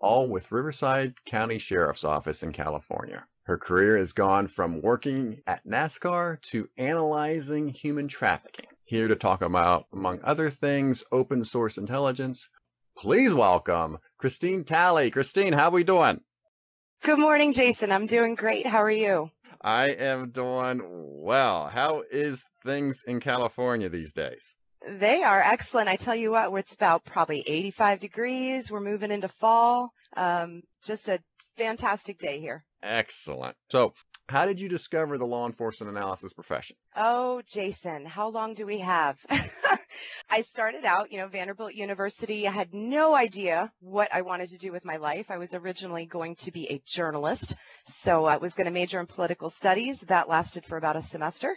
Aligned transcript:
all 0.00 0.28
with 0.28 0.52
Riverside 0.52 1.14
County 1.24 1.58
Sheriff's 1.58 2.04
Office 2.04 2.42
in 2.42 2.52
California. 2.52 3.26
Her 3.44 3.58
career 3.58 3.96
has 3.96 4.12
gone 4.12 4.46
from 4.46 4.82
working 4.82 5.40
at 5.46 5.66
NASCAR 5.66 6.40
to 6.42 6.68
analyzing 6.76 7.68
human 7.68 8.06
trafficking. 8.06 8.66
Here 8.84 9.08
to 9.08 9.16
talk 9.16 9.42
about, 9.42 9.86
among 9.92 10.20
other 10.22 10.50
things, 10.50 11.02
open 11.10 11.44
source 11.44 11.78
intelligence. 11.78 12.48
Please 12.96 13.32
welcome 13.32 13.98
Christine 14.18 14.64
Talley. 14.64 15.10
Christine, 15.10 15.52
how 15.52 15.68
are 15.68 15.72
we 15.72 15.84
doing? 15.84 16.20
Good 17.02 17.18
morning, 17.18 17.52
Jason. 17.52 17.92
I'm 17.92 18.06
doing 18.06 18.34
great. 18.34 18.66
How 18.66 18.82
are 18.82 18.90
you? 18.90 19.30
I 19.62 19.88
am 19.90 20.30
doing 20.30 20.80
well. 20.84 21.68
How 21.68 22.02
is 22.10 22.42
things 22.64 23.02
in 23.06 23.20
California 23.20 23.88
these 23.88 24.12
days? 24.12 24.54
They 24.86 25.22
are 25.22 25.40
excellent. 25.40 25.88
I 25.88 25.96
tell 25.96 26.14
you 26.14 26.32
what, 26.32 26.52
it's 26.58 26.74
about 26.74 27.04
probably 27.04 27.42
85 27.46 28.00
degrees. 28.00 28.70
We're 28.70 28.80
moving 28.80 29.10
into 29.10 29.28
fall. 29.28 29.90
Um, 30.16 30.62
just 30.84 31.08
a 31.08 31.18
fantastic 31.56 32.18
day 32.20 32.40
here. 32.40 32.64
Excellent. 32.82 33.56
So, 33.70 33.92
how 34.28 34.44
did 34.44 34.60
you 34.60 34.68
discover 34.68 35.16
the 35.16 35.24
law 35.24 35.46
enforcement 35.46 35.90
analysis 35.90 36.32
profession? 36.34 36.76
Oh, 36.94 37.40
Jason, 37.46 38.04
how 38.04 38.28
long 38.28 38.54
do 38.54 38.66
we 38.66 38.78
have? 38.80 39.16
I 40.30 40.42
started 40.42 40.84
out, 40.84 41.10
you 41.10 41.18
know, 41.18 41.28
Vanderbilt 41.28 41.72
University. 41.74 42.46
I 42.46 42.52
had 42.52 42.74
no 42.74 43.16
idea 43.16 43.72
what 43.80 44.12
I 44.12 44.20
wanted 44.20 44.50
to 44.50 44.58
do 44.58 44.70
with 44.70 44.84
my 44.84 44.96
life. 44.96 45.26
I 45.30 45.38
was 45.38 45.54
originally 45.54 46.04
going 46.04 46.36
to 46.44 46.52
be 46.52 46.66
a 46.70 46.82
journalist. 46.86 47.54
So 48.04 48.26
I 48.26 48.36
was 48.36 48.52
going 48.52 48.66
to 48.66 48.70
major 48.70 49.00
in 49.00 49.06
political 49.06 49.48
studies. 49.48 50.00
That 50.08 50.28
lasted 50.28 50.66
for 50.66 50.76
about 50.76 50.96
a 50.96 51.02
semester. 51.02 51.56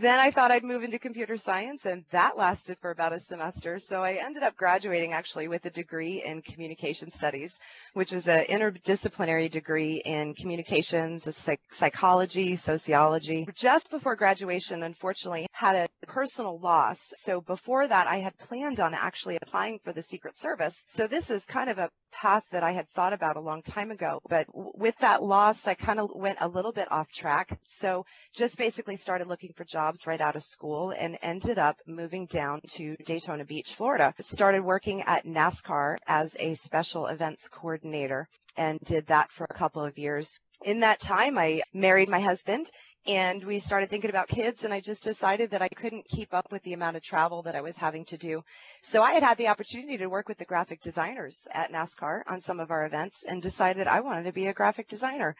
Then 0.00 0.18
I 0.18 0.30
thought 0.30 0.50
I'd 0.50 0.64
move 0.64 0.84
into 0.84 0.98
computer 0.98 1.36
science, 1.36 1.84
and 1.84 2.02
that 2.12 2.38
lasted 2.38 2.78
for 2.80 2.92
about 2.92 3.12
a 3.12 3.20
semester. 3.20 3.78
So 3.78 4.02
I 4.02 4.14
ended 4.14 4.42
up 4.42 4.56
graduating 4.56 5.12
actually 5.12 5.48
with 5.48 5.66
a 5.66 5.70
degree 5.70 6.24
in 6.24 6.40
communication 6.40 7.10
studies, 7.10 7.60
which 7.94 8.12
is 8.12 8.26
an 8.26 8.44
interdisciplinary 8.48 9.50
degree 9.50 10.02
in 10.04 10.34
communications, 10.34 11.24
psych- 11.44 11.60
psychology, 11.72 12.56
sociology. 12.56 13.46
Just 13.54 13.90
before 13.90 14.16
graduation, 14.16 14.82
unfortunately, 14.82 15.46
had 15.52 15.76
a 15.76 16.06
personal 16.06 16.58
loss. 16.58 16.98
So 17.24 17.40
before 17.40 17.86
that, 17.86 18.06
I 18.06 18.20
had 18.20 18.36
planned 18.38 18.80
on 18.80 18.94
actually 18.94 19.38
applying 19.42 19.78
for 19.84 19.92
the 19.92 20.02
Secret 20.02 20.36
Service. 20.36 20.74
So 20.86 21.06
this 21.06 21.28
is 21.30 21.44
kind 21.44 21.68
of 21.70 21.78
a 21.78 21.90
path 22.12 22.44
that 22.52 22.62
I 22.62 22.72
had 22.72 22.88
thought 22.90 23.12
about 23.12 23.36
a 23.36 23.40
long 23.40 23.62
time 23.62 23.90
ago. 23.90 24.20
But 24.28 24.46
with 24.52 24.94
that 25.00 25.22
loss, 25.22 25.58
I 25.66 25.74
kind 25.74 25.98
of 25.98 26.10
went 26.14 26.38
a 26.40 26.48
little 26.48 26.72
bit 26.72 26.90
off 26.90 27.08
track. 27.10 27.58
So 27.80 28.04
just 28.34 28.56
basically 28.56 28.96
started 28.96 29.28
looking 29.28 29.52
for 29.56 29.64
jobs 29.64 30.06
right 30.06 30.20
out 30.20 30.36
of 30.36 30.42
school 30.44 30.92
and 30.98 31.18
ended 31.22 31.58
up 31.58 31.76
moving 31.86 32.26
down 32.26 32.60
to 32.76 32.96
Daytona 33.06 33.44
Beach, 33.44 33.74
Florida. 33.76 34.14
Started 34.20 34.62
working 34.62 35.02
at 35.02 35.24
NASCAR 35.24 35.96
as 36.06 36.34
a 36.38 36.54
special 36.56 37.06
events 37.06 37.48
coordinator 37.48 37.81
and 38.56 38.78
did 38.80 39.06
that 39.06 39.30
for 39.32 39.46
a 39.50 39.54
couple 39.54 39.84
of 39.84 39.98
years. 39.98 40.38
In 40.64 40.80
that 40.80 41.00
time, 41.00 41.38
I 41.38 41.62
married 41.72 42.08
my 42.08 42.20
husband 42.20 42.70
and 43.06 43.42
we 43.44 43.58
started 43.58 43.90
thinking 43.90 44.10
about 44.10 44.28
kids 44.28 44.62
and 44.62 44.72
I 44.72 44.80
just 44.80 45.02
decided 45.02 45.50
that 45.50 45.62
I 45.62 45.68
couldn't 45.68 46.08
keep 46.08 46.32
up 46.32 46.52
with 46.52 46.62
the 46.62 46.72
amount 46.72 46.96
of 46.96 47.02
travel 47.02 47.42
that 47.42 47.56
I 47.56 47.60
was 47.60 47.76
having 47.76 48.04
to 48.06 48.16
do. 48.16 48.42
So 48.82 49.02
I 49.02 49.12
had 49.12 49.24
had 49.24 49.38
the 49.38 49.48
opportunity 49.48 49.98
to 49.98 50.06
work 50.06 50.28
with 50.28 50.38
the 50.38 50.44
graphic 50.44 50.80
designers 50.82 51.36
at 51.52 51.72
NASCAR 51.72 52.22
on 52.28 52.40
some 52.40 52.60
of 52.60 52.70
our 52.70 52.86
events 52.86 53.16
and 53.26 53.42
decided 53.42 53.88
I 53.88 54.00
wanted 54.00 54.24
to 54.24 54.32
be 54.32 54.46
a 54.46 54.54
graphic 54.54 54.88
designer. 54.88 55.34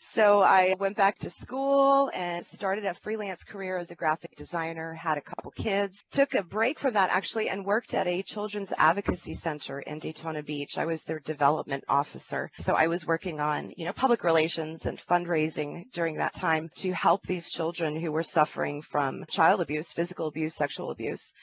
So 0.00 0.40
I 0.40 0.74
went 0.78 0.96
back 0.96 1.18
to 1.18 1.30
school 1.30 2.10
and 2.14 2.44
started 2.46 2.86
a 2.86 2.94
freelance 2.94 3.44
career 3.44 3.76
as 3.76 3.90
a 3.90 3.94
graphic 3.94 4.34
designer, 4.34 4.94
had 4.94 5.18
a 5.18 5.20
couple 5.20 5.50
kids, 5.50 6.02
took 6.10 6.34
a 6.34 6.42
break 6.42 6.78
from 6.80 6.94
that 6.94 7.10
actually 7.10 7.50
and 7.50 7.66
worked 7.66 7.92
at 7.92 8.06
a 8.06 8.22
children's 8.22 8.72
advocacy 8.78 9.34
center 9.34 9.80
in 9.80 9.98
Daytona 9.98 10.42
Beach. 10.42 10.78
I 10.78 10.86
was 10.86 11.02
their 11.02 11.20
development 11.20 11.84
officer. 11.86 12.50
So 12.60 12.74
I 12.74 12.86
was 12.86 13.06
working 13.06 13.40
on, 13.40 13.74
you 13.76 13.84
know, 13.84 13.92
public 13.92 14.24
relations 14.24 14.86
and 14.86 14.98
fundraising 15.08 15.84
during 15.92 16.16
that 16.16 16.34
time 16.34 16.70
to 16.76 16.92
help 16.92 17.26
these 17.26 17.50
children 17.50 18.00
who 18.00 18.10
were 18.10 18.22
suffering 18.22 18.80
from 18.80 19.26
child 19.28 19.60
abuse, 19.60 19.92
physical 19.92 20.28
abuse, 20.28 20.54
sexual 20.54 20.90
abuse 20.90 21.34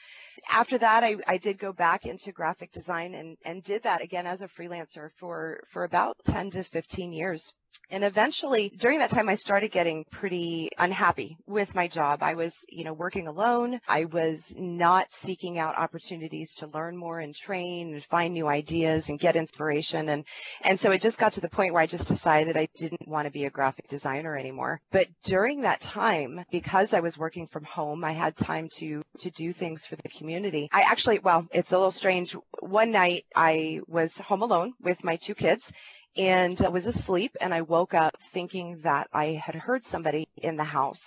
after 0.48 0.78
that, 0.78 1.02
I, 1.02 1.16
I 1.26 1.38
did 1.38 1.58
go 1.58 1.72
back 1.72 2.06
into 2.06 2.32
graphic 2.32 2.72
design 2.72 3.14
and, 3.14 3.36
and 3.44 3.62
did 3.62 3.82
that 3.82 4.02
again 4.02 4.26
as 4.26 4.40
a 4.40 4.48
freelancer 4.48 5.10
for, 5.18 5.60
for 5.72 5.84
about 5.84 6.16
10 6.26 6.50
to 6.52 6.64
15 6.64 7.12
years. 7.12 7.52
And 7.90 8.04
eventually, 8.04 8.70
during 8.78 8.98
that 8.98 9.10
time, 9.10 9.30
I 9.30 9.34
started 9.34 9.72
getting 9.72 10.04
pretty 10.10 10.70
unhappy 10.76 11.38
with 11.46 11.74
my 11.74 11.88
job. 11.88 12.22
I 12.22 12.34
was, 12.34 12.54
you 12.68 12.84
know, 12.84 12.92
working 12.92 13.28
alone. 13.28 13.80
I 13.88 14.04
was 14.04 14.40
not 14.56 15.08
seeking 15.24 15.58
out 15.58 15.78
opportunities 15.78 16.52
to 16.58 16.66
learn 16.66 16.96
more 16.96 17.20
and 17.20 17.34
train 17.34 17.94
and 17.94 18.04
find 18.04 18.34
new 18.34 18.46
ideas 18.46 19.08
and 19.08 19.18
get 19.18 19.36
inspiration. 19.36 20.10
And, 20.10 20.24
and 20.62 20.78
so 20.78 20.90
it 20.90 21.00
just 21.00 21.16
got 21.16 21.32
to 21.34 21.40
the 21.40 21.48
point 21.48 21.72
where 21.72 21.82
I 21.82 21.86
just 21.86 22.08
decided 22.08 22.58
I 22.58 22.68
didn't 22.76 23.08
want 23.08 23.26
to 23.26 23.32
be 23.32 23.46
a 23.46 23.50
graphic 23.50 23.88
designer 23.88 24.36
anymore. 24.36 24.82
But 24.92 25.08
during 25.24 25.62
that 25.62 25.80
time, 25.80 26.44
because 26.52 26.92
I 26.92 27.00
was 27.00 27.16
working 27.16 27.46
from 27.46 27.64
home, 27.64 28.04
I 28.04 28.12
had 28.12 28.36
time 28.36 28.68
to, 28.76 29.02
to 29.20 29.30
do 29.30 29.54
things 29.54 29.86
for 29.86 29.96
the 29.96 30.10
community. 30.10 30.68
I 30.72 30.82
actually, 30.82 31.20
well, 31.20 31.46
it's 31.52 31.72
a 31.72 31.76
little 31.76 31.90
strange. 31.90 32.36
One 32.60 32.90
night 32.90 33.24
I 33.34 33.80
was 33.86 34.12
home 34.12 34.42
alone 34.42 34.74
with 34.82 35.02
my 35.02 35.16
two 35.16 35.34
kids 35.34 35.72
and 36.18 36.60
I 36.60 36.68
was 36.68 36.86
asleep 36.86 37.36
and 37.40 37.54
I 37.54 37.62
woke 37.62 37.94
up 37.94 38.16
thinking 38.34 38.80
that 38.82 39.06
I 39.12 39.40
had 39.44 39.54
heard 39.54 39.84
somebody 39.84 40.26
in 40.36 40.56
the 40.56 40.64
house, 40.64 41.02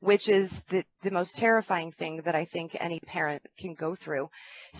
which 0.00 0.28
is 0.28 0.50
the, 0.70 0.84
the 1.02 1.10
most 1.10 1.36
terrifying 1.36 1.92
thing 1.92 2.22
that 2.24 2.34
I 2.34 2.46
think 2.46 2.74
any 2.80 2.98
parent 3.00 3.42
can 3.58 3.74
go 3.74 3.94
through. 3.94 4.30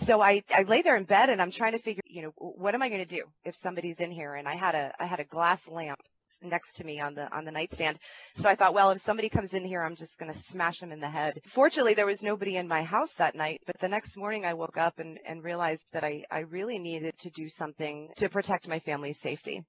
So 0.05 0.21
I, 0.21 0.41
I 0.49 0.63
lay 0.63 0.81
there 0.81 0.97
in 0.97 1.03
bed 1.03 1.29
and 1.29 1.39
I'm 1.39 1.51
trying 1.51 1.73
to 1.73 1.79
figure, 1.79 2.01
you 2.07 2.23
know, 2.23 2.33
what 2.35 2.73
am 2.73 2.81
I 2.81 2.89
going 2.89 3.05
to 3.05 3.15
do 3.15 3.25
if 3.43 3.55
somebody's 3.55 3.99
in 3.99 4.09
here? 4.09 4.33
And 4.33 4.47
I 4.47 4.55
had 4.55 4.73
a, 4.73 4.91
I 4.99 5.05
had 5.05 5.19
a 5.19 5.23
glass 5.23 5.67
lamp 5.67 5.99
next 6.41 6.75
to 6.77 6.83
me 6.83 6.99
on 6.99 7.13
the 7.15 7.33
on 7.35 7.45
the 7.45 7.51
nightstand. 7.51 7.99
So 8.35 8.49
I 8.49 8.55
thought, 8.55 8.73
well, 8.73 8.91
if 8.91 9.01
somebody 9.03 9.29
comes 9.29 9.53
in 9.53 9.65
here, 9.65 9.81
I'm 9.81 9.95
just 9.95 10.17
going 10.17 10.31
to 10.31 10.43
smash 10.51 10.79
them 10.79 10.91
in 10.91 10.99
the 10.99 11.09
head. 11.09 11.39
Fortunately, 11.53 11.93
there 11.93 12.05
was 12.05 12.21
nobody 12.23 12.57
in 12.57 12.67
my 12.67 12.83
house 12.83 13.13
that 13.17 13.35
night, 13.35 13.61
but 13.65 13.79
the 13.79 13.87
next 13.87 14.17
morning 14.17 14.45
I 14.45 14.53
woke 14.53 14.77
up 14.77 14.99
and 14.99 15.19
and 15.27 15.43
realized 15.43 15.85
that 15.93 16.03
I 16.03 16.23
I 16.31 16.39
really 16.39 16.79
needed 16.79 17.17
to 17.19 17.29
do 17.29 17.49
something 17.49 18.09
to 18.17 18.29
protect 18.29 18.67
my 18.67 18.79
family's 18.79 19.19
safety. 19.21 19.63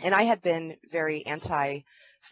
And 0.00 0.14
I 0.14 0.24
had 0.24 0.42
been 0.42 0.76
very 0.90 1.24
anti 1.26 1.80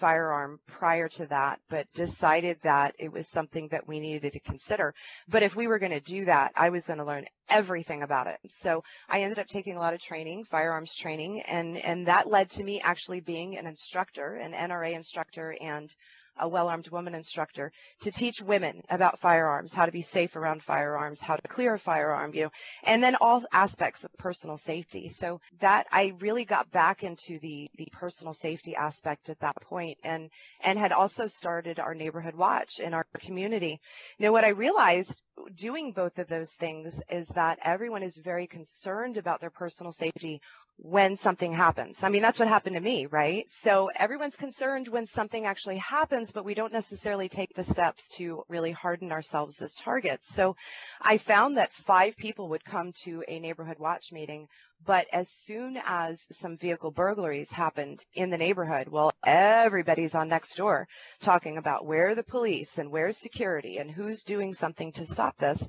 firearm 0.00 0.60
prior 0.66 1.08
to 1.08 1.26
that, 1.26 1.60
but 1.68 1.90
decided 1.94 2.58
that 2.62 2.94
it 2.98 3.10
was 3.10 3.26
something 3.28 3.68
that 3.68 3.86
we 3.86 4.00
needed 4.00 4.32
to 4.32 4.40
consider. 4.40 4.94
But 5.28 5.42
if 5.42 5.56
we 5.56 5.66
were 5.66 5.78
going 5.78 5.92
to 5.92 6.00
do 6.00 6.24
that, 6.26 6.52
I 6.56 6.70
was 6.70 6.84
going 6.84 6.98
to 6.98 7.04
learn 7.04 7.26
everything 7.48 8.02
about 8.02 8.26
it. 8.26 8.38
So 8.60 8.82
I 9.08 9.22
ended 9.22 9.38
up 9.38 9.46
taking 9.46 9.76
a 9.76 9.80
lot 9.80 9.94
of 9.94 10.00
training, 10.00 10.44
firearms 10.44 10.94
training, 10.94 11.42
and, 11.42 11.76
and 11.78 12.06
that 12.06 12.28
led 12.28 12.50
to 12.50 12.64
me 12.64 12.80
actually 12.80 13.20
being 13.20 13.56
an 13.56 13.66
instructor, 13.66 14.36
an 14.36 14.52
NRA 14.52 14.94
instructor 14.94 15.56
and 15.60 15.92
a 16.38 16.48
well-armed 16.48 16.88
woman 16.88 17.14
instructor 17.14 17.72
to 18.00 18.10
teach 18.10 18.40
women 18.40 18.82
about 18.90 19.20
firearms, 19.20 19.72
how 19.72 19.86
to 19.86 19.92
be 19.92 20.02
safe 20.02 20.36
around 20.36 20.62
firearms, 20.62 21.20
how 21.20 21.36
to 21.36 21.48
clear 21.48 21.74
a 21.74 21.78
firearm, 21.78 22.32
you 22.34 22.44
know, 22.44 22.50
and 22.84 23.02
then 23.02 23.16
all 23.20 23.42
aspects 23.52 24.04
of 24.04 24.12
personal 24.18 24.56
safety. 24.56 25.08
So 25.08 25.40
that 25.60 25.86
I 25.90 26.12
really 26.20 26.44
got 26.44 26.70
back 26.70 27.02
into 27.02 27.38
the 27.40 27.70
the 27.76 27.88
personal 27.92 28.34
safety 28.34 28.74
aspect 28.74 29.28
at 29.28 29.40
that 29.40 29.56
point 29.62 29.98
and 30.04 30.30
and 30.62 30.78
had 30.78 30.92
also 30.92 31.26
started 31.26 31.78
our 31.78 31.94
neighborhood 31.94 32.34
watch 32.34 32.78
in 32.78 32.94
our 32.94 33.06
community. 33.18 33.80
Now 34.18 34.32
what 34.32 34.44
I 34.44 34.48
realized 34.48 35.20
doing 35.56 35.92
both 35.92 36.18
of 36.18 36.28
those 36.28 36.50
things 36.58 36.94
is 37.10 37.26
that 37.34 37.58
everyone 37.62 38.02
is 38.02 38.16
very 38.16 38.46
concerned 38.46 39.16
about 39.16 39.40
their 39.40 39.50
personal 39.50 39.92
safety 39.92 40.40
when 40.78 41.16
something 41.16 41.52
happens. 41.52 42.02
I 42.02 42.10
mean, 42.10 42.20
that's 42.20 42.38
what 42.38 42.48
happened 42.48 42.76
to 42.76 42.82
me, 42.82 43.06
right? 43.06 43.46
So 43.62 43.90
everyone's 43.96 44.36
concerned 44.36 44.88
when 44.88 45.06
something 45.06 45.46
actually 45.46 45.78
happens, 45.78 46.30
but 46.30 46.44
we 46.44 46.54
don't 46.54 46.72
necessarily 46.72 47.28
take 47.28 47.54
the 47.54 47.64
steps 47.64 48.06
to 48.18 48.42
really 48.48 48.72
harden 48.72 49.10
ourselves 49.10 49.60
as 49.62 49.74
targets. 49.74 50.28
So 50.34 50.54
I 51.00 51.18
found 51.18 51.56
that 51.56 51.70
five 51.86 52.16
people 52.16 52.50
would 52.50 52.64
come 52.64 52.92
to 53.04 53.24
a 53.26 53.40
neighborhood 53.40 53.78
watch 53.78 54.12
meeting, 54.12 54.48
but 54.84 55.06
as 55.12 55.30
soon 55.46 55.78
as 55.86 56.20
some 56.40 56.58
vehicle 56.58 56.90
burglaries 56.90 57.50
happened 57.50 58.04
in 58.14 58.28
the 58.28 58.36
neighborhood, 58.36 58.88
well, 58.88 59.10
everybody's 59.24 60.14
on 60.14 60.28
Nextdoor 60.28 60.84
talking 61.22 61.56
about 61.56 61.86
where 61.86 62.14
the 62.14 62.22
police 62.22 62.76
and 62.76 62.90
where's 62.90 63.16
security 63.16 63.78
and 63.78 63.90
who's 63.90 64.22
doing 64.24 64.52
something 64.52 64.92
to 64.92 65.06
stop 65.06 65.38
this. 65.38 65.66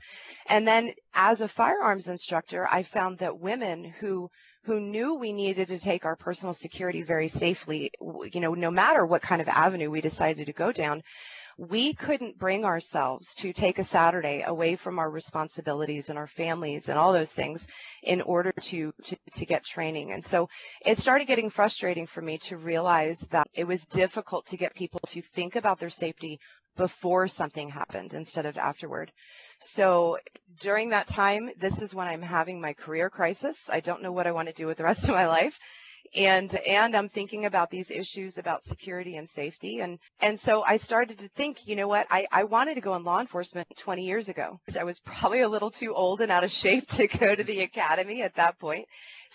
And 0.48 0.68
then 0.68 0.94
as 1.14 1.40
a 1.40 1.48
firearms 1.48 2.08
instructor, 2.08 2.68
I 2.70 2.84
found 2.84 3.20
that 3.20 3.40
women 3.40 3.86
who 4.02 4.30
who 4.68 4.82
knew 4.82 5.16
we 5.16 5.32
needed 5.32 5.70
to 5.70 5.80
take 5.80 6.04
our 6.04 6.18
personal 6.18 6.54
security 6.54 7.02
very 7.02 7.30
safely, 7.30 7.90
you 8.34 8.42
know, 8.42 8.54
no 8.54 8.70
matter 8.70 9.06
what 9.06 9.22
kind 9.22 9.42
of 9.42 9.48
avenue 9.48 9.90
we 9.90 10.02
decided 10.02 10.46
to 10.46 10.52
go 10.52 10.74
down, 10.74 11.02
we 11.58 11.94
couldn't 11.94 12.38
bring 12.38 12.66
ourselves 12.66 13.34
to 13.36 13.54
take 13.54 13.80
a 13.80 13.84
Saturday 13.84 14.44
away 14.46 14.76
from 14.76 15.00
our 15.00 15.10
responsibilities 15.10 16.10
and 16.10 16.18
our 16.18 16.28
families 16.28 16.90
and 16.90 17.00
all 17.00 17.14
those 17.14 17.32
things 17.32 17.66
in 18.04 18.20
order 18.22 18.52
to, 18.62 18.92
to, 19.06 19.16
to 19.36 19.46
get 19.46 19.64
training. 19.64 20.12
And 20.12 20.24
so 20.24 20.50
it 20.86 20.98
started 21.00 21.28
getting 21.28 21.50
frustrating 21.50 22.06
for 22.06 22.22
me 22.22 22.38
to 22.50 22.58
realize 22.58 23.20
that 23.32 23.48
it 23.54 23.64
was 23.64 23.84
difficult 23.86 24.46
to 24.48 24.58
get 24.58 24.76
people 24.76 25.00
to 25.08 25.22
think 25.34 25.56
about 25.56 25.80
their 25.80 25.90
safety 25.90 26.42
before 26.76 27.30
something 27.30 27.70
happened 27.70 28.14
instead 28.14 28.46
of 28.46 28.58
afterward. 28.58 29.14
So 29.60 30.18
during 30.62 30.90
that 30.90 31.08
time, 31.08 31.50
this 31.60 31.78
is 31.82 31.94
when 31.94 32.08
I'm 32.08 32.22
having 32.22 32.62
my 32.62 32.74
career 32.74 33.10
crisis. 33.10 33.58
I 33.70 33.80
don't 33.80 34.02
know 34.02 34.12
what 34.12 34.28
I 34.28 34.32
want 34.32 34.48
to 34.48 34.54
do 34.54 34.68
with 34.68 34.78
the 34.78 34.84
rest 34.84 35.04
of 35.04 35.10
my 35.10 35.28
life. 35.28 35.58
And 36.16 36.56
and 36.56 36.96
I'm 36.96 37.10
thinking 37.10 37.46
about 37.46 37.70
these 37.70 37.92
issues 37.92 38.38
about 38.38 38.64
security 38.64 39.18
and 39.18 39.30
safety. 39.30 39.80
And 39.82 40.00
and 40.22 40.40
so 40.40 40.64
I 40.66 40.78
started 40.78 41.18
to 41.20 41.28
think 41.30 41.68
you 41.68 41.76
know 41.76 41.88
what? 41.88 42.08
I 42.10 42.28
I 42.32 42.46
wanted 42.46 42.76
to 42.76 42.82
go 42.82 42.96
in 42.96 43.04
law 43.04 43.20
enforcement 43.20 43.68
20 43.78 44.04
years 44.06 44.30
ago. 44.30 44.60
I 44.80 44.86
was 44.86 45.00
probably 45.00 45.42
a 45.42 45.50
little 45.50 45.72
too 45.72 45.94
old 45.94 46.22
and 46.22 46.32
out 46.32 46.46
of 46.46 46.52
shape 46.52 46.88
to 46.92 47.08
go 47.08 47.36
to 47.36 47.44
the 47.44 47.62
academy 47.62 48.22
at 48.22 48.36
that 48.36 48.58
point. 48.58 48.88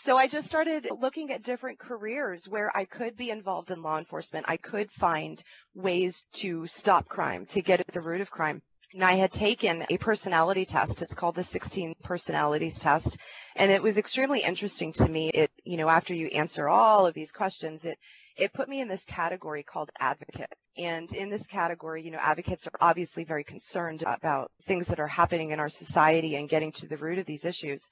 So 0.05 0.17
I 0.17 0.29
just 0.29 0.47
started 0.47 0.89
looking 0.99 1.31
at 1.31 1.43
different 1.43 1.79
careers 1.79 2.49
where 2.49 2.75
I 2.75 2.87
could 2.87 3.17
be 3.17 3.31
involved 3.31 3.71
in 3.71 3.83
law 3.83 3.99
enforcement. 3.99 4.47
I 4.49 4.57
could 4.57 4.91
find 4.93 5.43
ways 5.75 6.25
to 6.37 6.67
stop 6.69 7.07
crime 7.07 7.45
to 7.47 7.61
get 7.61 7.81
at 7.81 7.93
the 7.93 8.01
root 8.01 8.23
of 8.23 8.31
crime 8.31 8.63
and 8.95 9.05
I 9.05 9.17
had 9.17 9.33
taken 9.33 9.87
a 9.89 9.97
personality 9.97 10.65
test. 10.65 11.03
It's 11.03 11.15
called 11.15 11.37
the 11.37 11.45
16 11.45 11.95
personalities 12.03 12.79
test. 12.79 13.17
And 13.57 13.71
it 13.71 13.83
was 13.83 13.99
extremely 13.99 14.41
interesting 14.41 14.93
to 14.95 15.09
me. 15.09 15.31
It, 15.31 15.51
you 15.65 15.77
know, 15.77 15.89
after 15.89 16.15
you 16.15 16.27
answer 16.29 16.69
all 16.69 17.07
of 17.07 17.15
these 17.15 17.31
questions, 17.31 17.85
it, 17.85 17.99
it 18.37 18.53
put 18.53 18.69
me 18.69 18.81
in 18.81 18.89
this 18.89 19.03
category 19.05 19.63
called 19.63 19.91
advocate. 19.99 20.53
And 20.77 21.13
in 21.13 21.29
this 21.29 21.47
category, 21.47 22.03
you 22.03 22.11
know, 22.11 22.19
advocates 22.19 22.67
are 22.67 22.79
obviously 22.81 23.25
very 23.25 23.45
concerned 23.45 24.05
about 24.07 24.51
things 24.67 24.87
that 24.87 25.01
are 25.01 25.07
happening 25.07 25.51
in 25.51 25.61
our 25.61 25.69
society 25.69 26.37
and 26.37 26.49
getting 26.49 26.73
to 26.73 26.87
the 26.87 26.97
root 26.97 27.19
of 27.19 27.27
these 27.27 27.45
issues. 27.45 27.83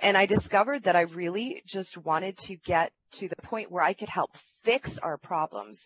And 0.00 0.16
I 0.16 0.26
discovered 0.26 0.84
that 0.84 0.96
I 0.96 1.02
really 1.02 1.62
just 1.66 1.96
wanted 1.96 2.36
to 2.38 2.56
get 2.56 2.92
to 3.14 3.28
the 3.28 3.36
point 3.42 3.70
where 3.70 3.84
I 3.84 3.92
could 3.92 4.08
help 4.08 4.30
fix 4.64 4.98
our 4.98 5.16
problems. 5.16 5.78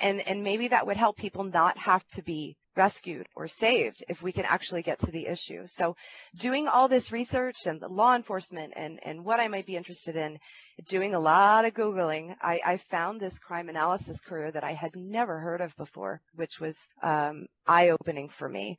And, 0.00 0.26
and 0.26 0.42
maybe 0.42 0.68
that 0.68 0.86
would 0.86 0.96
help 0.96 1.18
people 1.18 1.44
not 1.44 1.76
have 1.76 2.02
to 2.14 2.22
be 2.22 2.56
rescued 2.76 3.26
or 3.34 3.48
saved 3.48 4.04
if 4.08 4.22
we 4.22 4.32
can 4.32 4.44
actually 4.44 4.82
get 4.82 4.98
to 5.00 5.10
the 5.10 5.26
issue. 5.26 5.66
So 5.66 5.96
doing 6.38 6.68
all 6.68 6.88
this 6.88 7.12
research 7.12 7.66
and 7.66 7.80
the 7.80 7.88
law 7.88 8.14
enforcement 8.14 8.72
and, 8.76 8.98
and 9.04 9.24
what 9.24 9.40
I 9.40 9.48
might 9.48 9.66
be 9.66 9.76
interested 9.76 10.16
in, 10.16 10.38
doing 10.88 11.14
a 11.14 11.20
lot 11.20 11.64
of 11.64 11.74
Googling, 11.74 12.34
I, 12.40 12.60
I 12.64 12.80
found 12.90 13.20
this 13.20 13.38
crime 13.38 13.68
analysis 13.68 14.18
career 14.20 14.50
that 14.52 14.64
I 14.64 14.72
had 14.72 14.94
never 14.96 15.38
heard 15.38 15.60
of 15.60 15.76
before, 15.76 16.20
which 16.34 16.60
was 16.60 16.76
um, 17.02 17.46
eye-opening 17.66 18.30
for 18.38 18.48
me. 18.48 18.78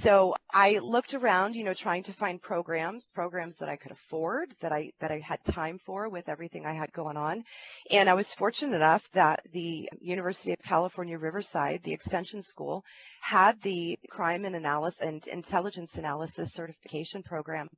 So 0.00 0.34
I 0.52 0.78
looked 0.78 1.14
around, 1.14 1.54
you 1.54 1.64
know, 1.64 1.74
trying 1.74 2.02
to 2.04 2.12
find 2.14 2.40
programs, 2.40 3.06
programs 3.14 3.56
that 3.56 3.68
I 3.68 3.76
could 3.76 3.92
afford, 3.92 4.54
that 4.60 4.72
I 4.72 4.90
that 5.00 5.10
I 5.10 5.20
had 5.20 5.38
time 5.44 5.78
for 5.84 6.08
with 6.08 6.28
everything 6.28 6.64
I 6.64 6.74
had 6.74 6.92
going 6.92 7.16
on. 7.16 7.44
And 7.90 8.08
I 8.08 8.14
was 8.14 8.32
fortunate 8.34 8.76
enough 8.76 9.02
that 9.12 9.40
the 9.52 9.88
University 10.00 10.52
of 10.52 10.58
California 10.64 11.18
Riverside, 11.18 11.80
the 11.84 11.92
extension 11.92 12.42
school, 12.42 12.84
had 13.20 13.60
the 13.62 13.98
crime 14.10 14.44
and 14.44 14.56
analysis 14.56 15.00
and 15.00 15.26
intelligence 15.26 15.94
analysis 15.96 16.50
certification 16.52 17.22
program. 17.22 17.68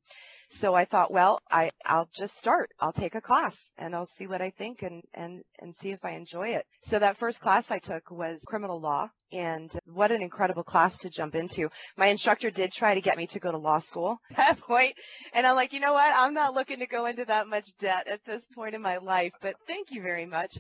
So 0.60 0.74
I 0.74 0.84
thought, 0.84 1.12
well, 1.12 1.40
I, 1.50 1.70
I'll 1.84 2.08
just 2.14 2.36
start. 2.38 2.70
I'll 2.80 2.92
take 2.92 3.14
a 3.14 3.20
class 3.20 3.56
and 3.78 3.94
I'll 3.94 4.08
see 4.18 4.26
what 4.26 4.40
I 4.40 4.50
think 4.50 4.82
and, 4.82 5.02
and, 5.14 5.42
and 5.60 5.74
see 5.76 5.90
if 5.90 6.04
I 6.04 6.12
enjoy 6.12 6.48
it. 6.48 6.66
So 6.90 6.98
that 6.98 7.18
first 7.18 7.40
class 7.40 7.70
I 7.70 7.78
took 7.78 8.10
was 8.10 8.40
criminal 8.46 8.80
law 8.80 9.10
and 9.32 9.70
what 9.86 10.12
an 10.12 10.22
incredible 10.22 10.62
class 10.62 10.96
to 10.98 11.10
jump 11.10 11.34
into. 11.34 11.68
My 11.96 12.06
instructor 12.06 12.50
did 12.50 12.72
try 12.72 12.94
to 12.94 13.00
get 13.00 13.16
me 13.16 13.26
to 13.28 13.40
go 13.40 13.50
to 13.50 13.58
law 13.58 13.78
school 13.78 14.18
at 14.30 14.36
that 14.36 14.60
point, 14.60 14.94
and 15.32 15.46
I'm 15.46 15.56
like, 15.56 15.72
you 15.72 15.80
know 15.80 15.92
what? 15.92 16.12
I'm 16.14 16.34
not 16.34 16.54
looking 16.54 16.78
to 16.78 16.86
go 16.86 17.06
into 17.06 17.24
that 17.24 17.48
much 17.48 17.66
debt 17.80 18.06
at 18.06 18.20
this 18.24 18.44
point 18.54 18.74
in 18.74 18.82
my 18.82 18.98
life, 18.98 19.32
but 19.42 19.56
thank 19.66 19.90
you 19.90 20.02
very 20.02 20.26
much. 20.26 20.56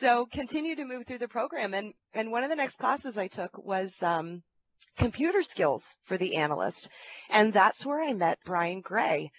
So 0.00 0.26
continue 0.32 0.74
to 0.76 0.84
move 0.84 1.06
through 1.06 1.18
the 1.18 1.28
program, 1.28 1.72
and 1.72 1.94
and 2.14 2.32
one 2.32 2.42
of 2.42 2.50
the 2.50 2.56
next 2.56 2.76
classes 2.78 3.16
I 3.16 3.28
took 3.28 3.56
was 3.58 3.92
um, 4.02 4.42
computer 4.98 5.42
skills 5.42 5.84
for 6.04 6.18
the 6.18 6.36
analyst, 6.36 6.88
and 7.30 7.52
that's 7.52 7.84
where 7.84 8.02
I 8.02 8.12
met 8.12 8.38
Brian 8.44 8.80
Gray. 8.80 9.30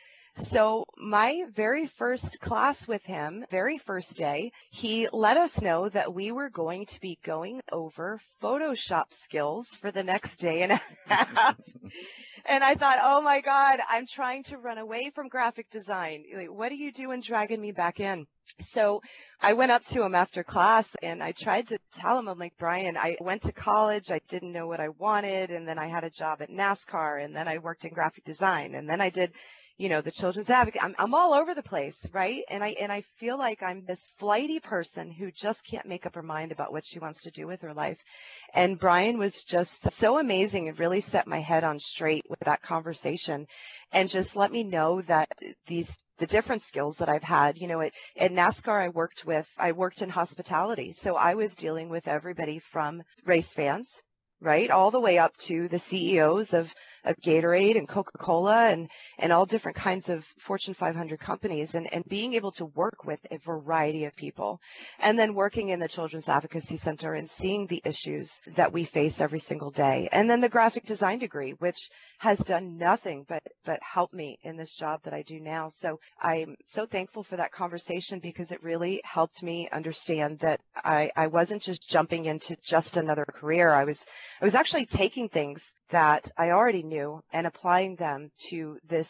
So 0.45 0.85
my 0.97 1.45
very 1.55 1.87
first 1.97 2.39
class 2.39 2.87
with 2.87 3.03
him, 3.03 3.43
very 3.49 3.79
first 3.79 4.15
day, 4.15 4.51
he 4.71 5.09
let 5.11 5.35
us 5.35 5.59
know 5.61 5.89
that 5.89 6.13
we 6.13 6.31
were 6.31 6.49
going 6.49 6.85
to 6.85 7.01
be 7.01 7.17
going 7.25 7.61
over 7.71 8.21
Photoshop 8.41 9.05
skills 9.23 9.67
for 9.81 9.91
the 9.91 10.03
next 10.03 10.37
day 10.37 10.61
and 10.61 10.73
a 10.73 10.81
half. 11.07 11.55
and 12.45 12.63
I 12.63 12.75
thought, 12.75 12.99
oh 13.03 13.21
my 13.21 13.41
God, 13.41 13.79
I'm 13.89 14.05
trying 14.05 14.43
to 14.45 14.57
run 14.57 14.77
away 14.77 15.11
from 15.13 15.27
graphic 15.27 15.69
design. 15.71 16.23
Like, 16.35 16.51
what 16.51 16.71
are 16.71 16.75
you 16.75 16.91
doing 16.91 17.21
dragging 17.21 17.61
me 17.61 17.71
back 17.71 17.99
in? 17.99 18.27
So 18.71 19.01
I 19.41 19.53
went 19.53 19.71
up 19.71 19.83
to 19.85 20.03
him 20.03 20.13
after 20.13 20.43
class 20.43 20.85
and 21.01 21.21
I 21.21 21.31
tried 21.31 21.67
to 21.69 21.79
tell 21.93 22.17
him, 22.17 22.27
I'm 22.27 22.39
like, 22.39 22.53
Brian, 22.59 22.95
I 22.95 23.17
went 23.19 23.41
to 23.43 23.51
college. 23.51 24.11
I 24.11 24.21
didn't 24.29 24.53
know 24.53 24.67
what 24.67 24.79
I 24.79 24.89
wanted. 24.89 25.49
And 25.49 25.67
then 25.67 25.79
I 25.79 25.87
had 25.87 26.03
a 26.03 26.11
job 26.11 26.41
at 26.41 26.49
NASCAR 26.49 27.23
and 27.23 27.35
then 27.35 27.47
I 27.47 27.57
worked 27.57 27.85
in 27.85 27.93
graphic 27.93 28.23
design 28.23 28.75
and 28.75 28.87
then 28.87 29.01
I 29.01 29.09
did 29.09 29.33
you 29.77 29.89
know, 29.89 30.01
the 30.01 30.11
children's 30.11 30.49
advocate. 30.49 30.83
I'm, 30.83 30.95
I'm 30.97 31.13
all 31.13 31.33
over 31.33 31.53
the 31.53 31.61
place, 31.61 31.95
right? 32.11 32.43
And 32.49 32.63
I, 32.63 32.69
and 32.79 32.91
I 32.91 33.03
feel 33.19 33.37
like 33.37 33.61
I'm 33.61 33.83
this 33.85 34.01
flighty 34.19 34.59
person 34.59 35.11
who 35.11 35.31
just 35.31 35.61
can't 35.69 35.87
make 35.87 36.05
up 36.05 36.15
her 36.15 36.23
mind 36.23 36.51
about 36.51 36.71
what 36.71 36.85
she 36.85 36.99
wants 36.99 37.21
to 37.21 37.31
do 37.31 37.45
with 37.45 37.61
her 37.61 37.73
life. 37.73 37.99
And 38.53 38.79
Brian 38.79 39.19
was 39.19 39.43
just 39.43 39.91
so 39.91 40.17
amazing 40.17 40.67
and 40.67 40.79
really 40.79 41.01
set 41.01 41.27
my 41.27 41.41
head 41.41 41.63
on 41.63 41.79
straight 41.79 42.25
with 42.29 42.39
that 42.39 42.63
conversation 42.63 43.45
and 43.91 44.09
just 44.09 44.35
let 44.35 44.51
me 44.51 44.63
know 44.63 45.01
that 45.03 45.29
these 45.67 45.87
the 46.19 46.25
different 46.25 46.63
skills 46.63 46.97
that 46.97 47.09
I've 47.09 47.21
had. 47.21 47.57
You 47.57 47.67
know, 47.67 47.81
at, 47.81 47.91
at 48.17 48.31
NASCAR, 48.31 48.81
I 48.85 48.89
worked 48.89 49.25
with, 49.25 49.45
I 49.57 49.71
worked 49.71 50.01
in 50.01 50.09
hospitality. 50.09 50.93
So 51.03 51.15
I 51.15 51.35
was 51.35 51.55
dealing 51.55 51.89
with 51.89 52.07
everybody 52.07 52.59
from 52.71 53.03
race 53.25 53.53
fans, 53.53 53.89
right, 54.41 54.69
all 54.71 54.91
the 54.91 54.99
way 54.99 55.19
up 55.19 55.35
to 55.47 55.67
the 55.69 55.77
CEOs 55.79 56.53
of 56.53 56.67
of 57.07 57.15
Gatorade 57.21 57.77
and 57.77 57.87
Coca-Cola 57.87 58.69
and, 58.69 58.89
and 59.17 59.31
all 59.31 59.45
different 59.45 59.77
kinds 59.77 60.09
of 60.09 60.23
Fortune 60.45 60.73
500 60.73 61.19
companies 61.19 61.73
and, 61.73 61.91
and 61.91 62.03
being 62.05 62.33
able 62.33 62.51
to 62.53 62.65
work 62.65 63.05
with 63.05 63.19
a 63.31 63.37
variety 63.39 64.05
of 64.05 64.15
people. 64.15 64.59
And 64.99 65.17
then 65.17 65.33
working 65.33 65.69
in 65.69 65.79
the 65.79 65.87
Children's 65.87 66.29
Advocacy 66.29 66.77
Center 66.77 67.13
and 67.13 67.29
seeing 67.29 67.67
the 67.67 67.81
issues 67.85 68.31
that 68.55 68.71
we 68.71 68.85
face 68.85 69.21
every 69.21 69.39
single 69.39 69.71
day. 69.71 70.09
And 70.11 70.29
then 70.29 70.41
the 70.41 70.49
graphic 70.49 70.85
design 70.85 71.19
degree, 71.19 71.51
which 71.59 71.89
has 72.19 72.39
done 72.39 72.77
nothing 72.77 73.25
but, 73.29 73.43
but 73.65 73.79
help 73.81 74.13
me 74.13 74.39
in 74.43 74.57
this 74.57 74.75
job 74.75 75.01
that 75.03 75.13
I 75.13 75.23
do 75.23 75.39
now. 75.39 75.69
So 75.81 75.99
I'm 76.21 76.55
so 76.65 76.85
thankful 76.85 77.23
for 77.23 77.37
that 77.37 77.51
conversation 77.51 78.19
because 78.19 78.51
it 78.51 78.63
really 78.63 79.01
helped 79.03 79.43
me 79.43 79.69
understand 79.71 80.39
that 80.39 80.59
I, 80.75 81.11
I 81.15 81.27
wasn't 81.27 81.61
just 81.61 81.87
jumping 81.89 82.25
into 82.25 82.55
just 82.63 82.97
another 82.97 83.25
career. 83.25 83.71
I 83.73 83.83
was, 83.83 84.03
I 84.41 84.45
was 84.45 84.55
actually 84.55 84.85
taking 84.85 85.29
things 85.29 85.63
that 85.91 86.29
I 86.37 86.51
already 86.51 86.83
knew 86.83 87.21
and 87.31 87.47
applying 87.47 87.95
them 87.95 88.31
to 88.49 88.77
this 88.87 89.07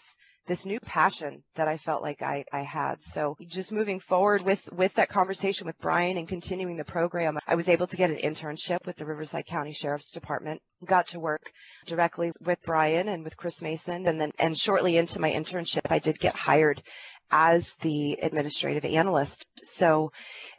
this 0.47 0.65
new 0.65 0.79
passion 0.79 1.43
that 1.55 1.67
I 1.67 1.77
felt 1.77 2.01
like 2.01 2.21
I, 2.21 2.45
I 2.51 2.63
had. 2.63 3.03
So 3.13 3.35
just 3.47 3.71
moving 3.71 3.99
forward 3.99 4.43
with, 4.43 4.61
with 4.71 4.93
that 4.95 5.09
conversation 5.09 5.67
with 5.67 5.77
Brian 5.79 6.17
and 6.17 6.27
continuing 6.27 6.77
the 6.77 6.85
program, 6.85 7.37
I 7.45 7.55
was 7.55 7.67
able 7.67 7.87
to 7.87 7.97
get 7.97 8.09
an 8.09 8.17
internship 8.17 8.85
with 8.85 8.95
the 8.95 9.05
Riverside 9.05 9.45
County 9.45 9.73
Sheriff's 9.73 10.11
Department. 10.11 10.61
Got 10.85 11.07
to 11.09 11.19
work 11.19 11.41
directly 11.85 12.31
with 12.45 12.59
Brian 12.65 13.09
and 13.09 13.23
with 13.23 13.37
Chris 13.37 13.61
Mason. 13.61 14.07
And 14.07 14.19
then, 14.19 14.31
and 14.39 14.57
shortly 14.57 14.97
into 14.97 15.19
my 15.19 15.31
internship, 15.31 15.81
I 15.89 15.99
did 15.99 16.19
get 16.19 16.35
hired 16.35 16.81
as 17.29 17.73
the 17.81 18.13
administrative 18.21 18.85
analyst. 18.85 19.45
So 19.63 20.11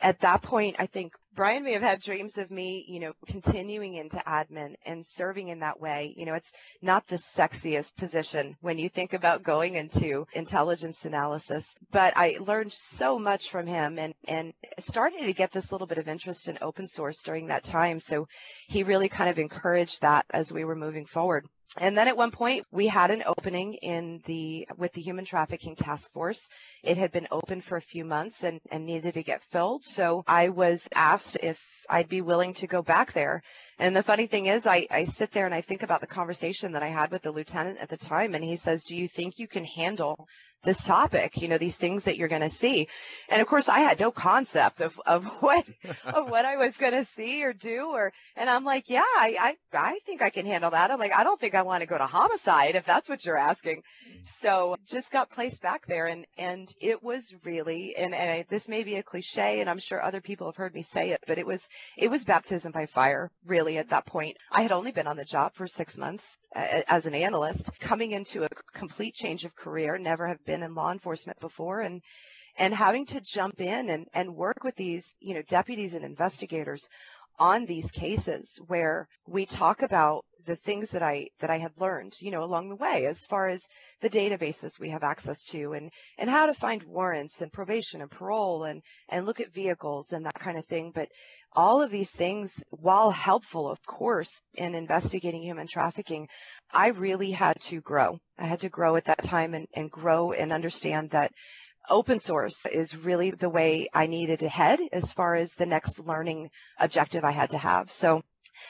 at 0.03 0.21
that 0.21 0.43
point, 0.43 0.77
I 0.79 0.87
think 0.87 1.13
Brian 1.39 1.63
may 1.63 1.73
have 1.75 1.83
had 1.83 2.03
dreams 2.03 2.37
of 2.37 2.51
me, 2.51 2.85
you 2.89 2.99
know, 2.99 3.13
continuing 3.29 3.95
into 3.95 4.21
admin 4.27 4.75
and 4.85 5.07
serving 5.17 5.47
in 5.47 5.61
that 5.61 5.79
way. 5.79 6.13
You 6.17 6.27
know, 6.27 6.35
it's 6.35 6.51
not 6.83 7.07
the 7.07 7.23
sexiest 7.37 7.95
position 7.95 8.57
when 8.61 8.77
you 8.77 8.89
think 8.89 9.13
about 9.13 9.45
going 9.45 9.77
into 9.77 10.27
intelligence 10.33 11.05
analysis, 11.05 11.65
but 11.93 12.13
I 12.17 12.39
learned 12.41 12.73
so 12.97 13.21
much 13.21 13.51
from 13.53 13.69
him 13.69 14.01
and, 14.01 14.15
and 14.27 14.53
started 14.81 15.27
to 15.27 15.33
get 15.33 15.53
this 15.53 15.71
little 15.71 15.87
bit 15.87 15.99
of 15.99 16.09
interest 16.09 16.49
in 16.49 16.59
open 16.61 16.89
source 16.89 17.23
during 17.23 17.47
that 17.47 17.63
time. 17.63 18.01
So 18.01 18.27
he 18.67 18.83
really 18.83 19.09
kind 19.09 19.31
of 19.31 19.39
encouraged 19.39 20.01
that 20.01 20.27
as 20.31 20.51
we 20.51 20.65
were 20.65 20.75
moving 20.75 21.07
forward. 21.07 21.47
And 21.77 21.97
then 21.97 22.09
at 22.09 22.17
one 22.17 22.31
point 22.31 22.67
we 22.73 22.87
had 22.89 23.11
an 23.11 23.23
opening 23.27 23.75
in 23.75 24.23
the 24.27 24.67
with 24.77 24.93
the 24.95 25.03
human 25.03 25.25
trafficking 25.25 25.77
task 25.77 26.11
force. 26.13 26.49
It 26.83 26.97
had 26.97 27.13
been 27.13 27.29
open 27.31 27.61
for 27.61 27.77
a 27.77 27.83
few 27.83 28.05
months 28.05 28.43
and, 28.43 28.61
and 28.71 28.87
needed 28.87 29.15
to 29.15 29.23
get 29.23 29.43
filled. 29.53 29.85
So 29.85 30.25
I 30.27 30.49
was 30.49 30.89
asked 30.95 31.37
if 31.43 31.59
I'd 31.91 32.09
be 32.09 32.21
willing 32.21 32.55
to 32.55 32.67
go 32.67 32.83
back 32.83 33.13
there. 33.13 33.43
And 33.79 33.95
the 33.95 34.03
funny 34.03 34.27
thing 34.27 34.47
is 34.47 34.67
I, 34.67 34.87
I 34.91 35.05
sit 35.05 35.33
there 35.33 35.47
and 35.47 35.55
I 35.55 35.61
think 35.61 35.83
about 35.83 36.01
the 36.01 36.07
conversation 36.07 36.73
that 36.73 36.83
I 36.83 36.89
had 36.89 37.11
with 37.11 37.23
the 37.23 37.31
lieutenant 37.31 37.79
at 37.81 37.89
the 37.89 37.97
time 37.97 38.35
and 38.35 38.45
he 38.45 38.57
says, 38.57 38.83
Do 38.85 38.97
you 38.97 39.09
think 39.09 39.39
you 39.39 39.47
can 39.47 39.65
handle 39.65 40.27
this 40.65 40.83
topic, 40.83 41.37
you 41.37 41.49
know, 41.49 41.59
these 41.59 41.77
things 41.77 42.05
that 42.05 42.17
you're 42.17 42.29
going 42.29 42.43
to 42.43 42.51
see. 42.51 42.89
And 43.29 43.41
of 43.41 43.47
course, 43.47 43.69
I 43.69 43.81
had 43.81 44.01
no 44.01 44.11
concept 44.11 44.81
of, 44.81 44.99
of 45.07 45.25
what, 45.41 45.65
of 46.05 46.29
what 46.29 46.45
I 46.45 46.57
was 46.57 46.77
going 46.77 46.93
to 46.93 47.07
see 47.17 47.43
or 47.45 47.53
do 47.53 47.91
or, 47.93 48.13
and 48.37 48.51
I'm 48.51 48.65
like, 48.65 48.89
yeah, 48.89 49.01
I, 49.01 49.57
I, 49.73 49.79
I 49.79 49.99
think 50.05 50.23
I 50.23 50.31
can 50.31 50.47
handle 50.47 50.71
that. 50.71 50.91
I'm 50.91 50.99
like, 50.99 51.13
I 51.13 51.25
don't 51.25 51.41
think 51.41 51.55
I 51.55 51.63
want 51.63 51.83
to 51.83 51.87
go 51.87 51.97
to 51.97 52.07
homicide 52.07 52.75
if 52.75 52.85
that's 52.85 53.09
what 53.09 53.25
you're 53.25 53.39
asking. 53.39 53.83
So 54.43 54.77
just 54.87 55.11
got 55.11 55.31
placed 55.31 55.63
back 55.63 55.87
there 55.87 56.07
and, 56.07 56.27
and 56.37 56.69
it 56.81 57.03
was 57.03 57.33
really, 57.45 57.95
and, 57.97 58.15
and 58.15 58.31
I, 58.31 58.45
this 58.51 58.69
may 58.69 58.83
be 58.83 58.97
a 58.97 59.03
cliche 59.03 59.61
and 59.61 59.71
I'm 59.71 59.79
sure 59.79 60.03
other 60.03 60.21
people 60.21 60.49
have 60.49 60.57
heard 60.57 60.75
me 60.75 60.83
say 60.83 61.11
it, 61.11 61.23
but 61.27 61.39
it 61.39 61.47
was, 61.47 61.63
it 61.97 62.11
was 62.11 62.25
baptism 62.25 62.73
by 62.73 62.87
fire 62.87 63.31
really 63.47 63.79
at 63.79 63.91
that 63.91 64.07
point. 64.07 64.37
I 64.51 64.63
had 64.63 64.73
only 64.73 64.93
been 64.93 65.07
on 65.07 65.17
the 65.17 65.25
job 65.25 65.53
for 65.55 65.67
six 65.67 65.97
months 65.97 66.25
uh, 66.55 66.83
as 66.89 67.07
an 67.07 67.15
analyst 67.15 67.71
coming 67.81 68.13
into 68.13 68.45
a 68.45 68.49
complete 68.75 69.15
change 69.15 69.45
of 69.45 69.55
career, 69.55 69.99
never 69.99 70.27
have 70.27 70.45
been 70.49 70.63
in 70.63 70.75
law 70.75 70.91
enforcement 70.91 71.39
before 71.41 71.81
and 71.81 72.01
and 72.59 72.75
having 72.75 73.07
to 73.07 73.21
jump 73.21 73.61
in 73.61 73.91
and, 73.91 74.07
and 74.15 74.35
work 74.35 74.65
with 74.65 74.75
these, 74.75 75.05
you 75.21 75.35
know, 75.35 75.43
deputies 75.49 75.95
and 75.95 76.05
investigators 76.05 76.89
on 77.39 77.65
these 77.67 77.89
cases 77.93 78.59
where 78.67 79.07
we 79.29 79.47
talk 79.47 79.83
about 79.83 80.25
the 80.47 80.57
things 80.57 80.91
that 80.91 81.03
I 81.03 81.29
that 81.41 81.51
I 81.51 81.59
had 81.59 81.73
learned, 81.79 82.15
you 82.21 82.31
know, 82.31 82.45
along 82.45 82.69
the 82.69 82.77
way 82.77 83.07
as 83.07 83.19
far 83.27 83.49
as 83.49 83.63
the 84.01 84.11
databases 84.11 84.79
we 84.79 84.91
have 84.91 85.03
access 85.03 85.43
to 85.51 85.73
and 85.73 85.91
and 86.19 86.31
how 86.31 86.47
to 86.47 86.55
find 86.55 86.83
warrants 86.85 87.41
and 87.41 87.53
probation 87.53 88.01
and 88.01 88.11
parole 88.11 88.65
and 88.65 88.83
and 89.09 89.27
look 89.27 89.41
at 89.41 89.53
vehicles 89.53 90.13
and 90.13 90.25
that 90.25 90.39
kind 90.39 90.59
of 90.59 90.67
thing, 90.67 90.93
but 90.95 91.09
all 91.55 91.83
of 91.83 91.91
these 91.91 92.11
things 92.11 92.51
while 92.71 93.11
helpful 93.11 93.69
of 93.71 93.85
course 93.87 94.31
in 94.55 94.75
investigating 94.75 95.43
human 95.43 95.67
trafficking, 95.67 96.29
I 96.71 96.89
really 96.89 97.31
had 97.31 97.61
to 97.69 97.81
grow. 97.81 98.19
I 98.39 98.47
had 98.47 98.61
to 98.61 98.69
grow 98.69 98.97
at 98.97 99.07
that 99.07 99.25
time 99.25 99.55
and, 99.55 99.67
and 99.75 99.91
grow 99.91 100.33
and 100.33 100.53
understand 100.53 101.11
that 101.11 101.33
open 101.89 102.21
source 102.21 102.67
is 102.73 102.95
really 102.95 103.31
the 103.31 103.49
way 103.49 103.89
I 103.95 104.07
needed 104.07 104.41
to 104.41 104.49
head 104.49 104.79
as 104.93 105.11
far 105.13 105.35
as 105.37 105.53
the 105.55 105.67
next 105.67 105.99
learning 105.99 106.51
objective 106.79 107.25
I 107.25 107.33
had 107.33 107.51
to 107.51 107.59
have. 107.59 107.91
So 107.91 108.23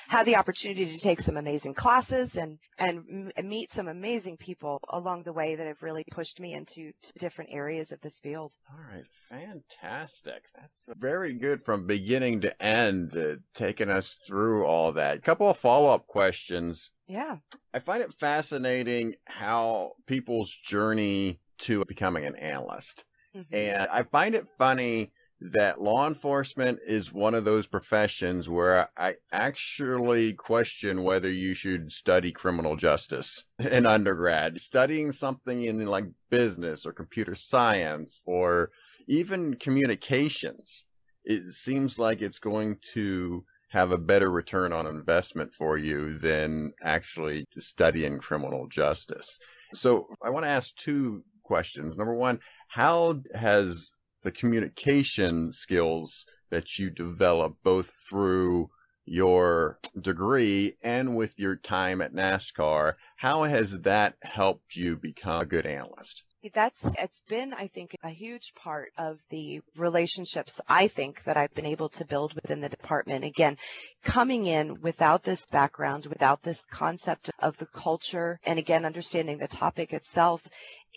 had 0.08 0.26
the 0.26 0.36
opportunity 0.36 0.86
to 0.86 0.98
take 0.98 1.20
some 1.20 1.36
amazing 1.36 1.74
classes 1.74 2.36
and 2.36 2.58
and 2.78 3.28
meet 3.44 3.72
some 3.72 3.88
amazing 3.88 4.36
people 4.36 4.80
along 4.90 5.22
the 5.22 5.32
way 5.32 5.56
that 5.56 5.66
have 5.66 5.82
really 5.82 6.04
pushed 6.10 6.40
me 6.40 6.54
into 6.54 6.92
different 7.18 7.50
areas 7.52 7.92
of 7.92 8.00
this 8.00 8.18
field. 8.22 8.52
All 8.70 8.78
right, 8.92 9.04
fantastic. 9.28 10.42
That's 10.54 10.88
very 10.98 11.34
good 11.34 11.64
from 11.64 11.86
beginning 11.86 12.42
to 12.42 12.62
end, 12.62 13.16
uh, 13.16 13.36
taking 13.54 13.90
us 13.90 14.16
through 14.26 14.64
all 14.64 14.92
that. 14.92 15.18
A 15.18 15.20
couple 15.20 15.48
of 15.50 15.58
follow-up 15.58 16.06
questions. 16.06 16.90
Yeah. 17.06 17.36
I 17.72 17.80
find 17.80 18.02
it 18.02 18.14
fascinating 18.20 19.14
how 19.24 19.92
people's 20.06 20.54
journey 20.64 21.40
to 21.58 21.84
becoming 21.86 22.24
an 22.24 22.36
analyst. 22.36 23.04
Mm-hmm. 23.34 23.54
And 23.54 23.88
I 23.90 24.02
find 24.04 24.34
it 24.34 24.46
funny 24.58 25.10
that 25.40 25.80
law 25.80 26.06
enforcement 26.06 26.80
is 26.86 27.12
one 27.12 27.34
of 27.34 27.44
those 27.44 27.66
professions 27.66 28.48
where 28.48 28.88
I 28.96 29.14
actually 29.30 30.32
question 30.32 31.04
whether 31.04 31.30
you 31.30 31.54
should 31.54 31.92
study 31.92 32.32
criminal 32.32 32.76
justice 32.76 33.44
in 33.58 33.86
undergrad. 33.86 34.58
Studying 34.60 35.12
something 35.12 35.62
in 35.62 35.86
like 35.86 36.06
business 36.30 36.86
or 36.86 36.92
computer 36.92 37.34
science 37.34 38.20
or 38.24 38.70
even 39.06 39.54
communications, 39.54 40.86
it 41.24 41.52
seems 41.52 41.98
like 41.98 42.20
it's 42.20 42.40
going 42.40 42.78
to 42.94 43.44
have 43.70 43.92
a 43.92 43.98
better 43.98 44.30
return 44.30 44.72
on 44.72 44.86
investment 44.86 45.52
for 45.52 45.76
you 45.76 46.18
than 46.18 46.72
actually 46.82 47.44
studying 47.58 48.18
criminal 48.18 48.66
justice. 48.66 49.38
So 49.74 50.08
I 50.22 50.30
want 50.30 50.44
to 50.46 50.50
ask 50.50 50.74
two 50.76 51.22
questions. 51.44 51.96
Number 51.96 52.14
one, 52.14 52.40
how 52.68 53.20
has 53.34 53.90
the 54.22 54.30
communication 54.30 55.52
skills 55.52 56.26
that 56.50 56.78
you 56.78 56.90
develop 56.90 57.56
both 57.62 57.90
through 58.08 58.70
your 59.04 59.78
degree 60.00 60.76
and 60.82 61.16
with 61.16 61.38
your 61.38 61.56
time 61.56 62.00
at 62.02 62.12
NASCAR, 62.12 62.94
how 63.16 63.44
has 63.44 63.72
that 63.80 64.16
helped 64.22 64.76
you 64.76 64.96
become 64.96 65.42
a 65.42 65.46
good 65.46 65.66
analyst? 65.66 66.24
That's 66.54 66.78
it's 66.98 67.20
been 67.28 67.52
I 67.52 67.66
think 67.66 67.96
a 68.04 68.10
huge 68.10 68.52
part 68.54 68.92
of 68.96 69.18
the 69.28 69.60
relationships 69.76 70.60
I 70.68 70.86
think 70.86 71.20
that 71.24 71.36
I've 71.36 71.52
been 71.54 71.66
able 71.66 71.88
to 71.90 72.04
build 72.04 72.32
within 72.34 72.60
the 72.60 72.68
department. 72.68 73.24
Again, 73.24 73.56
coming 74.04 74.46
in 74.46 74.80
without 74.80 75.24
this 75.24 75.44
background, 75.46 76.06
without 76.06 76.42
this 76.44 76.62
concept 76.70 77.30
of 77.40 77.56
the 77.58 77.66
culture 77.66 78.38
and 78.44 78.56
again 78.56 78.84
understanding 78.84 79.38
the 79.38 79.48
topic 79.48 79.92
itself, 79.92 80.40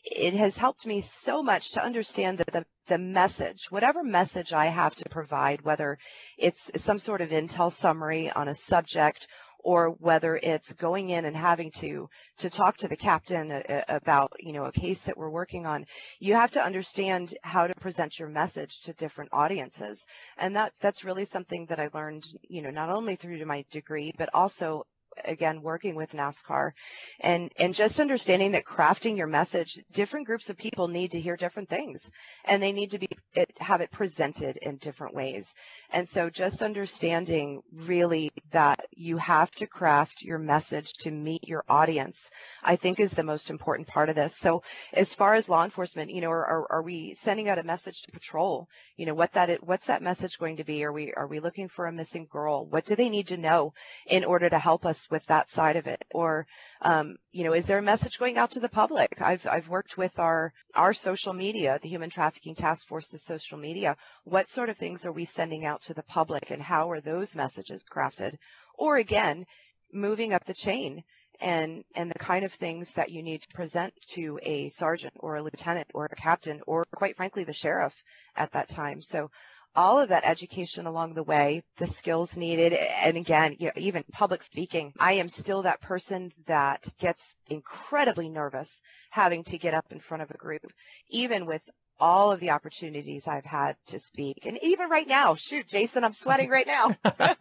it 0.03 0.35
has 0.35 0.55
helped 0.57 0.85
me 0.85 1.03
so 1.23 1.41
much 1.41 1.71
to 1.71 1.83
understand 1.83 2.37
that 2.37 2.51
the 2.51 2.65
the 2.87 2.97
message, 2.97 3.67
whatever 3.69 4.03
message 4.03 4.51
I 4.51 4.65
have 4.65 4.95
to 4.95 5.09
provide, 5.09 5.61
whether 5.61 5.97
it's 6.37 6.69
some 6.75 6.99
sort 6.99 7.21
of 7.21 7.29
intel 7.29 7.71
summary 7.71 8.29
on 8.29 8.49
a 8.49 8.53
subject 8.53 9.27
or 9.63 9.89
whether 9.99 10.37
it's 10.37 10.71
going 10.73 11.09
in 11.09 11.25
and 11.25 11.35
having 11.35 11.71
to 11.71 12.09
to 12.39 12.49
talk 12.49 12.77
to 12.77 12.87
the 12.87 12.95
captain 12.95 13.51
uh, 13.51 13.61
uh, 13.69 13.81
about 13.89 14.31
you 14.39 14.53
know 14.53 14.65
a 14.65 14.71
case 14.71 14.99
that 15.01 15.17
we're 15.17 15.29
working 15.29 15.65
on 15.65 15.85
you 16.19 16.33
have 16.33 16.51
to 16.51 16.63
understand 16.63 17.35
how 17.43 17.67
to 17.67 17.73
present 17.79 18.17
your 18.19 18.29
message 18.29 18.81
to 18.85 18.93
different 18.93 19.29
audiences. 19.33 20.05
And 20.37 20.55
that 20.55 20.73
that's 20.81 21.03
really 21.03 21.25
something 21.25 21.65
that 21.69 21.79
I 21.79 21.89
learned 21.93 22.23
you 22.43 22.61
know 22.61 22.71
not 22.71 22.89
only 22.89 23.15
through 23.15 23.43
my 23.45 23.65
degree 23.71 24.13
but 24.17 24.29
also 24.33 24.85
again 25.25 25.61
working 25.61 25.95
with 25.95 26.09
NASCAR 26.11 26.71
and 27.19 27.51
and 27.57 27.73
just 27.73 27.99
understanding 27.99 28.53
that 28.53 28.65
crafting 28.65 29.17
your 29.17 29.27
message 29.27 29.77
different 29.93 30.25
groups 30.25 30.49
of 30.49 30.57
people 30.57 30.87
need 30.87 31.11
to 31.11 31.19
hear 31.19 31.35
different 31.35 31.69
things. 31.69 32.03
And 32.45 32.61
they 32.61 32.71
need 32.71 32.91
to 32.91 32.99
be 32.99 33.09
it, 33.33 33.51
have 33.59 33.81
it 33.81 33.91
presented 33.91 34.57
in 34.57 34.77
different 34.77 35.15
ways. 35.15 35.47
And 35.91 36.07
so 36.07 36.29
just 36.29 36.61
understanding 36.61 37.61
really 37.73 38.31
that 38.51 38.85
you 38.91 39.17
have 39.17 39.51
to 39.51 39.67
craft 39.67 40.21
your 40.21 40.39
message 40.39 40.91
to 41.01 41.11
meet 41.11 41.47
your 41.47 41.63
audience 41.69 42.29
I 42.63 42.75
think 42.75 42.99
is 42.99 43.11
the 43.11 43.23
most 43.23 43.49
important 43.49 43.87
part 43.87 44.09
of 44.09 44.15
this. 44.15 44.35
So 44.37 44.63
as 44.93 45.13
far 45.13 45.35
as 45.35 45.49
law 45.49 45.63
enforcement 45.63 46.11
you 46.11 46.21
know 46.21 46.29
are, 46.29 46.45
are, 46.45 46.71
are 46.71 46.81
we 46.81 47.15
sending 47.21 47.49
out 47.49 47.59
a 47.59 47.63
message 47.63 48.01
to 48.03 48.11
patrol? 48.11 48.67
You 48.97 49.05
know 49.05 49.13
what 49.13 49.33
that 49.33 49.63
what's 49.63 49.85
that 49.85 50.01
message 50.01 50.37
going 50.37 50.57
to 50.57 50.63
be? 50.63 50.83
Are 50.83 50.91
we 50.91 51.13
are 51.13 51.27
we 51.27 51.39
looking 51.39 51.69
for 51.69 51.87
a 51.87 51.91
missing 51.91 52.27
girl? 52.31 52.65
What 52.65 52.85
do 52.85 52.95
they 52.95 53.09
need 53.09 53.27
to 53.27 53.37
know 53.37 53.73
in 54.07 54.23
order 54.23 54.49
to 54.49 54.59
help 54.59 54.85
us 54.85 55.07
with 55.09 55.25
that 55.27 55.49
side 55.49 55.75
of 55.75 55.87
it? 55.87 56.03
Or 56.11 56.45
um, 56.81 57.17
you 57.31 57.43
know 57.43 57.53
is 57.53 57.65
there 57.65 57.77
a 57.77 57.83
message 57.83 58.17
going 58.17 58.37
out 58.37 58.51
to 58.51 58.59
the 58.59 58.69
public? 58.69 59.21
I've 59.21 59.45
i've 59.47 59.67
worked 59.67 59.97
with 59.97 60.17
our 60.17 60.53
our 60.75 60.93
social 60.93 61.33
media 61.33 61.79
the 61.81 61.89
human 61.89 62.09
trafficking 62.09 62.55
task 62.55 62.87
force's 62.87 63.21
social 63.27 63.57
media. 63.57 63.95
What 64.23 64.49
sort 64.49 64.69
of 64.69 64.77
things 64.77 65.05
are 65.05 65.11
we 65.11 65.25
sending 65.25 65.65
out 65.65 65.81
to 65.83 65.93
the 65.93 66.03
public 66.03 66.49
and 66.51 66.61
how 66.61 66.89
are 66.89 67.01
those 67.01 67.35
messages 67.35 67.83
crafted? 67.83 68.37
Or 68.77 68.97
again 68.97 69.45
moving 69.93 70.33
up 70.33 70.45
the 70.45 70.53
chain 70.53 71.03
and 71.39 71.83
and 71.95 72.09
the 72.09 72.19
kind 72.19 72.45
of 72.45 72.53
things 72.53 72.89
that 72.95 73.09
you 73.09 73.21
need 73.23 73.41
to 73.41 73.47
present 73.53 73.93
to 74.15 74.39
a 74.43 74.69
sergeant 74.69 75.13
or 75.19 75.35
a 75.35 75.43
lieutenant 75.43 75.87
or 75.93 76.05
a 76.05 76.15
captain 76.15 76.61
or 76.67 76.83
quite 76.95 77.17
frankly 77.17 77.43
the 77.43 77.53
sheriff 77.53 77.93
at 78.35 78.51
that 78.53 78.69
time. 78.69 79.01
So 79.01 79.29
all 79.75 79.99
of 79.99 80.09
that 80.09 80.23
education 80.25 80.85
along 80.85 81.13
the 81.13 81.23
way, 81.23 81.63
the 81.77 81.87
skills 81.87 82.35
needed, 82.35 82.73
and 82.73 83.17
again, 83.17 83.55
you 83.59 83.67
know, 83.67 83.73
even 83.77 84.03
public 84.11 84.43
speaking. 84.43 84.93
I 84.99 85.13
am 85.13 85.29
still 85.29 85.63
that 85.63 85.81
person 85.81 86.31
that 86.47 86.83
gets 86.99 87.21
incredibly 87.49 88.29
nervous 88.29 88.69
having 89.11 89.43
to 89.45 89.57
get 89.57 89.73
up 89.73 89.85
in 89.91 89.99
front 89.99 90.23
of 90.23 90.31
a 90.31 90.37
group, 90.37 90.71
even 91.09 91.45
with 91.45 91.61
all 91.99 92.31
of 92.31 92.39
the 92.39 92.49
opportunities 92.49 93.27
I've 93.27 93.45
had 93.45 93.75
to 93.87 93.99
speak. 93.99 94.45
And 94.45 94.57
even 94.61 94.89
right 94.89 95.07
now, 95.07 95.35
shoot, 95.37 95.67
Jason, 95.67 96.03
I'm 96.03 96.13
sweating 96.13 96.49
right 96.49 96.67
now. 96.67 96.95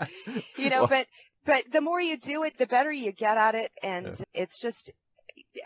you 0.57 0.71
know, 0.71 0.81
well, 0.81 0.89
but 0.89 1.07
but 1.47 1.65
the 1.73 1.81
more 1.81 2.01
you 2.01 2.19
do 2.19 2.43
it, 2.45 2.53
the 2.59 2.67
better 2.67 2.93
you 2.93 3.13
get 3.13 3.39
at 3.39 3.55
it, 3.55 3.73
and 3.83 4.07
yeah. 4.07 4.25
it's 4.35 4.61
just 4.61 4.93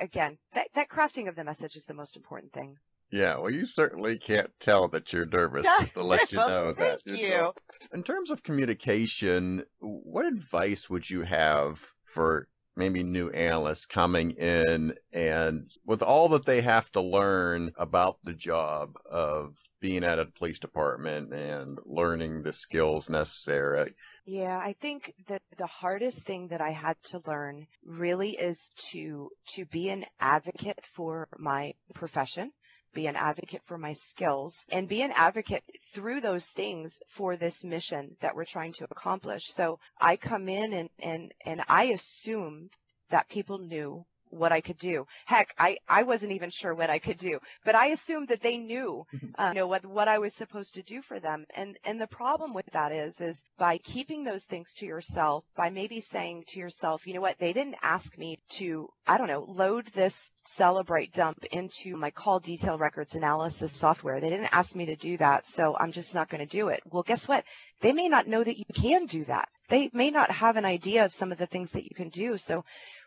again 0.00 0.38
that 0.54 0.68
that 0.74 0.88
crafting 0.88 1.28
of 1.28 1.36
the 1.36 1.44
message 1.44 1.76
is 1.76 1.84
the 1.84 1.94
most 1.94 2.16
important 2.16 2.52
thing. 2.52 2.76
Yeah, 3.10 3.38
well, 3.38 3.50
you 3.50 3.66
certainly 3.66 4.18
can't 4.18 4.50
tell 4.58 4.88
that 4.88 5.12
you're 5.12 5.26
nervous 5.26 5.66
just 5.80 5.94
to 5.94 6.02
let 6.02 6.32
you 6.32 6.38
know 6.38 6.72
that. 6.72 7.00
Thank 7.04 7.20
you. 7.20 7.28
Know. 7.28 7.52
In 7.92 8.02
terms 8.02 8.30
of 8.30 8.42
communication, 8.42 9.64
what 9.78 10.26
advice 10.26 10.90
would 10.90 11.08
you 11.08 11.22
have 11.22 11.80
for 12.04 12.48
maybe 12.76 13.02
new 13.02 13.30
analysts 13.30 13.86
coming 13.86 14.32
in 14.32 14.94
and 15.12 15.70
with 15.86 16.02
all 16.02 16.28
that 16.30 16.44
they 16.44 16.60
have 16.60 16.90
to 16.92 17.00
learn 17.00 17.70
about 17.78 18.18
the 18.24 18.32
job 18.32 18.94
of 19.08 19.54
being 19.80 20.02
at 20.02 20.18
a 20.18 20.26
police 20.26 20.58
department 20.58 21.32
and 21.32 21.78
learning 21.84 22.42
the 22.42 22.52
skills 22.52 23.08
necessary? 23.08 23.94
Yeah, 24.26 24.56
I 24.56 24.74
think 24.80 25.12
that 25.28 25.42
the 25.58 25.66
hardest 25.66 26.18
thing 26.20 26.48
that 26.48 26.60
I 26.60 26.70
had 26.70 26.96
to 27.10 27.20
learn 27.26 27.66
really 27.84 28.30
is 28.30 28.58
to 28.92 29.30
to 29.54 29.66
be 29.66 29.90
an 29.90 30.04
advocate 30.18 30.80
for 30.96 31.28
my 31.38 31.74
profession 31.94 32.50
be 32.94 33.06
an 33.06 33.16
advocate 33.16 33.62
for 33.66 33.76
my 33.76 33.92
skills, 34.08 34.54
and 34.70 34.88
be 34.88 35.02
an 35.02 35.12
advocate 35.14 35.64
through 35.94 36.20
those 36.20 36.44
things 36.56 36.92
for 37.16 37.36
this 37.36 37.62
mission 37.64 38.16
that 38.22 38.34
we're 38.34 38.44
trying 38.44 38.72
to 38.74 38.86
accomplish. 38.90 39.42
So 39.54 39.78
I 40.00 40.16
come 40.16 40.48
in 40.48 40.72
and, 40.72 40.90
and, 41.00 41.34
and 41.44 41.60
I 41.68 41.84
assumed 41.84 42.70
that 43.10 43.28
people 43.28 43.58
knew 43.58 44.04
what 44.34 44.52
I 44.52 44.60
could 44.60 44.78
do. 44.78 45.06
Heck, 45.26 45.54
I, 45.58 45.78
I 45.88 46.02
wasn't 46.02 46.32
even 46.32 46.50
sure 46.50 46.74
what 46.74 46.90
I 46.90 46.98
could 46.98 47.18
do, 47.18 47.38
but 47.64 47.74
I 47.74 47.86
assumed 47.88 48.28
that 48.28 48.42
they 48.42 48.58
knew, 48.58 49.06
mm-hmm. 49.14 49.40
uh, 49.40 49.48
you 49.48 49.54
know, 49.54 49.66
what, 49.66 49.84
what 49.86 50.08
I 50.08 50.18
was 50.18 50.32
supposed 50.34 50.74
to 50.74 50.82
do 50.82 51.02
for 51.02 51.20
them. 51.20 51.46
And, 51.56 51.76
and 51.84 52.00
the 52.00 52.06
problem 52.06 52.54
with 52.54 52.66
that 52.72 52.92
is, 52.92 53.14
is 53.20 53.36
by 53.58 53.78
keeping 53.78 54.24
those 54.24 54.42
things 54.44 54.72
to 54.78 54.86
yourself, 54.86 55.44
by 55.56 55.70
maybe 55.70 56.04
saying 56.12 56.44
to 56.48 56.58
yourself, 56.58 57.06
you 57.06 57.14
know 57.14 57.20
what, 57.20 57.38
they 57.38 57.52
didn't 57.52 57.76
ask 57.82 58.16
me 58.18 58.38
to, 58.58 58.88
I 59.06 59.18
don't 59.18 59.28
know, 59.28 59.46
load 59.48 59.90
this 59.94 60.14
Cellebrite 60.58 61.12
dump 61.12 61.44
into 61.52 61.96
my 61.96 62.10
call 62.10 62.40
detail 62.40 62.76
records 62.76 63.14
analysis 63.14 63.72
software. 63.78 64.20
They 64.20 64.30
didn't 64.30 64.52
ask 64.52 64.74
me 64.74 64.86
to 64.86 64.96
do 64.96 65.16
that, 65.18 65.46
so 65.46 65.76
I'm 65.78 65.92
just 65.92 66.14
not 66.14 66.28
going 66.28 66.46
to 66.46 66.56
do 66.56 66.68
it. 66.68 66.82
Well, 66.90 67.02
guess 67.02 67.26
what? 67.26 67.44
They 67.80 67.92
may 67.92 68.08
not 68.08 68.28
know 68.28 68.42
that 68.42 68.58
you 68.58 68.64
can 68.74 69.06
do 69.06 69.24
that. 69.26 69.48
They 69.70 69.90
may 69.92 70.10
not 70.10 70.30
have 70.30 70.56
an 70.56 70.64
idea 70.64 71.04
of 71.04 71.14
some 71.14 71.32
of 71.32 71.38
the 71.38 71.46
things 71.46 71.70
that 71.72 71.84
you 71.84 71.94
can 71.94 72.10
do. 72.10 72.36
So 72.36 72.64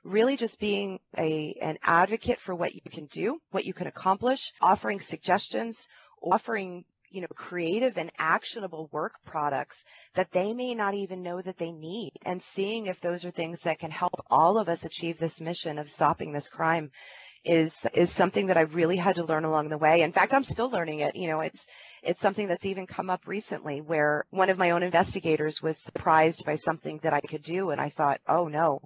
really 0.07 0.37
just 0.37 0.59
being 0.59 0.99
a, 1.17 1.55
an 1.61 1.77
advocate 1.83 2.39
for 2.45 2.55
what 2.55 2.73
you 2.73 2.81
can 2.91 3.05
do, 3.07 3.39
what 3.51 3.65
you 3.65 3.73
can 3.73 3.87
accomplish, 3.87 4.39
offering 4.61 4.99
suggestions, 4.99 5.77
offering 6.21 6.85
you 7.09 7.21
know, 7.21 7.27
creative 7.35 7.97
and 7.97 8.11
actionable 8.17 8.89
work 8.91 9.13
products 9.25 9.77
that 10.15 10.27
they 10.33 10.53
may 10.53 10.75
not 10.75 10.93
even 10.93 11.23
know 11.23 11.41
that 11.41 11.57
they 11.57 11.71
need 11.71 12.11
and 12.25 12.41
seeing 12.53 12.87
if 12.87 12.99
those 12.99 13.23
are 13.23 13.31
things 13.31 13.59
that 13.63 13.79
can 13.79 13.91
help 13.91 14.13
all 14.29 14.57
of 14.57 14.67
us 14.67 14.83
achieve 14.83 15.17
this 15.17 15.39
mission 15.39 15.77
of 15.77 15.89
stopping 15.89 16.33
this 16.33 16.49
crime 16.49 16.91
is 17.45 17.73
is 17.93 18.11
something 18.11 18.47
that 18.47 18.57
I 18.57 18.61
really 18.61 18.97
had 18.97 19.15
to 19.15 19.23
learn 19.23 19.45
along 19.45 19.69
the 19.69 19.77
way. 19.77 20.01
In 20.01 20.11
fact, 20.11 20.33
I'm 20.33 20.43
still 20.43 20.69
learning 20.69 20.99
it. 20.99 21.15
You 21.15 21.29
know, 21.29 21.39
it's 21.39 21.65
it's 22.03 22.19
something 22.19 22.47
that's 22.47 22.65
even 22.65 22.85
come 22.85 23.09
up 23.09 23.21
recently 23.25 23.79
where 23.79 24.25
one 24.31 24.49
of 24.49 24.57
my 24.57 24.71
own 24.71 24.83
investigators 24.83 25.61
was 25.61 25.77
surprised 25.77 26.43
by 26.45 26.55
something 26.55 26.99
that 27.03 27.13
I 27.13 27.21
could 27.21 27.43
do 27.43 27.69
and 27.69 27.79
I 27.79 27.89
thought, 27.89 28.19
"Oh 28.27 28.47
no, 28.49 28.81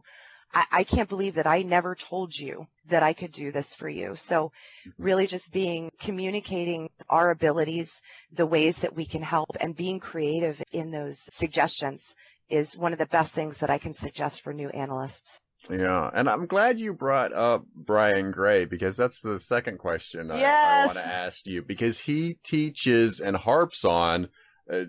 I, 0.54 0.66
I 0.72 0.84
can't 0.84 1.10
believe 1.10 1.36
that 1.36 1.48
I 1.48 1.62
never 1.64 1.96
told 1.96 2.36
you 2.36 2.68
that 2.90 3.04
I 3.04 3.14
could 3.14 3.32
do 3.32 3.52
this 3.52 3.74
for 3.76 3.90
you. 3.90 4.16
So 4.16 4.52
mm-hmm. 4.88 5.04
really 5.04 5.28
just 5.28 5.52
being 5.52 5.92
communicating 6.00 6.90
our 7.10 7.32
abilities, 7.32 7.92
the 8.34 8.46
ways 8.46 8.78
that 8.78 8.96
we 8.96 9.06
can 9.06 9.22
help 9.22 9.50
and 9.60 9.76
being 9.76 10.00
creative 10.00 10.62
in 10.72 10.92
those 10.92 11.20
suggestions 11.34 12.16
is 12.50 12.78
one 12.78 12.94
of 12.94 13.00
the 13.00 13.06
best 13.06 13.34
things 13.34 13.58
that 13.58 13.70
I 13.70 13.78
can 13.78 13.94
suggest 13.94 14.42
for 14.42 14.54
new 14.54 14.70
analysts. 14.70 15.40
Yeah, 15.70 16.10
and 16.14 16.28
I'm 16.28 16.48
glad 16.48 16.80
you 16.80 16.94
brought 16.94 17.34
up 17.34 17.66
Brian 17.76 18.32
Gray 18.32 18.66
because 18.66 18.98
that's 18.98 19.22
the 19.22 19.40
second 19.40 19.78
question 19.78 20.30
yes. 20.34 20.36
I, 20.40 20.82
I 20.82 20.86
want 20.88 20.98
to 20.98 21.08
ask 21.08 21.46
you 21.46 21.62
because 21.62 22.00
he 22.00 22.40
teaches 22.44 23.20
and 23.20 23.38
harps 23.38 23.86
on 23.86 24.30
uh, 24.72 24.86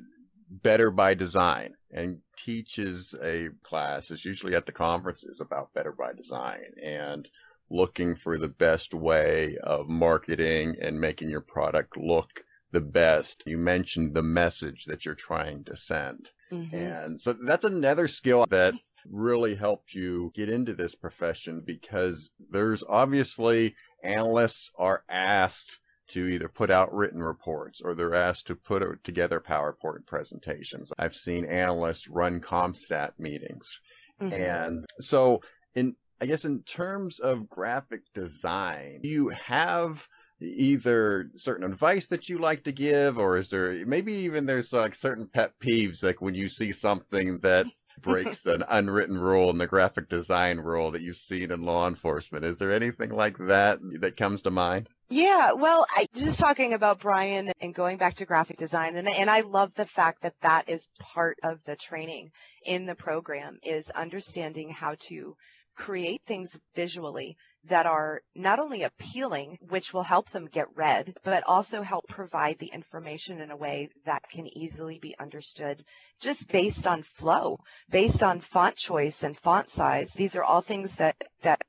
better 0.63 0.91
by 0.91 1.15
design 1.15 1.75
and 1.91 2.19
teaches 2.37 3.15
a 3.23 3.49
class 3.63 4.11
is 4.11 4.25
usually 4.25 4.55
at 4.55 4.67
the 4.67 4.73
conferences 4.73 5.41
about 5.41 5.73
better 5.73 5.93
by 5.93 6.13
design 6.13 6.75
and 6.83 7.29
looking 7.71 8.15
for 8.17 8.39
the 8.39 8.49
best 8.49 8.93
way 8.93 9.57
of 9.63 9.89
marketing 9.89 10.77
and 10.81 11.01
making 11.01 11.31
your 11.31 11.41
product 11.41 11.97
look 11.97 12.45
the 12.71 12.81
best. 12.81 13.43
You 13.47 13.57
mentioned 13.57 14.15
the 14.15 14.23
message 14.23 14.85
that 14.87 15.07
you're 15.07 15.15
trying 15.15 15.65
to 15.65 15.77
send. 15.77 16.31
Mm-hmm. 16.51 16.75
And 16.75 17.21
so 17.21 17.33
that's 17.33 17.65
another 17.65 18.09
skill 18.09 18.47
that 18.51 18.75
really 19.11 19.55
helped 19.55 19.95
you 19.95 20.33
get 20.35 20.49
into 20.49 20.75
this 20.75 20.95
profession 20.95 21.63
because 21.65 22.31
there's 22.51 22.85
obviously 22.87 23.75
analysts 24.05 24.71
are 24.79 25.03
asked 25.09 25.79
to 26.13 26.27
either 26.27 26.49
put 26.49 26.71
out 26.71 26.95
written 26.95 27.23
reports 27.23 27.81
or 27.83 27.95
they're 27.95 28.15
asked 28.15 28.47
to 28.49 28.55
put 28.55 28.83
together 29.05 29.41
PowerPoint 29.41 30.07
presentations. 30.07 30.93
I've 30.99 31.15
seen 31.15 31.45
analysts 31.45 32.09
run 32.09 32.41
CompStat 32.41 33.13
meetings. 33.19 33.81
Mm-hmm. 34.21 34.35
And 34.35 34.87
so 35.01 35.41
in, 35.75 35.97
I 36.21 36.27
guess 36.27 36.45
in 36.45 36.63
terms 36.63 37.19
of 37.19 37.49
graphic 37.49 38.03
design, 38.15 39.01
do 39.03 39.09
you 39.09 39.29
have 39.31 40.07
either 40.41 41.31
certain 41.37 41.65
advice 41.65 42.09
that 42.09 42.29
you 42.29 42.39
like 42.39 42.65
to 42.65 42.73
give 42.73 43.17
or 43.17 43.37
is 43.37 43.49
there 43.49 43.87
maybe 43.87 44.13
even 44.13 44.45
there's 44.45 44.73
like 44.73 44.95
certain 44.95 45.27
pet 45.27 45.53
peeves 45.61 46.03
like 46.03 46.21
when 46.21 46.35
you 46.35 46.49
see 46.49 46.73
something 46.73 47.39
that 47.39 47.65
breaks 48.03 48.47
an 48.47 48.65
unwritten 48.69 49.17
rule 49.17 49.51
in 49.51 49.59
the 49.59 49.67
graphic 49.67 50.09
design 50.09 50.59
rule 50.59 50.91
that 50.91 51.03
you've 51.03 51.17
seen 51.17 51.51
in 51.51 51.63
law 51.63 51.89
enforcement. 51.89 52.45
Is 52.45 52.59
there 52.59 52.73
anything 52.73 53.11
like 53.11 53.39
that 53.39 53.79
that 54.01 54.17
comes 54.17 54.43
to 54.43 54.51
mind? 54.51 54.89
Yeah, 55.09 55.53
well, 55.53 55.87
I, 55.95 56.07
just 56.15 56.39
talking 56.39 56.73
about 56.73 57.01
Brian 57.01 57.53
and 57.61 57.75
going 57.75 57.99
back 57.99 58.17
to 58.17 58.25
graphic 58.25 58.57
design, 58.57 58.97
and, 58.97 59.09
and 59.09 59.29
I 59.29 59.41
love 59.41 59.73
the 59.77 59.85
fact 59.85 60.23
that 60.23 60.35
that 60.41 60.69
is 60.69 60.89
part 60.99 61.37
of 61.45 61.59
the 61.67 61.77
training 61.77 62.31
in 62.65 62.87
the 62.87 62.95
program 62.95 63.59
is 63.63 63.91
understanding 63.91 64.71
how 64.71 64.97
to 65.09 65.37
create 65.77 66.23
things 66.27 66.57
visually 66.75 67.37
that 67.69 67.87
are 67.87 68.23
not 68.35 68.59
only 68.59 68.83
appealing, 68.83 69.59
which 69.69 69.93
will 69.93 70.03
help 70.03 70.31
them 70.31 70.49
get 70.53 70.67
read, 70.75 71.15
but 71.25 71.45
also 71.47 71.83
help 71.83 72.07
provide 72.09 72.57
the 72.59 72.71
information 72.73 73.41
in 73.41 73.51
a 73.51 73.57
way 73.57 73.89
that 74.05 74.23
can 74.31 74.47
easily 74.47 74.99
be 75.01 75.15
understood 75.21 75.85
just 76.21 76.49
based 76.49 76.87
on 76.87 77.05
flow, 77.19 77.59
based 77.89 78.23
on 78.23 78.41
font 78.41 78.77
choice 78.77 79.23
and 79.23 79.39
font 79.39 79.71
size. 79.71 80.13
These 80.13 80.35
are 80.35 80.45
all 80.45 80.63
things 80.63 80.91
that, 80.97 81.17
that 81.43 81.61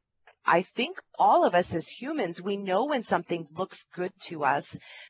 I 0.45 0.63
think 0.75 0.97
all 1.17 1.45
of 1.45 1.56
us 1.56 1.73
as 1.73 1.88
humans, 1.88 2.41
we 2.41 2.58
know 2.58 2.86
when 2.86 3.03
something 3.03 3.47
looks 3.56 3.84
good 3.93 4.12
to 4.27 4.43
us, 4.43 4.65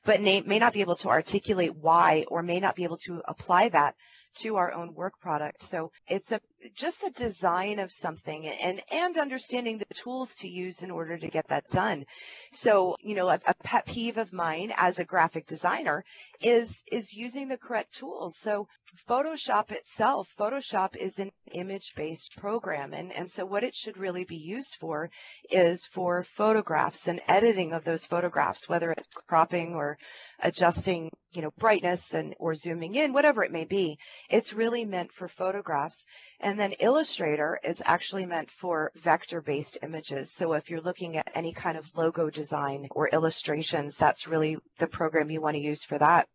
but 0.06 0.22
may, 0.22 0.42
may 0.42 0.60
not 0.60 0.74
be 0.74 0.82
able 0.82 0.98
to 0.98 1.10
articulate 1.10 1.76
why 1.76 2.26
or 2.28 2.44
may 2.44 2.60
not 2.60 2.76
be 2.76 2.84
able 2.84 3.00
to 3.06 3.22
apply 3.28 3.70
that 3.70 3.96
to 4.42 4.56
our 4.56 4.74
own 4.74 4.94
work 4.94 5.20
product. 5.20 5.64
So 5.70 5.92
it's 6.08 6.32
a 6.32 6.40
just 6.76 7.02
the 7.02 7.10
design 7.12 7.80
of 7.80 7.92
something 7.92 8.48
and 8.48 8.82
and 8.92 9.18
understanding 9.18 9.78
the 9.78 9.94
tools 9.94 10.34
to 10.36 10.48
use 10.48 10.82
in 10.82 10.92
order 10.92 11.18
to 11.18 11.28
get 11.28 11.48
that 11.50 11.68
done. 11.70 12.06
So, 12.52 12.96
you 13.02 13.16
know, 13.16 13.30
a, 13.30 13.40
a 13.46 13.54
pet 13.64 13.86
peeve 13.86 14.18
of 14.18 14.32
mine 14.32 14.74
as 14.78 15.00
a 15.00 15.04
graphic 15.04 15.48
designer 15.48 16.04
is 16.42 16.70
is 16.92 17.14
using 17.14 17.48
the 17.48 17.58
correct 17.58 17.96
tools. 17.96 18.38
So, 18.42 18.68
Photoshop 19.10 19.72
itself, 19.72 20.28
Photoshop 20.40 20.96
is 20.96 21.18
an 21.18 21.32
image-based 21.54 22.36
program 22.38 22.94
and 22.94 23.12
and 23.12 23.30
so 23.30 23.46
what 23.46 23.64
it 23.64 23.74
should 23.76 23.98
really 23.98 24.24
be 24.24 24.38
used 24.38 24.78
for 24.80 25.10
is 25.50 25.86
for 25.94 26.26
photographs 26.38 27.08
and 27.08 27.20
editing 27.28 27.74
of 27.74 27.84
those 27.84 28.06
photographs, 28.06 28.70
whether 28.70 28.92
it's 28.92 29.08
cropping 29.28 29.74
or 29.74 29.98
adjusting, 30.44 31.10
you 31.32 31.42
know, 31.42 31.52
brightness 31.58 32.14
and 32.14 32.36
or 32.38 32.54
zooming 32.54 32.96
in, 32.96 33.14
whatever 33.14 33.44
it 33.44 33.52
may 33.52 33.66
be. 33.66 33.98
It's 34.30 34.54
really 34.54 34.86
meant 34.86 35.12
for 35.12 35.28
photographs. 35.28 36.06
And 36.40 36.60
then 36.60 36.74
Illustrator 36.74 37.60
is 37.64 37.82
actually 37.86 38.26
meant 38.26 38.50
for 38.52 38.92
vector-based 39.04 39.80
images. 39.82 40.32
So 40.32 40.54
if 40.54 40.70
you're 40.70 40.82
looking 40.82 41.18
at 41.18 41.32
any 41.34 41.54
kind 41.54 41.78
of 41.78 41.86
logo 41.96 42.30
design 42.30 42.88
or 42.92 43.10
illustrations, 43.10 43.96
that's 43.96 44.28
really 44.28 44.58
the 44.80 44.88
program 44.88 45.32
you 45.32 45.42
want 45.42 45.56
to 45.56 45.62
use 45.62 45.84
for 45.84 45.98
that. 45.98 46.28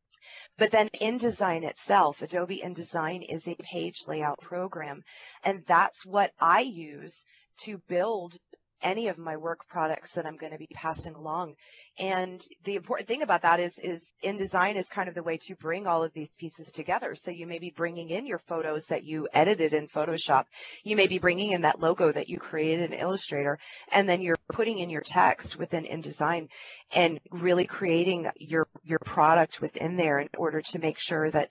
But 0.57 0.73
then 0.73 0.89
InDesign 1.01 1.63
itself, 1.63 2.21
Adobe 2.21 2.63
InDesign 2.65 3.25
is 3.33 3.47
a 3.47 3.55
page 3.57 4.03
layout 4.09 4.41
program. 4.41 5.05
And 5.45 5.63
that's 5.69 6.05
what 6.05 6.33
I 6.41 6.63
use 6.63 7.25
to 7.65 7.79
build 7.89 8.37
any 8.83 9.09
of 9.09 9.19
my 9.19 9.37
work 9.37 9.67
products 9.69 10.11
that 10.13 10.27
I'm 10.27 10.37
going 10.37 10.53
to 10.53 10.59
be 10.59 10.69
passing 10.73 11.15
along. 11.15 11.55
And 11.99 12.41
the 12.65 12.77
important 12.77 13.09
thing 13.09 13.23
about 13.23 13.43
that 13.43 13.59
is, 13.59 13.73
is 13.79 14.05
InDesign 14.25 14.77
is 14.77 14.87
kind 14.89 15.09
of 15.09 15.15
the 15.15 15.23
way 15.23 15.37
to 15.39 15.55
bring 15.57 15.87
all 15.87 16.05
of 16.05 16.13
these 16.13 16.31
pieces 16.39 16.71
together. 16.71 17.15
So 17.15 17.31
you 17.31 17.47
may 17.47 17.59
be 17.59 17.73
bringing 17.77 18.11
in 18.11 18.27
your 18.27 18.39
photos 18.39 18.87
that 18.87 19.05
you 19.05 19.29
edited 19.33 19.75
in 19.75 19.89
Photoshop. 19.89 20.45
You 20.85 20.97
may 20.97 21.07
be 21.07 21.19
bringing 21.19 21.53
in 21.53 21.63
that 21.63 21.81
logo 21.81 22.13
that 22.13 22.29
you 22.29 22.39
created 22.39 22.93
in 22.93 22.99
Illustrator, 22.99 23.59
and 23.91 24.09
then 24.09 24.21
you're 24.21 24.37
putting 24.53 24.79
in 24.79 24.91
your 24.91 25.03
text 25.05 25.57
within 25.59 25.85
InDesign 25.85 26.49
and 26.93 27.21
really 27.31 27.67
creating 27.67 28.31
your, 28.37 28.69
your 28.85 29.01
product 29.01 29.61
within 29.61 29.97
there 29.97 30.21
in 30.21 30.29
order 30.37 30.63
to 30.63 30.79
make 30.79 30.99
sure 30.99 31.31
that 31.31 31.49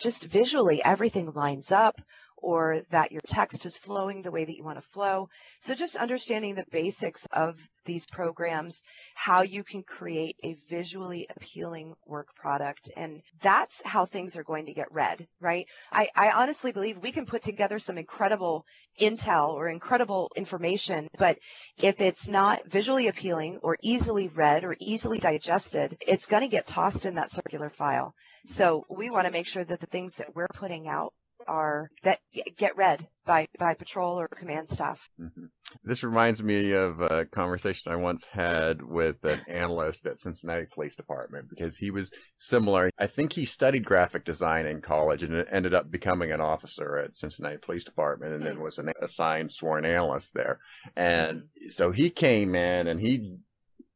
just 0.00 0.24
visually 0.24 0.82
everything 0.84 1.32
lines 1.34 1.70
up 1.70 2.00
or 2.44 2.82
that 2.90 3.10
your 3.10 3.22
text 3.26 3.64
is 3.64 3.74
flowing 3.74 4.20
the 4.20 4.30
way 4.30 4.44
that 4.44 4.54
you 4.54 4.62
want 4.62 4.78
to 4.78 4.88
flow. 4.92 5.30
So 5.62 5.74
just 5.74 5.96
understanding 5.96 6.54
the 6.54 6.66
basics 6.70 7.26
of 7.32 7.56
these 7.86 8.04
programs, 8.06 8.80
how 9.14 9.42
you 9.42 9.64
can 9.64 9.82
create 9.82 10.36
a 10.44 10.58
visually 10.68 11.26
appealing 11.34 11.94
work 12.06 12.28
product. 12.36 12.90
And 12.96 13.22
that's 13.42 13.74
how 13.84 14.04
things 14.04 14.36
are 14.36 14.42
going 14.42 14.66
to 14.66 14.74
get 14.74 14.92
read, 14.92 15.26
right? 15.40 15.66
I, 15.90 16.08
I 16.14 16.30
honestly 16.32 16.70
believe 16.70 16.98
we 16.98 17.12
can 17.12 17.24
put 17.24 17.42
together 17.42 17.78
some 17.78 17.96
incredible 17.96 18.66
intel 19.00 19.48
or 19.48 19.68
incredible 19.68 20.30
information, 20.36 21.08
but 21.18 21.38
if 21.78 21.98
it's 22.00 22.28
not 22.28 22.70
visually 22.70 23.08
appealing 23.08 23.58
or 23.62 23.78
easily 23.82 24.28
read 24.28 24.64
or 24.64 24.76
easily 24.80 25.18
digested, 25.18 25.96
it's 26.06 26.26
going 26.26 26.42
to 26.42 26.48
get 26.48 26.66
tossed 26.66 27.06
in 27.06 27.14
that 27.14 27.30
circular 27.30 27.70
file. 27.70 28.14
So 28.56 28.84
we 28.90 29.08
want 29.08 29.26
to 29.26 29.32
make 29.32 29.46
sure 29.46 29.64
that 29.64 29.80
the 29.80 29.86
things 29.86 30.14
that 30.18 30.34
we're 30.36 30.48
putting 30.48 30.86
out 30.88 31.14
are 31.46 31.90
that 32.02 32.20
get 32.56 32.76
read 32.76 33.06
by 33.24 33.46
by 33.58 33.74
patrol 33.74 34.20
or 34.20 34.28
command 34.28 34.68
staff. 34.68 35.00
Mm-hmm. 35.20 35.46
This 35.82 36.02
reminds 36.02 36.42
me 36.42 36.72
of 36.72 37.00
a 37.00 37.24
conversation 37.24 37.92
I 37.92 37.96
once 37.96 38.26
had 38.26 38.82
with 38.82 39.24
an 39.24 39.40
analyst 39.48 40.06
at 40.06 40.20
Cincinnati 40.20 40.66
Police 40.72 40.96
Department 40.96 41.48
because 41.48 41.76
he 41.76 41.90
was 41.90 42.10
similar. 42.36 42.90
I 42.98 43.06
think 43.06 43.32
he 43.32 43.46
studied 43.46 43.84
graphic 43.84 44.24
design 44.24 44.66
in 44.66 44.80
college 44.80 45.22
and 45.22 45.44
ended 45.50 45.74
up 45.74 45.90
becoming 45.90 46.32
an 46.32 46.40
officer 46.40 46.98
at 46.98 47.16
Cincinnati 47.16 47.56
Police 47.56 47.84
Department 47.84 48.34
and 48.34 48.46
then 48.46 48.60
was 48.60 48.78
an 48.78 48.92
assigned 49.00 49.52
sworn 49.52 49.84
analyst 49.84 50.34
there. 50.34 50.60
And 50.96 51.44
so 51.70 51.90
he 51.90 52.10
came 52.10 52.54
in 52.54 52.88
and 52.88 53.00
he 53.00 53.38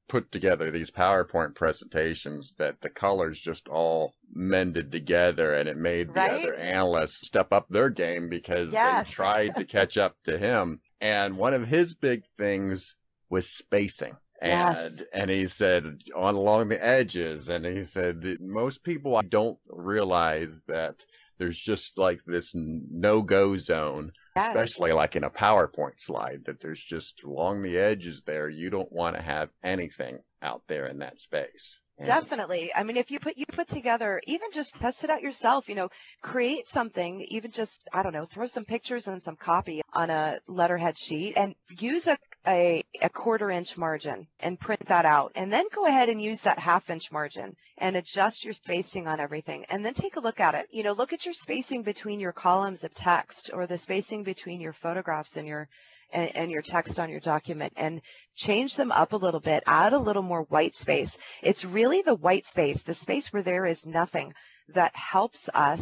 put 0.08 0.32
together 0.32 0.70
these 0.70 0.90
PowerPoint 0.90 1.54
presentations 1.54 2.54
that 2.58 2.80
the 2.80 2.90
colors 2.90 3.38
just 3.38 3.68
all 3.68 4.14
mended 4.32 4.90
together 4.90 5.54
and 5.54 5.68
it 5.68 5.76
made 5.76 6.14
right? 6.14 6.30
the 6.30 6.38
other 6.38 6.54
analysts 6.54 7.26
step 7.26 7.52
up 7.52 7.68
their 7.68 7.90
game 7.90 8.28
because 8.28 8.72
yes. 8.72 9.06
they 9.06 9.12
tried 9.12 9.56
to 9.56 9.64
catch 9.64 9.96
up 9.98 10.16
to 10.24 10.38
him. 10.38 10.80
And 11.00 11.36
one 11.36 11.54
of 11.54 11.66
his 11.66 11.94
big 11.94 12.22
things 12.36 12.94
was 13.30 13.48
spacing. 13.48 14.16
And 14.40 14.98
Yes. 14.98 15.08
and 15.12 15.30
he 15.30 15.48
said 15.48 15.98
on 16.14 16.36
along 16.36 16.68
the 16.68 16.84
edges, 16.84 17.48
and 17.48 17.66
he 17.66 17.82
said 17.82 18.22
that 18.22 18.40
most 18.40 18.84
people 18.84 19.20
don't 19.28 19.58
realize 19.68 20.60
that 20.68 21.04
there's 21.38 21.58
just 21.58 21.98
like 21.98 22.20
this 22.24 22.52
no 22.54 23.22
go 23.22 23.58
zone 23.58 24.12
Especially 24.38 24.92
like 24.92 25.16
in 25.16 25.24
a 25.24 25.30
PowerPoint 25.30 26.00
slide, 26.00 26.44
that 26.46 26.60
there's 26.60 26.82
just 26.82 27.22
along 27.22 27.62
the 27.62 27.78
edges 27.78 28.22
there, 28.22 28.48
you 28.48 28.70
don't 28.70 28.92
want 28.92 29.16
to 29.16 29.22
have 29.22 29.50
anything 29.62 30.18
out 30.42 30.62
there 30.68 30.86
in 30.86 30.98
that 30.98 31.20
space. 31.20 31.82
Definitely. 32.04 32.70
I 32.74 32.84
mean, 32.84 32.96
if 32.96 33.10
you 33.10 33.18
put 33.18 33.36
you 33.36 33.44
put 33.46 33.68
together, 33.68 34.20
even 34.26 34.48
just 34.52 34.74
test 34.76 35.02
it 35.04 35.10
out 35.10 35.20
yourself. 35.20 35.68
You 35.68 35.74
know, 35.74 35.88
create 36.22 36.68
something. 36.68 37.26
Even 37.28 37.50
just 37.50 37.72
I 37.92 38.02
don't 38.02 38.12
know, 38.12 38.26
throw 38.32 38.46
some 38.46 38.64
pictures 38.64 39.06
and 39.08 39.22
some 39.22 39.36
copy 39.36 39.82
on 39.92 40.10
a 40.10 40.38
letterhead 40.46 40.96
sheet, 40.96 41.34
and 41.36 41.54
use 41.78 42.06
a 42.06 42.16
a, 42.46 42.82
a 43.02 43.08
quarter 43.10 43.50
inch 43.50 43.76
margin 43.76 44.26
and 44.40 44.60
print 44.60 44.86
that 44.86 45.04
out, 45.04 45.32
and 45.34 45.52
then 45.52 45.64
go 45.74 45.86
ahead 45.86 46.08
and 46.08 46.22
use 46.22 46.40
that 46.42 46.58
half 46.58 46.88
inch 46.88 47.10
margin 47.10 47.54
and 47.78 47.96
adjust 47.96 48.44
your 48.44 48.54
spacing 48.54 49.06
on 49.06 49.20
everything, 49.20 49.64
and 49.68 49.84
then 49.84 49.94
take 49.94 50.16
a 50.16 50.20
look 50.20 50.40
at 50.40 50.54
it. 50.54 50.66
You 50.70 50.84
know, 50.84 50.92
look 50.92 51.12
at 51.12 51.24
your 51.24 51.34
spacing 51.34 51.82
between 51.82 52.20
your 52.20 52.32
columns 52.32 52.84
of 52.84 52.94
text 52.94 53.50
or 53.52 53.66
the 53.66 53.76
spacing 53.78 54.22
between 54.22 54.60
your 54.60 54.72
photographs 54.72 55.36
and 55.36 55.46
your 55.46 55.68
and, 56.12 56.34
and 56.34 56.50
your 56.50 56.62
text 56.62 56.98
on 56.98 57.10
your 57.10 57.20
document 57.20 57.72
and 57.76 58.00
change 58.34 58.76
them 58.76 58.92
up 58.92 59.12
a 59.12 59.16
little 59.16 59.40
bit, 59.40 59.62
add 59.66 59.92
a 59.92 59.98
little 59.98 60.22
more 60.22 60.42
white 60.44 60.74
space. 60.74 61.16
It's 61.42 61.64
really 61.64 62.02
the 62.02 62.14
white 62.14 62.46
space, 62.46 62.80
the 62.82 62.94
space 62.94 63.32
where 63.32 63.42
there 63.42 63.66
is 63.66 63.84
nothing 63.84 64.32
that 64.74 64.94
helps 64.94 65.48
us 65.54 65.80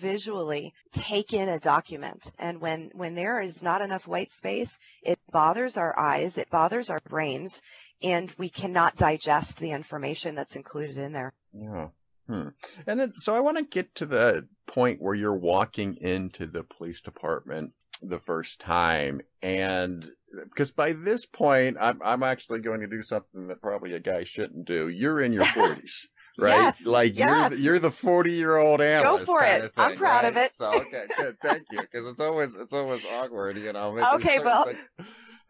visually 0.00 0.74
take 0.92 1.32
in 1.32 1.48
a 1.48 1.60
document. 1.60 2.22
And 2.38 2.60
when, 2.60 2.90
when 2.94 3.14
there 3.14 3.40
is 3.40 3.62
not 3.62 3.80
enough 3.80 4.06
white 4.06 4.30
space, 4.32 4.70
it 5.02 5.18
bothers 5.30 5.76
our 5.76 5.98
eyes, 5.98 6.36
it 6.36 6.50
bothers 6.50 6.90
our 6.90 7.00
brains, 7.08 7.60
and 8.02 8.30
we 8.38 8.50
cannot 8.50 8.96
digest 8.96 9.58
the 9.58 9.70
information 9.70 10.34
that's 10.34 10.56
included 10.56 10.98
in 10.98 11.12
there. 11.12 11.32
Yeah. 11.52 11.88
Hmm. 12.26 12.48
And 12.86 12.98
then, 12.98 13.12
so 13.16 13.34
I 13.34 13.40
want 13.40 13.58
to 13.58 13.64
get 13.64 13.94
to 13.96 14.06
the 14.06 14.48
point 14.66 15.00
where 15.00 15.14
you're 15.14 15.36
walking 15.36 15.96
into 16.00 16.46
the 16.46 16.62
police 16.62 17.00
department 17.02 17.72
the 18.02 18.18
first 18.20 18.60
time, 18.60 19.20
and 19.42 20.08
because 20.48 20.70
by 20.72 20.92
this 20.92 21.26
point, 21.26 21.76
I'm 21.80 22.00
I'm 22.04 22.22
actually 22.22 22.60
going 22.60 22.80
to 22.80 22.86
do 22.86 23.02
something 23.02 23.48
that 23.48 23.60
probably 23.62 23.94
a 23.94 24.00
guy 24.00 24.24
shouldn't 24.24 24.64
do. 24.66 24.88
You're 24.88 25.20
in 25.20 25.32
your 25.32 25.44
40s, 25.46 26.06
right? 26.38 26.74
Yes, 26.78 26.86
like 26.86 27.16
yes. 27.16 27.28
you're 27.28 27.48
the, 27.50 27.58
you're 27.58 27.78
the 27.78 27.90
40 27.90 28.32
year 28.32 28.56
old 28.56 28.80
analyst. 28.80 29.26
Go 29.26 29.32
for 29.34 29.40
kind 29.40 29.62
it. 29.62 29.66
of 29.66 29.72
I'm 29.76 29.90
thing, 29.90 29.98
proud 29.98 30.24
right? 30.24 30.32
of 30.32 30.36
it. 30.36 30.52
So 30.54 30.72
okay, 30.80 31.04
good, 31.16 31.36
thank 31.42 31.62
you, 31.70 31.80
because 31.80 32.06
it's 32.08 32.20
always 32.20 32.54
it's 32.54 32.72
always 32.72 33.04
awkward, 33.04 33.58
you 33.58 33.72
know. 33.72 33.96
Okay, 34.16 34.38
well, 34.40 34.64
things- 34.66 34.88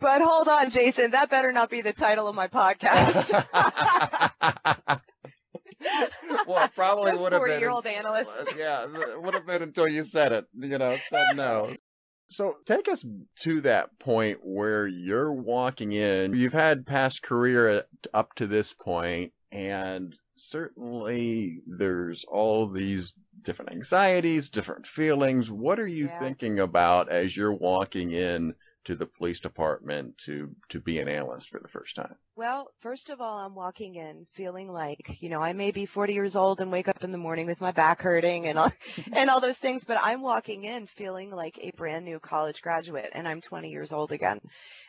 But 0.00 0.20
hold 0.22 0.48
on, 0.48 0.70
Jason, 0.70 1.12
that 1.12 1.30
better 1.30 1.50
not 1.52 1.70
be 1.70 1.80
the 1.80 1.92
title 1.92 2.28
of 2.28 2.35
my 2.35 2.48
podcast. 2.48 3.46
well, 6.46 6.68
probably 6.74 7.14
would 7.16 7.33
have 7.33 7.42
been. 7.42 7.52
40-year-old 7.52 7.87
analyst. 7.87 8.30
yeah, 8.59 8.85
it 8.85 9.22
would 9.22 9.35
have 9.35 9.46
been 9.46 9.62
until 9.62 9.88
you 9.88 10.04
said 10.04 10.33
it. 10.33 10.46
You 10.59 10.78
know, 10.78 10.96
said 11.11 11.37
no. 11.37 11.74
So 12.26 12.56
take 12.64 12.88
us 12.88 13.04
to 13.42 13.60
that 13.62 13.98
point 13.98 14.38
where 14.42 14.87
you're 14.87 15.32
walking 15.32 15.92
in. 15.92 16.34
You've 16.34 16.52
had 16.52 16.87
past 16.87 17.22
career 17.22 17.84
up 18.12 18.34
to 18.37 18.46
this 18.46 18.72
point, 18.72 19.32
and 19.52 20.16
certainly 20.37 21.62
there's 21.66 22.24
all 22.24 22.66
these 22.68 23.12
different 23.42 23.72
anxieties, 23.72 24.48
different 24.48 24.87
feelings. 24.87 25.50
What 25.50 25.78
are 25.78 25.87
you 25.87 26.06
Yeah. 26.06 26.18
thinking 26.18 26.58
about 26.60 27.10
as 27.10 27.37
you're 27.37 27.52
walking 27.54 28.12
in 28.12 28.54
to 28.85 28.94
the 28.97 29.07
police 29.07 29.40
department 29.40 30.16
to 30.18 30.51
to 30.68 30.81
be 30.81 30.99
an 30.99 31.09
analyst 31.09 31.51
for 31.51 31.61
the 31.61 31.68
first 31.68 31.97
time? 31.97 32.14
Well, 32.37 32.73
first 32.81 33.11
of 33.11 33.20
all, 33.20 33.38
I'm 33.38 33.55
walking 33.55 33.94
in 33.94 34.27
feeling 34.35 34.68
like, 34.68 35.18
you 35.20 35.29
know, 35.29 35.40
I 35.40 35.53
may 35.53 35.70
be 35.70 35.87
40 35.87 36.14
years 36.14 36.35
old 36.35 36.61
and 36.61 36.73
wake 36.73 36.88
up 36.88 37.05
in 37.05 37.12
the 37.12 37.18
morning 37.18 37.47
with 37.47 37.61
my 37.61 37.70
back 37.70 38.03
hurting 38.03 38.49
and 38.49 38.59
all, 38.59 38.73
and 39.12 39.31
all 39.31 39.40
those 39.40 39.57
things, 39.57 39.85
but 39.85 39.99
I'm 40.03 40.20
walking 40.20 40.64
in 40.64 40.88
feeling 40.88 41.31
like 41.31 41.57
a 41.61 41.70
brand 41.77 42.05
new 42.05 42.18
college 42.18 42.61
graduate 42.61 43.11
and 43.14 43.29
I'm 43.29 43.40
20 43.40 43.70
years 43.70 43.92
old 43.92 44.11
again. 44.11 44.40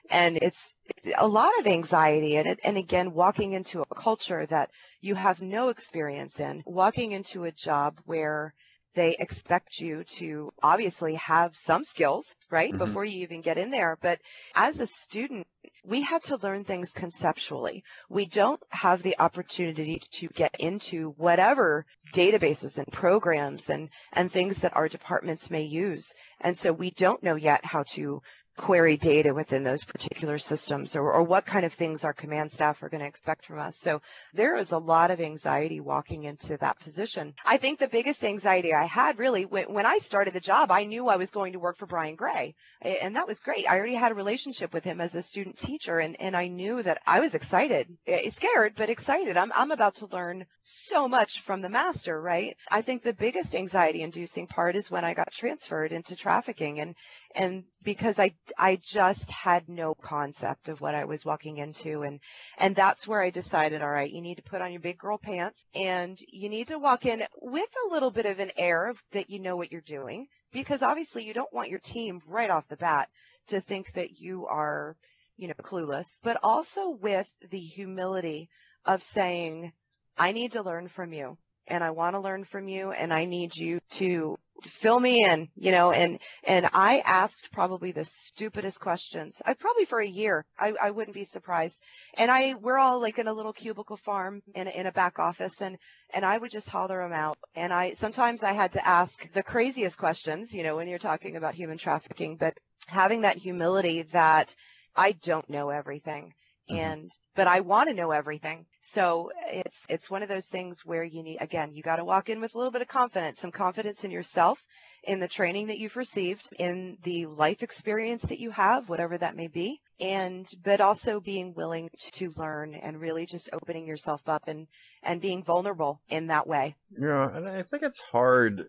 And 0.10 0.38
it's 0.38 0.74
a 1.16 1.28
lot 1.28 1.52
of 1.60 1.68
anxiety 1.68 2.38
and 2.38 2.48
it, 2.48 2.60
and 2.64 2.78
again, 2.78 3.14
walking 3.14 3.54
into 3.54 3.82
a 3.82 3.96
culture 3.96 4.48
that 4.48 4.72
you 5.02 5.14
have 5.14 5.40
no 5.40 5.70
experience 5.70 6.40
in, 6.40 6.64
walking 6.66 7.12
into 7.12 7.44
a 7.44 7.52
job 7.52 8.00
where 8.06 8.56
they 8.96 9.16
expect 9.20 9.80
you 9.80 10.04
to 10.20 10.52
obviously 10.64 11.16
have 11.16 11.52
some 11.56 11.84
skills, 11.84 12.26
right? 12.50 12.74
Mhm. 12.74 12.78
Before 12.80 13.06
you 13.06 13.22
even 13.22 13.42
get 13.42 13.58
in 13.58 13.70
there. 13.70 13.98
But 14.02 14.20
as 14.56 14.80
a 14.80 14.88
student, 14.88 15.46
we 15.84 16.02
have 16.02 16.24
to 16.24 16.38
learn 16.38 16.64
things 16.64 16.92
conceptually. 16.94 17.84
We 18.10 18.26
don't 18.26 18.62
have 18.70 19.04
the 19.04 19.18
opportunity 19.20 20.02
to 20.20 20.28
get 20.30 20.56
into 20.60 21.14
whatever 21.18 21.86
databases 22.14 22.78
and 22.78 22.88
programs 22.92 23.70
and, 23.70 23.90
and 24.14 24.32
things 24.32 24.58
that 24.60 24.76
our 24.76 24.88
departments 24.88 25.50
may 25.50 25.64
use. 25.64 26.12
And 26.42 26.58
so 26.58 26.72
we 26.72 26.92
don't 26.92 27.22
know 27.24 27.36
yet 27.36 27.64
how 27.64 27.84
to 27.96 28.22
query 28.58 28.98
data 28.98 29.34
within 29.34 29.64
those 29.64 29.84
particular 29.84 30.38
systems 30.38 30.96
or, 30.96 31.12
or 31.12 31.24
what 31.24 31.46
kind 31.46 31.66
of 31.66 31.74
things 31.74 32.04
our 32.04 32.14
command 32.14 32.52
staff 32.52 32.82
are 32.82 32.90
going 32.90 33.02
to 33.02 33.08
expect 33.08 33.46
from 33.46 33.60
us. 33.60 33.76
So 33.82 34.02
there 34.34 34.58
is 34.58 34.72
a 34.72 34.78
lot 34.78 35.12
of 35.12 35.20
anxiety 35.20 35.80
walking 35.80 36.24
into 36.24 36.58
that 36.58 36.80
position. 36.80 37.34
I 37.46 37.58
think 37.58 37.80
the 37.80 37.88
biggest 37.88 38.24
anxiety 38.24 38.74
I 38.74 38.86
had 38.86 39.20
really 39.20 39.46
when, 39.46 39.74
when 39.74 39.86
I 39.86 39.98
started 39.98 40.34
the 40.34 40.40
job, 40.40 40.72
I 40.72 40.86
knew 40.86 41.08
I 41.08 41.18
was 41.18 41.32
going 41.32 41.54
to 41.54 41.60
work 41.60 41.78
for 41.78 41.86
Brian 41.86 42.16
Gray 42.16 42.56
and 42.82 43.16
that 43.16 43.28
was 43.28 43.40
great. 43.40 43.70
I 43.70 43.78
already 43.78 43.96
had 43.96 44.12
a 44.12 44.16
relationship 44.16 44.74
with 44.74 44.84
him 44.84 45.02
as 45.02 45.16
a 45.16 45.22
student 45.22 45.58
teacher 45.60 46.00
and, 46.00 46.20
and 46.20 46.36
I 46.36 46.48
knew 46.48 46.82
that 46.84 47.00
I 47.06 47.20
was 47.20 47.36
excited, 47.36 47.98
Eh, 48.08 48.30
scared, 48.30 48.74
but 48.76 48.90
excited. 48.90 49.38
I'm, 49.38 49.52
I'm 49.54 49.72
about 49.72 49.96
to 49.96 50.08
learn 50.08 50.46
so 50.64 51.08
much 51.08 51.42
from 51.46 51.62
the 51.62 51.70
master, 51.70 52.22
right? 52.22 52.56
I 52.70 52.82
think 52.82 53.04
the 53.04 53.14
biggest 53.14 53.54
anxiety 53.56 54.02
inducing 54.02 54.48
part 54.48 54.76
is 54.76 54.90
when 54.90 55.06
I 55.06 55.14
got 55.14 55.32
transferred 55.32 55.92
into 55.92 56.16
trafficking 56.16 56.80
and, 56.80 56.96
and 57.36 57.64
because 57.86 58.20
I, 58.20 58.34
I 58.58 58.80
just 58.84 59.30
had 59.32 59.70
no 59.70 59.96
concept 59.96 60.68
of 60.68 60.82
what 60.82 60.96
I 60.96 61.06
was 61.06 61.24
walking 61.24 61.58
into 61.58 62.02
and, 62.02 62.20
and 62.58 62.76
that's 62.76 63.08
where 63.08 63.22
I 63.22 63.30
decided, 63.30 63.82
all 63.82 63.90
right, 63.90 64.12
you 64.12 64.22
need 64.22 64.36
to 64.36 64.42
put 64.42 64.62
on 64.62 64.72
your 64.72 64.82
big 64.82 64.98
girl 64.98 65.18
pants 65.18 65.64
and 65.74 66.20
you 66.28 66.50
need 66.50 66.68
to 66.70 66.80
walk 66.80 67.06
in 67.06 67.24
with 67.42 67.70
a 67.88 67.94
little 67.94 68.12
bit 68.12 68.26
of 68.26 68.40
an 68.40 68.52
air 68.58 68.88
of 68.88 68.98
that 69.14 69.30
you 69.30 69.40
know 69.40 69.56
what 69.56 69.72
you're 69.72 69.82
doing 69.82 70.28
because 70.52 70.82
obviously 70.82 71.24
you 71.24 71.34
don't 71.34 71.54
want 71.54 71.70
your 71.70 71.80
team 71.80 72.22
right 72.28 72.50
off 72.50 72.68
the 72.68 72.76
bat 72.76 73.08
to 73.48 73.62
think 73.62 73.94
that 73.94 74.20
you 74.20 74.48
are, 74.48 74.98
you 75.38 75.48
know, 75.48 75.54
clueless, 75.62 76.08
but 76.24 76.38
also 76.42 76.90
with 76.90 77.28
the 77.52 77.60
humility 77.60 78.50
of 78.86 79.04
saying, 79.14 79.72
I 80.18 80.32
need 80.32 80.54
to 80.54 80.64
learn 80.64 80.90
from 80.90 81.14
you 81.14 81.38
and 81.68 81.84
I 81.84 81.92
want 81.92 82.16
to 82.16 82.20
learn 82.20 82.46
from 82.46 82.68
you 82.68 82.92
and 82.92 83.14
I 83.14 83.26
need 83.26 83.52
you 83.56 83.80
to 83.98 84.38
fill 84.82 85.00
me 85.00 85.24
in, 85.24 85.50
you 85.56 85.72
know, 85.72 85.92
and, 85.92 86.20
and 86.44 86.68
I 86.74 87.00
asked 87.00 87.50
probably 87.52 87.92
the 87.92 88.06
stupidest 88.06 88.80
questions. 88.80 89.36
I 89.46 89.54
probably 89.54 89.86
for 89.86 90.00
a 90.00 90.08
year, 90.08 90.46
I, 90.58 90.74
I 90.82 90.92
wouldn't 90.92 91.16
be 91.16 91.26
surprised. 91.26 91.80
And 92.16 92.32
I, 92.32 92.56
we're 92.56 92.78
all 92.78 93.02
like 93.02 93.20
in 93.20 93.28
a 93.28 93.34
little 93.34 93.54
cubicle 93.54 93.98
farm 93.98 94.42
in, 94.54 94.68
in 94.68 94.88
a 94.88 94.92
back 94.92 95.20
office 95.20 95.56
and, 95.60 95.78
and 96.14 96.26
I 96.26 96.38
would 96.38 96.52
just 96.52 96.70
holler 96.70 97.02
them 97.02 97.14
out. 97.14 97.38
And 97.56 97.74
I, 97.74 97.94
sometimes 97.94 98.44
I 98.44 98.54
had 98.54 98.72
to 98.74 98.88
ask 98.88 99.14
the 99.34 99.44
craziest 99.44 99.98
questions, 99.98 100.54
you 100.54 100.64
know, 100.64 100.76
when 100.76 100.88
you're 100.88 101.00
talking 101.00 101.36
about 101.36 101.56
human 101.56 101.78
trafficking, 101.78 102.38
but 102.38 102.54
having 102.88 103.22
that 103.22 103.38
humility 103.38 104.04
that 104.14 104.54
I 104.96 105.14
don't 105.14 105.50
know 105.50 105.70
everything 105.70 106.34
Mhm. 106.70 106.78
and 106.78 107.12
but 107.36 107.48
I 107.48 107.60
want 107.62 107.90
to 107.90 107.96
know 107.96 108.12
everything. 108.12 108.66
So 108.82 109.32
it's 109.48 109.78
it's 109.90 110.10
one 110.10 110.24
of 110.24 110.30
those 110.30 110.46
things 110.46 110.86
where 110.86 111.04
you 111.04 111.24
need 111.24 111.38
again, 111.42 111.74
you 111.74 111.84
got 111.84 111.98
to 111.98 112.06
walk 112.06 112.30
in 112.30 112.42
with 112.42 112.56
a 112.56 112.58
little 112.58 112.72
bit 112.72 112.82
of 112.82 112.88
confidence, 112.88 113.40
some 113.40 113.52
confidence 113.52 114.04
in 114.04 114.12
yourself 114.12 114.64
in 115.06 115.20
the 115.20 115.28
training 115.28 115.68
that 115.68 115.78
you've 115.78 115.96
received, 115.96 116.48
in 116.58 116.98
the 117.04 117.26
life 117.28 117.64
experience 117.64 118.24
that 118.24 118.40
you 118.40 118.52
have, 118.52 118.90
whatever 118.90 119.18
that 119.18 119.36
may 119.36 119.48
be, 119.48 119.80
and 120.00 120.48
but 120.64 120.82
also 120.82 121.20
being 121.20 121.54
willing 121.56 121.90
to 122.14 122.34
learn 122.38 122.76
and 122.76 123.00
really 123.00 123.26
just 123.26 123.50
opening 123.54 123.88
yourself 123.88 124.22
up 124.28 124.44
and 124.48 124.68
and 125.04 125.22
being 125.22 125.44
vulnerable 125.44 126.02
in 126.10 126.28
that 126.28 126.48
way. 126.48 126.76
Yeah, 127.00 127.30
and 127.36 127.48
I 127.48 127.62
think 127.64 127.84
it's 127.84 128.02
hard. 128.12 128.66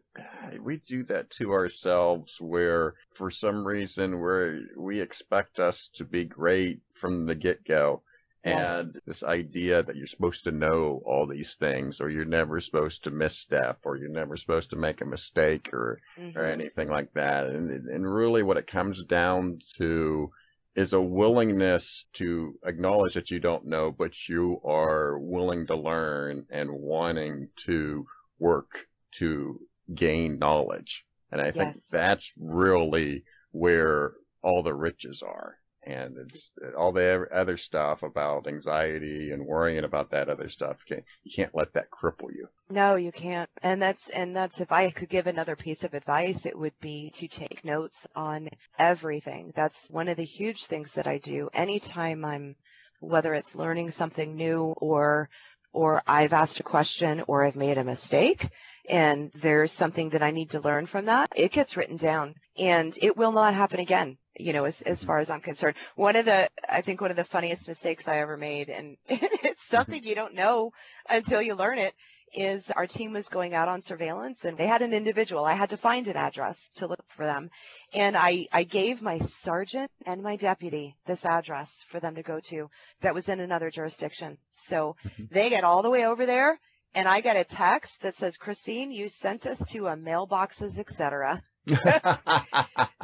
We 0.60 0.80
do 0.86 1.04
that 1.04 1.30
to 1.38 1.52
ourselves 1.52 2.36
where 2.40 2.94
for 3.14 3.30
some 3.30 3.66
reason 3.66 4.20
we 4.20 4.66
we 4.76 5.00
expect 5.00 5.58
us 5.58 5.88
to 5.94 6.04
be 6.04 6.24
great 6.24 6.80
from 6.94 7.26
the 7.26 7.34
get-go. 7.34 8.02
And 8.46 8.98
this 9.06 9.22
idea 9.22 9.82
that 9.82 9.96
you're 9.96 10.06
supposed 10.06 10.44
to 10.44 10.52
know 10.52 11.02
all 11.04 11.26
these 11.26 11.54
things, 11.56 12.00
or 12.00 12.08
you're 12.10 12.24
never 12.24 12.60
supposed 12.60 13.04
to 13.04 13.10
misstep, 13.10 13.80
or 13.84 13.96
you're 13.96 14.08
never 14.08 14.36
supposed 14.36 14.70
to 14.70 14.76
make 14.76 15.00
a 15.00 15.04
mistake, 15.06 15.70
or 15.72 16.00
Mm-hmm. 16.18 16.38
or 16.38 16.44
anything 16.44 16.88
like 16.88 17.12
that. 17.14 17.46
And 17.46 17.70
and 17.88 18.14
really, 18.14 18.42
what 18.42 18.56
it 18.56 18.66
comes 18.66 19.04
down 19.04 19.58
to 19.78 20.30
is 20.74 20.92
a 20.92 21.00
willingness 21.00 22.04
to 22.14 22.58
acknowledge 22.64 23.14
that 23.14 23.30
you 23.30 23.40
don't 23.40 23.66
know, 23.66 23.90
but 23.90 24.28
you 24.28 24.60
are 24.64 25.18
willing 25.18 25.66
to 25.66 25.76
learn 25.76 26.46
and 26.50 26.70
wanting 26.70 27.48
to 27.56 28.06
work 28.38 28.86
to 29.12 29.60
gain 29.94 30.38
knowledge. 30.38 31.04
And 31.32 31.40
I 31.40 31.50
think 31.50 31.74
Yes. 31.74 31.88
that's 31.90 32.32
really 32.38 33.24
where 33.52 34.12
all 34.42 34.62
the 34.62 34.74
riches 34.74 35.22
are. 35.22 35.58
And 35.86 36.16
it's 36.18 36.50
all 36.76 36.90
the 36.90 37.26
other 37.32 37.56
stuff 37.56 38.02
about 38.02 38.48
anxiety 38.48 39.30
and 39.30 39.46
worrying 39.46 39.84
about 39.84 40.10
that 40.10 40.28
other 40.28 40.48
stuff. 40.48 40.78
You 40.90 41.02
can't, 41.34 41.54
let 41.54 41.72
that 41.74 41.90
cripple 41.90 42.34
you. 42.34 42.48
No, 42.68 42.96
you 42.96 43.12
can't. 43.12 43.48
And 43.62 43.80
that's 43.80 44.08
and 44.08 44.34
that's 44.34 44.60
if 44.60 44.72
I 44.72 44.90
could 44.90 45.08
give 45.08 45.28
another 45.28 45.54
piece 45.54 45.84
of 45.84 45.94
advice, 45.94 46.44
it 46.44 46.58
would 46.58 46.74
be 46.80 47.12
to 47.16 47.28
take 47.28 47.64
notes 47.64 48.04
on 48.16 48.48
everything. 48.78 49.52
That's 49.54 49.88
one 49.88 50.08
of 50.08 50.16
the 50.16 50.24
huge 50.24 50.66
things 50.66 50.92
that 50.94 51.06
I 51.06 51.18
do 51.18 51.48
anytime 51.54 52.24
I'm 52.24 52.56
whether 53.00 53.34
it's 53.34 53.54
learning 53.54 53.90
something 53.90 54.36
new 54.36 54.74
or 54.78 55.28
or 55.72 56.02
I've 56.06 56.32
asked 56.32 56.58
a 56.58 56.62
question 56.62 57.22
or 57.26 57.44
I've 57.44 57.56
made 57.56 57.76
a 57.76 57.84
mistake 57.84 58.48
and 58.88 59.30
there's 59.42 59.72
something 59.72 60.10
that 60.10 60.22
I 60.22 60.30
need 60.30 60.50
to 60.50 60.60
learn 60.60 60.86
from 60.86 61.06
that, 61.06 61.28
it 61.34 61.52
gets 61.52 61.76
written 61.76 61.96
down 61.96 62.34
and 62.58 62.96
it 63.00 63.16
will 63.16 63.32
not 63.32 63.54
happen 63.54 63.80
again. 63.80 64.18
You 64.38 64.52
know, 64.52 64.64
as 64.66 64.82
as 64.82 65.02
far 65.02 65.18
as 65.18 65.30
I'm 65.30 65.40
concerned, 65.40 65.76
one 65.94 66.14
of 66.14 66.26
the 66.26 66.50
I 66.68 66.82
think 66.82 67.00
one 67.00 67.10
of 67.10 67.16
the 67.16 67.24
funniest 67.24 67.66
mistakes 67.68 68.06
I 68.06 68.18
ever 68.18 68.36
made, 68.36 68.68
and 68.68 68.96
it's 69.06 69.66
something 69.70 70.02
you 70.04 70.14
don't 70.14 70.34
know 70.34 70.72
until 71.08 71.40
you 71.40 71.54
learn 71.54 71.78
it, 71.78 71.94
is 72.34 72.64
our 72.76 72.86
team 72.86 73.12
was 73.12 73.26
going 73.28 73.54
out 73.54 73.68
on 73.68 73.80
surveillance 73.80 74.44
and 74.44 74.58
they 74.58 74.66
had 74.66 74.82
an 74.82 74.92
individual. 74.92 75.44
I 75.44 75.54
had 75.54 75.70
to 75.70 75.76
find 75.76 76.06
an 76.08 76.16
address 76.16 76.58
to 76.76 76.86
look 76.86 77.04
for 77.16 77.24
them. 77.24 77.50
And 77.94 78.16
I, 78.16 78.46
I 78.52 78.64
gave 78.64 79.00
my 79.00 79.20
sergeant 79.42 79.90
and 80.04 80.22
my 80.22 80.36
deputy 80.36 80.96
this 81.06 81.24
address 81.24 81.72
for 81.90 82.00
them 82.00 82.14
to 82.16 82.22
go 82.22 82.40
to 82.50 82.68
that 83.00 83.14
was 83.14 83.28
in 83.28 83.40
another 83.40 83.70
jurisdiction. 83.70 84.38
So 84.68 84.96
Mhm. 85.06 85.30
they 85.30 85.48
get 85.50 85.64
all 85.64 85.82
the 85.82 85.90
way 85.90 86.04
over 86.04 86.26
there 86.26 86.58
and 86.96 87.06
I 87.06 87.20
got 87.20 87.36
a 87.36 87.44
text 87.44 88.00
that 88.02 88.16
says, 88.16 88.36
Christine, 88.36 88.90
you 88.90 89.08
sent 89.08 89.46
us 89.46 89.58
to 89.72 89.86
a 89.86 89.96
mailboxes, 89.96 90.78
etc. 90.78 91.42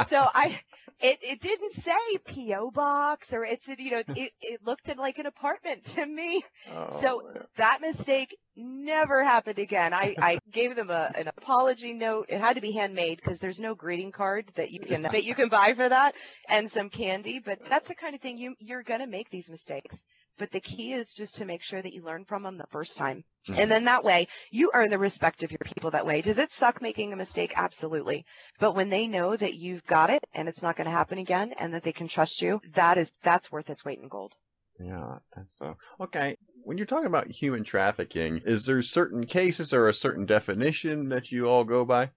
So 0.09 0.27
I, 0.35 0.59
it, 1.01 1.19
it 1.23 1.41
didn't 1.41 1.75
say 1.85 2.19
PO 2.49 2.71
box 2.73 3.33
or 3.33 3.45
it's, 3.45 3.63
you 3.67 3.91
know, 3.91 4.03
it, 4.09 4.33
it 4.41 4.61
looked 4.65 4.89
like 4.97 5.19
an 5.19 5.27
apartment 5.27 5.85
to 5.95 6.07
me 6.07 6.45
Oh, 6.71 6.99
So- 7.01 7.23
yeah. 7.35 7.43
that 7.57 7.81
mistake 7.81 8.37
never 8.57 9.25
happened 9.25 9.59
again. 9.59 9.93
I, 9.95 10.15
I 10.21 10.39
gave 10.53 10.77
them 10.77 10.91
a, 10.91 11.11
an 11.17 11.29
apology 11.29 11.93
note. 11.93 12.27
It 12.29 12.41
had 12.41 12.55
to 12.57 12.61
be 12.61 12.73
handmade 12.73 13.21
because 13.23 13.39
there's 13.39 13.59
no 13.61 13.75
greeting 13.75 14.13
card 14.13 14.51
that 14.57 14.71
you 14.71 14.81
can 14.81 15.03
that 15.03 15.25
you 15.25 15.35
can 15.35 15.49
buy 15.49 15.75
for 15.75 15.89
that, 15.89 16.15
and 16.49 16.71
some 16.71 16.91
candy. 16.91 17.41
But 17.45 17.61
that's 17.69 17.89
the 17.89 17.95
kind 17.95 18.15
of 18.15 18.21
thing 18.21 18.37
you 18.39 18.55
you're 18.59 18.83
gonna 18.83 19.07
make 19.07 19.31
these 19.31 19.49
mistakes. 19.49 19.97
But 20.43 20.51
the 20.51 20.61
key 20.61 20.93
is 20.93 21.15
just 21.15 21.37
to 21.37 21.45
make 21.45 21.63
sure 21.63 21.81
that 21.81 21.93
you 21.93 22.03
learn 22.03 22.25
from 22.25 22.43
them 22.43 22.59
the 22.59 22.67
first 22.73 22.97
time, 22.97 23.23
Mhm. 23.49 23.61
and 23.61 23.71
then 23.71 23.85
that 23.85 24.03
way 24.03 24.27
you 24.51 24.73
earn 24.75 24.91
the 24.91 24.99
respect 24.99 25.45
of 25.45 25.53
your 25.53 25.61
people. 25.65 25.93
That 25.93 26.05
way, 26.05 26.21
does 26.21 26.37
it 26.37 26.51
suck 26.51 26.83
making 26.83 27.13
a 27.13 27.17
mistake? 27.17 27.53
Absolutely. 27.55 28.27
But 28.59 28.75
when 28.75 28.91
they 28.91 29.07
know 29.07 29.37
that 29.37 29.55
you've 29.55 29.87
got 29.87 30.11
it 30.11 30.25
and 30.35 30.49
it's 30.49 30.61
not 30.61 30.75
going 30.75 30.87
to 30.87 30.91
happen 30.91 31.19
again, 31.19 31.53
and 31.53 31.73
that 31.75 31.85
they 31.85 31.93
can 31.93 32.09
trust 32.09 32.43
you, 32.43 32.61
that 32.75 32.99
is 32.99 33.13
that's 33.23 33.53
worth 33.53 33.71
its 33.71 33.85
weight 33.85 34.01
in 34.01 34.09
gold. 34.09 34.35
Yeah, 34.81 35.21
that's 35.37 35.57
so. 35.57 35.77
Okay, 36.01 36.37
when 36.65 36.77
you're 36.77 36.89
talking 36.89 37.07
about 37.07 37.31
human 37.31 37.63
trafficking, 37.63 38.43
is 38.45 38.67
there 38.67 38.83
certain 38.83 39.27
cases 39.29 39.73
or 39.73 39.89
a 39.89 39.95
certain 39.95 40.27
definition 40.27 41.11
that 41.11 41.31
you 41.31 41.47
all 41.47 41.63
go 41.63 41.85
by? 41.85 42.11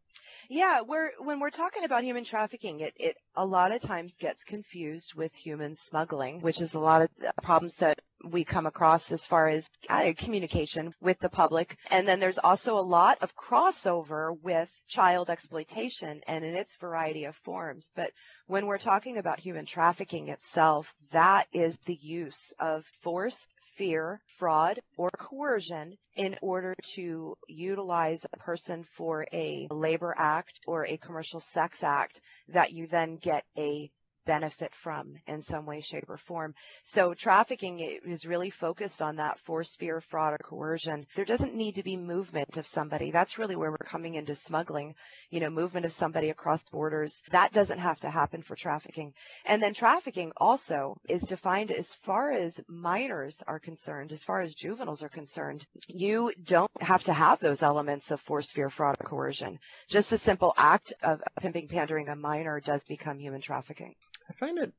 Yeah, 0.50 0.82
we're 0.82 1.12
when 1.20 1.40
we're 1.40 1.50
talking 1.50 1.84
about 1.84 2.04
human 2.04 2.24
trafficking, 2.24 2.82
it, 2.82 2.94
it 2.98 3.18
a 3.36 3.46
lot 3.46 3.72
of 3.72 3.82
times 3.82 4.16
gets 4.18 4.44
confused 4.44 5.14
with 5.16 5.34
human 5.34 5.76
smuggling, 5.76 6.42
which 6.42 6.62
is 6.62 6.74
a 6.74 6.80
lot 6.80 7.02
of 7.02 7.10
problems 7.42 7.74
that 7.80 8.00
we 8.24 8.44
come 8.44 8.66
across 8.66 9.12
as 9.12 9.26
far 9.26 9.50
as 9.50 9.68
uh, 9.90 10.14
communication 10.18 10.94
with 11.02 11.18
the 11.20 11.30
public. 11.30 11.78
And 11.90 12.08
then 12.08 12.20
there's 12.20 12.38
also 12.38 12.78
a 12.78 12.82
lot 12.82 13.18
of 13.22 13.36
crossover 13.36 14.36
with 14.42 14.70
child 14.88 15.30
exploitation 15.30 16.22
and 16.28 16.44
in 16.44 16.56
its 16.56 16.76
variety 16.78 17.26
of 17.26 17.36
forms. 17.44 17.90
But 17.96 18.12
when 18.48 18.66
we're 18.66 18.78
talking 18.78 19.18
about 19.18 19.40
human 19.40 19.66
trafficking 19.66 20.30
itself, 20.30 20.88
that 21.12 21.48
is 21.54 21.78
the 21.86 21.98
use 22.02 22.54
of 22.60 22.84
force, 23.04 23.40
fear, 23.78 24.20
fraud, 24.40 24.80
or 24.98 25.10
coercion 25.18 25.98
in 26.16 26.36
order 26.42 26.76
to 26.96 27.36
utilize 27.48 28.26
a 28.34 28.38
person 28.38 28.86
for 28.98 29.26
a 29.34 29.68
labor 29.72 30.16
act 30.18 30.60
or 30.68 30.86
a 30.86 30.98
commercial 30.98 31.42
sex 31.54 31.78
act 31.84 32.20
that 32.54 32.72
you 32.72 32.88
then 32.88 33.18
get 33.18 33.44
a 33.58 33.90
benefit 34.26 34.72
from 34.84 35.16
in 35.28 35.42
some 35.42 35.66
way, 35.66 35.82
shape, 35.82 36.06
or 36.10 36.18
form. 36.28 36.54
So 36.84 37.14
trafficking 37.14 38.00
is 38.06 38.26
really 38.26 38.50
focused 38.50 39.02
on 39.02 39.16
that 39.18 39.40
force, 39.46 39.76
fear, 39.80 40.02
fraud, 40.10 40.34
or 40.34 40.38
coercion. 40.38 41.06
There 41.16 41.26
doesn't 41.26 41.56
need 41.56 41.76
to 41.76 41.84
be 41.84 41.98
movement 41.98 42.58
of 42.58 42.68
somebody. 42.68 43.12
That's 43.12 43.38
really 43.38 43.56
where 43.56 43.72
we're 43.72 43.78
coming 43.78 44.16
into 44.16 44.36
smuggling, 44.36 44.96
you 45.30 45.40
know, 45.40 45.50
movement 45.50 45.86
of 45.86 45.94
somebody 45.94 46.30
across 46.30 46.64
borders. 46.72 47.16
That 47.32 47.54
doesn't 47.54 47.80
have 47.80 48.00
to 48.02 48.10
happen 48.10 48.44
for 48.44 48.56
trafficking. 48.56 49.14
And 49.46 49.62
then 49.62 49.74
trafficking 49.74 50.32
also 50.38 50.98
is 51.10 51.24
defined 51.24 51.72
as 51.72 51.88
far 52.06 52.32
as 52.32 52.60
minors 52.68 53.42
are 53.48 53.60
concerned, 53.60 54.12
as 54.12 54.24
far 54.24 54.42
as 54.42 54.54
juveniles 54.56 55.04
are 55.04 55.10
concerned. 55.10 55.66
You 55.88 56.32
don't 56.46 56.72
have 56.82 57.04
to 57.04 57.14
have 57.14 57.40
those 57.40 57.64
elements 57.64 58.12
of 58.12 58.22
force, 58.22 58.52
fear, 58.52 58.70
fraud, 58.70 58.96
or 59.00 59.08
coercion. 59.08 59.60
Just 59.90 60.10
the 60.10 60.18
simple 60.18 60.54
act 60.58 60.94
of 61.04 61.22
pimping, 61.40 61.68
pandering 61.68 62.10
a 62.10 62.16
minor 62.16 62.60
does 62.60 62.84
become 62.84 63.20
human 63.20 63.42
trafficking. 63.42 63.96
I 64.30 64.34
find 64.34 64.58
it 64.58 64.74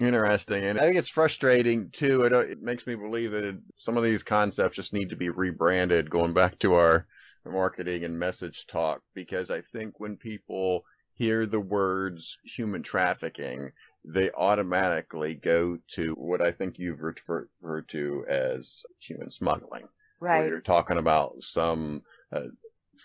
interesting, 0.00 0.64
and 0.64 0.78
I 0.78 0.82
think 0.86 0.96
it's 0.96 1.08
frustrating 1.08 1.90
too. 1.90 2.22
It, 2.22 2.32
it 2.32 2.62
makes 2.62 2.86
me 2.86 2.94
believe 2.94 3.32
that 3.32 3.44
it, 3.44 3.56
some 3.76 3.96
of 3.96 4.04
these 4.04 4.22
concepts 4.22 4.76
just 4.76 4.92
need 4.92 5.10
to 5.10 5.16
be 5.16 5.28
rebranded. 5.28 6.10
Going 6.10 6.32
back 6.32 6.58
to 6.60 6.74
our 6.74 7.06
marketing 7.44 8.04
and 8.04 8.18
message 8.18 8.66
talk, 8.66 9.02
because 9.14 9.50
I 9.50 9.62
think 9.72 9.98
when 9.98 10.16
people 10.16 10.84
hear 11.14 11.46
the 11.46 11.60
words 11.60 12.38
human 12.44 12.82
trafficking, 12.82 13.72
they 14.04 14.30
automatically 14.30 15.34
go 15.34 15.78
to 15.88 16.12
what 16.14 16.40
I 16.40 16.52
think 16.52 16.78
you've 16.78 17.00
referred 17.00 17.88
to 17.88 18.24
as 18.28 18.82
human 19.00 19.30
smuggling. 19.30 19.82
Where 20.20 20.40
Right. 20.40 20.48
you're 20.48 20.60
talking 20.60 20.98
about 20.98 21.42
some 21.42 22.02
uh, 22.32 22.48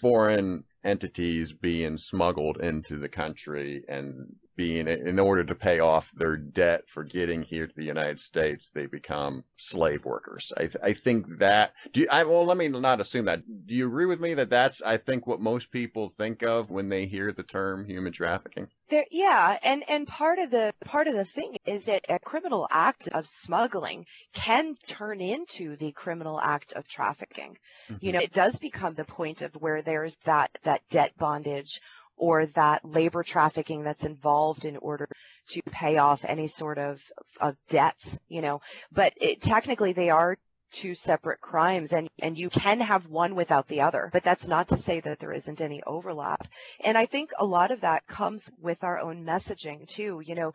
foreign 0.02 0.64
entities 0.84 1.54
being 1.54 1.98
smuggled 1.98 2.58
into 2.58 2.98
the 2.98 3.10
country 3.10 3.84
and 3.88 4.36
being 4.56 4.88
in 4.88 5.20
order 5.20 5.44
to 5.44 5.56
pay 5.56 5.80
off 5.80 6.12
their 6.16 6.38
debt 6.38 6.88
for 6.88 7.04
getting 7.04 7.42
here 7.42 7.68
to 7.68 7.76
the 7.76 7.84
United 7.84 8.20
States, 8.20 8.70
they 8.70 8.86
become 8.86 9.44
slave 9.58 10.06
workers. 10.06 10.52
I, 10.56 10.62
th- 10.62 10.78
I 10.84 10.94
think 10.94 11.40
that. 11.40 11.74
Do 11.92 12.02
you, 12.02 12.08
I, 12.10 12.24
well, 12.24 12.46
let 12.46 12.58
me 12.58 12.68
not 12.68 13.02
assume 13.02 13.26
that. 13.26 13.42
Do 13.66 13.76
you 13.76 13.88
agree 13.88 14.06
with 14.06 14.20
me 14.20 14.34
that 14.36 14.50
that's 14.50 14.82
I 14.82 14.98
think 14.98 15.28
what 15.28 15.40
most 15.40 15.72
people 15.72 16.14
think 16.18 16.44
of 16.44 16.70
when 16.70 16.90
they 16.90 17.06
hear 17.06 17.32
the 17.32 17.44
term 17.44 17.86
human 17.86 18.14
trafficking? 18.14 18.68
There, 18.90 19.06
yeah, 19.10 19.58
and 19.64 19.84
and 19.90 20.08
part 20.08 20.40
of 20.40 20.52
the 20.52 20.74
part 20.86 21.08
of 21.08 21.16
the 21.16 21.26
thing 21.26 21.58
is 21.66 21.86
that 21.86 22.06
a 22.10 22.20
criminal 22.20 22.68
act 22.70 23.08
of 23.08 23.28
smuggling 23.28 24.06
can 24.34 24.78
turn 24.88 25.22
into 25.22 25.76
the 25.78 25.92
criminal 25.94 26.40
act 26.40 26.74
of 26.74 26.88
trafficking. 26.88 27.58
You 27.88 27.96
mm-hmm. 27.96 28.12
know, 28.12 28.20
it 28.20 28.34
does 28.34 28.58
become 28.58 28.94
the 28.94 29.06
point 29.06 29.42
of 29.42 29.54
where 29.56 29.82
there's 29.82 30.16
that 30.26 30.52
that 30.64 30.82
debt 30.90 31.18
bondage 31.18 31.82
or 32.24 32.46
that 32.46 32.86
labor 32.86 33.22
trafficking 33.22 33.84
that's 33.84 34.06
involved 34.06 34.64
in 34.64 34.78
order 34.78 35.10
to 35.50 35.62
pay 35.72 35.98
off 35.98 36.22
any 36.24 36.48
sort 36.48 36.78
of 36.78 37.02
of 37.42 37.58
debts. 37.68 38.18
You 38.30 38.42
know, 38.42 38.62
but 38.94 39.12
it, 39.18 39.42
technically 39.42 39.92
they 39.92 40.10
are 40.10 40.38
two 40.72 40.96
separate 40.96 41.42
crimes 41.42 41.92
and 41.92 42.10
and 42.20 42.38
you 42.38 42.50
can 42.50 42.80
have 42.80 43.06
one 43.08 43.36
without 43.36 43.68
the 43.68 43.82
other. 43.82 44.10
But 44.14 44.24
that's 44.24 44.48
not 44.48 44.70
to 44.70 44.78
say 44.78 45.02
that 45.02 45.20
there 45.20 45.34
isn't 45.34 45.60
any 45.60 45.84
overlap. 45.86 46.48
And 46.80 46.98
i 46.98 47.06
think 47.06 47.32
a 47.38 47.46
lot 47.46 47.72
of 47.72 47.82
that 47.82 48.08
comes 48.08 48.42
with 48.62 48.82
our 48.86 49.00
own 49.00 49.26
messaging 49.26 49.86
too. 49.90 50.22
You 50.26 50.36
know 50.36 50.54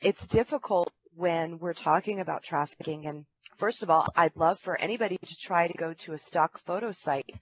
it's 0.00 0.24
difficult 0.28 0.92
when 1.16 1.58
we're 1.58 1.74
talking 1.74 2.20
about 2.20 2.44
trafficking. 2.44 3.06
And 3.06 3.24
first 3.58 3.82
of 3.82 3.90
all 3.90 4.06
i'd 4.14 4.36
love 4.36 4.58
for 4.60 4.80
anybody 4.80 5.18
to 5.18 5.36
try 5.48 5.66
to 5.66 5.76
go 5.84 5.94
to 6.04 6.12
a 6.12 6.18
stock 6.18 6.60
photo 6.64 6.92
site 6.92 7.36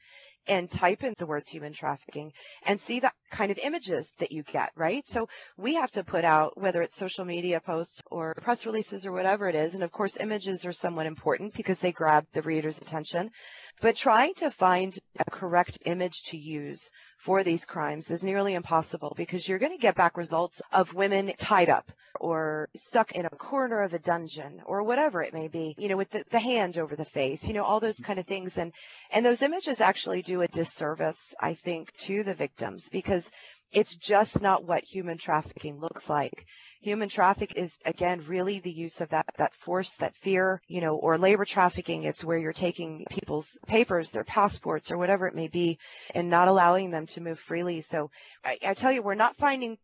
and 0.47 0.71
type 0.71 1.03
in 1.03 1.15
the 1.19 1.27
words 1.27 1.49
human 1.49 1.73
trafficking 1.73 2.33
and 2.65 2.81
see 2.81 3.01
the 3.01 3.13
kind 3.31 3.51
of 3.51 3.59
images 3.59 4.13
that 4.19 4.33
you 4.33 4.43
get, 4.43 4.71
right? 4.77 5.07
So 5.07 5.29
we 5.57 5.75
have 5.75 5.91
to 5.93 6.05
put 6.05 6.25
out, 6.25 6.61
whether 6.61 6.83
it's 6.83 6.97
social 6.97 7.25
media 7.25 7.61
posts 7.61 8.01
or 8.11 8.35
press 8.43 8.67
releases 8.67 9.07
or 9.07 9.13
whatever 9.13 9.49
it 9.49 9.55
is, 9.55 9.75
and 9.75 9.83
of 9.83 9.93
course 9.93 10.17
images 10.19 10.65
are 10.65 10.73
somewhat 10.73 11.07
important 11.07 11.55
because 11.55 11.79
they 11.79 11.93
grab 11.93 12.27
the 12.33 12.43
reader's 12.43 12.79
attention, 12.79 13.31
but 13.81 13.97
trying 13.97 14.35
to 14.35 14.51
find 14.51 14.99
a 15.19 15.31
correct 15.31 15.79
image 15.85 16.23
to 16.31 16.37
use 16.37 16.91
for 17.25 17.45
these 17.45 17.65
crimes 17.65 18.11
is 18.11 18.23
nearly 18.23 18.55
impossible 18.55 19.15
because 19.17 19.47
you're 19.47 19.59
going 19.59 19.73
to 19.73 19.79
get 19.79 19.95
back 19.95 20.17
results 20.17 20.61
of 20.73 20.95
women 20.95 21.33
tied 21.39 21.69
up 21.69 21.91
or 22.19 22.69
stuck 22.77 23.13
in 23.13 23.27
a 23.27 23.31
corner 23.31 23.83
of 23.83 23.95
a 23.95 23.99
dungeon 23.99 24.61
or 24.67 24.83
whatever 24.83 25.23
it 25.23 25.35
may 25.35 25.49
be, 25.49 25.75
you 25.79 25.89
know, 25.89 25.97
with 25.97 26.11
the, 26.11 26.25
the 26.31 26.41
hand 26.41 26.79
over 26.79 26.97
the 26.97 27.05
face, 27.05 27.45
you 27.45 27.55
know, 27.55 27.65
all 27.65 27.81
those 27.81 27.99
kind 28.01 28.19
of 28.19 28.27
things. 28.27 28.57
And, 28.57 28.73
and 29.11 29.25
those 29.25 29.43
images 29.43 29.81
actually 29.81 30.23
do 30.23 30.43
a 30.43 30.49
disservice, 30.49 31.19
I 31.41 31.55
think, 31.55 31.93
to 32.07 32.23
the 32.25 32.35
victims 32.35 32.89
because 32.91 33.29
it's 33.73 33.95
just 33.97 34.41
not 34.41 34.65
what 34.65 34.83
human 34.85 35.19
trafficking 35.19 35.79
looks 35.79 36.09
like. 36.09 36.47
Human 36.83 37.11
traffic 37.11 37.53
is 37.57 37.79
again 37.85 38.25
really 38.27 38.59
the 38.61 38.71
use 38.71 39.03
of 39.03 39.11
that 39.11 39.27
that 39.37 39.53
force, 39.65 39.95
that 39.97 40.15
fear, 40.17 40.63
you 40.67 40.81
know, 40.81 40.97
or 40.97 41.19
labor 41.19 41.45
trafficking. 41.45 42.05
It's 42.05 42.25
where 42.25 42.39
you're 42.39 42.55
taking 42.55 43.05
people's 43.11 43.59
papers, 43.67 44.11
their 44.11 44.25
passports, 44.25 44.91
or 44.91 44.97
whatever 44.97 45.27
it 45.27 45.35
may 45.35 45.49
be, 45.49 45.79
and 46.15 46.31
not 46.31 46.49
allowing 46.49 46.91
them 46.91 47.07
to 47.09 47.21
move 47.21 47.39
freely. 47.41 47.83
So 47.83 48.11
I, 48.45 48.57
I 48.67 48.75
tell 48.75 48.93
you, 48.93 49.03
we're 49.03 49.15
not 49.15 49.37
finding. 49.37 49.77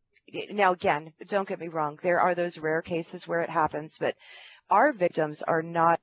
Now 0.51 0.73
again, 0.73 1.13
don't 1.29 1.47
get 1.47 1.61
me 1.61 1.69
wrong. 1.69 1.99
There 2.03 2.21
are 2.21 2.35
those 2.35 2.57
rare 2.57 2.81
cases 2.83 3.29
where 3.29 3.43
it 3.43 3.51
happens, 3.51 3.97
but 4.01 4.15
our 4.71 4.93
victims 4.93 5.43
are 5.43 5.63
not 5.63 6.01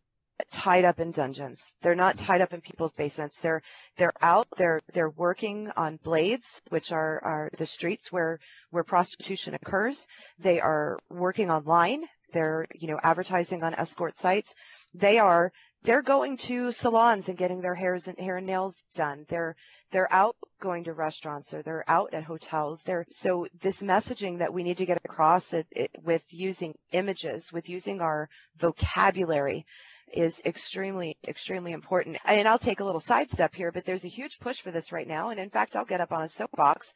tied 0.52 0.86
up 0.86 1.00
in 1.00 1.12
dungeons. 1.12 1.62
They're 1.82 1.96
not 1.96 2.17
tied 2.17 2.41
up 2.41 2.54
in 2.54 2.62
people's 2.62 2.93
basements. 2.93 3.38
They're 3.41 3.62
they're 3.98 4.13
out. 4.22 4.48
They're 4.58 4.82
they're 4.93 5.10
working 5.10 5.69
on 5.76 6.00
blades, 6.04 6.62
which 6.69 6.91
are 6.91 7.24
are 7.24 7.50
the 7.58 7.65
streets 7.65 8.12
where 8.12 8.39
where 8.72 8.84
prostitution 8.84 9.54
occurs. 9.54 10.08
They 10.39 10.60
are 10.60 10.98
working 11.10 11.50
online. 11.52 12.06
They're 12.34 12.65
you 12.74 12.88
know 12.88 13.00
advertising 13.04 13.63
on 13.63 13.74
escort 13.76 14.17
sites. 14.17 14.54
They 14.93 15.19
are 15.19 15.52
they're 15.84 16.02
going 16.02 16.38
to 16.38 16.72
salons 16.72 17.28
and 17.28 17.38
getting 17.38 17.62
their 17.62 17.76
hairs 17.76 18.08
and 18.08 18.17
hair 18.17 18.38
and 18.38 18.48
nails 18.48 18.76
done. 18.96 19.26
They're 19.30 19.56
they're 19.91 20.12
out 20.12 20.36
going 20.60 20.86
to 20.86 20.93
restaurants 20.93 21.54
or 21.54 21.62
they're 21.62 21.84
out 21.88 22.13
at 22.13 22.24
hotels. 22.24 22.82
They're 22.86 23.06
so 23.10 23.48
this 23.62 23.80
messaging 23.80 24.39
that 24.39 24.54
we 24.54 24.63
need 24.63 24.78
to 24.78 24.86
get 24.86 25.02
across 25.04 25.54
it, 25.54 25.67
it, 25.72 25.91
with 26.02 26.24
using 26.30 26.74
images, 26.91 27.52
with 27.52 27.69
using 27.69 28.02
our 28.02 28.30
vocabulary 28.60 29.65
is 30.13 30.39
extremely, 30.45 31.17
extremely 31.28 31.71
important. 31.71 32.17
And 32.26 32.47
I'll 32.47 32.60
take 32.60 32.80
a 32.80 32.86
little 32.86 33.02
sidestep 33.02 33.54
here, 33.54 33.71
but 33.71 33.86
there's 33.86 34.06
a 34.06 34.10
huge 34.10 34.39
push 34.39 34.62
for 34.62 34.71
this 34.71 34.91
right 34.91 35.08
now. 35.08 35.30
And 35.30 35.39
in 35.39 35.49
fact, 35.49 35.76
I'll 35.76 35.86
get 35.86 36.02
up 36.02 36.12
on 36.12 36.23
a 36.23 36.30
soapbox. 36.30 36.88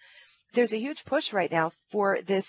There's 0.54 0.74
a 0.74 0.80
huge 0.80 1.04
push 1.06 1.34
right 1.34 1.52
now 1.52 1.72
for 1.92 2.20
this 2.26 2.48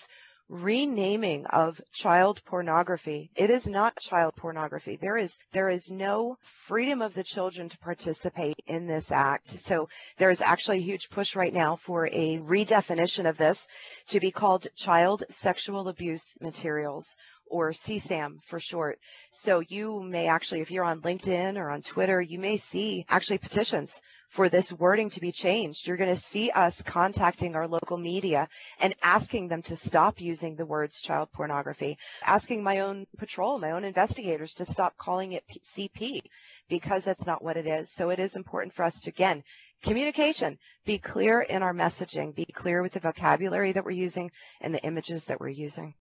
renaming 0.49 1.45
of 1.47 1.79
child 1.93 2.41
pornography. 2.45 3.29
It 3.35 3.51
is 3.51 3.67
not 3.67 3.99
child 3.99 4.35
pornography. 4.35 4.97
There 4.99 5.17
is 5.17 5.31
there 5.53 5.69
is 5.69 5.89
no 5.91 6.37
freedom 6.67 7.01
of 7.03 7.13
the 7.13 7.23
children 7.23 7.69
to 7.69 7.77
participate 7.77 8.55
in 8.65 8.87
this 8.87 9.11
act. 9.11 9.59
So 9.59 9.87
there 10.17 10.31
is 10.31 10.41
actually 10.41 10.79
a 10.79 10.81
huge 10.81 11.09
push 11.11 11.35
right 11.35 11.53
now 11.53 11.79
for 11.85 12.07
a 12.07 12.39
redefinition 12.39 13.29
of 13.29 13.37
this 13.37 13.63
to 14.07 14.19
be 14.19 14.31
called 14.31 14.67
child 14.75 15.23
sexual 15.29 15.87
abuse 15.87 16.25
materials 16.41 17.05
or 17.49 17.71
CSAM 17.71 18.39
for 18.47 18.59
short. 18.59 18.99
So 19.31 19.61
you 19.67 20.01
may 20.01 20.27
actually, 20.27 20.61
if 20.61 20.71
you're 20.71 20.83
on 20.83 21.01
LinkedIn 21.01 21.57
or 21.57 21.69
on 21.69 21.81
Twitter, 21.81 22.21
you 22.21 22.39
may 22.39 22.57
see 22.57 23.05
actually 23.09 23.39
petitions 23.39 23.91
for 24.29 24.47
this 24.47 24.71
wording 24.73 25.09
to 25.09 25.19
be 25.19 25.31
changed. 25.31 25.87
You're 25.87 25.97
going 25.97 26.15
to 26.15 26.21
see 26.21 26.51
us 26.51 26.81
contacting 26.83 27.55
our 27.55 27.67
local 27.67 27.97
media 27.97 28.47
and 28.79 28.95
asking 29.01 29.47
them 29.47 29.61
to 29.63 29.75
stop 29.75 30.21
using 30.21 30.55
the 30.55 30.65
words 30.65 31.01
child 31.01 31.29
pornography, 31.33 31.97
asking 32.23 32.63
my 32.63 32.79
own 32.79 33.07
patrol, 33.17 33.59
my 33.59 33.71
own 33.71 33.83
investigators 33.83 34.53
to 34.55 34.65
stop 34.65 34.95
calling 34.97 35.31
it 35.33 35.43
CP 35.75 36.21
because 36.69 37.03
that's 37.03 37.25
not 37.25 37.43
what 37.43 37.57
it 37.57 37.65
is. 37.65 37.89
So 37.89 38.09
it 38.09 38.19
is 38.19 38.35
important 38.35 38.75
for 38.75 38.83
us 38.83 38.99
to, 39.01 39.09
again, 39.09 39.43
communication, 39.83 40.59
be 40.85 40.99
clear 40.99 41.41
in 41.41 41.63
our 41.63 41.73
messaging, 41.73 42.35
be 42.35 42.45
clear 42.53 42.83
with 42.83 42.93
the 42.93 42.99
vocabulary 42.99 43.71
that 43.71 43.83
we're 43.83 43.91
using 43.91 44.29
and 44.61 44.73
the 44.73 44.83
images 44.83 45.25
that 45.25 45.39
we're 45.39 45.49
using. 45.49 45.95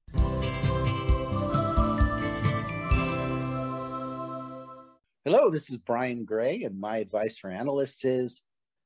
Hello, 5.31 5.51
this 5.51 5.69
is 5.69 5.77
Brian 5.77 6.25
Gray, 6.25 6.63
and 6.63 6.81
my 6.81 6.97
advice 6.97 7.37
for 7.37 7.51
analysts 7.51 8.03
is 8.03 8.41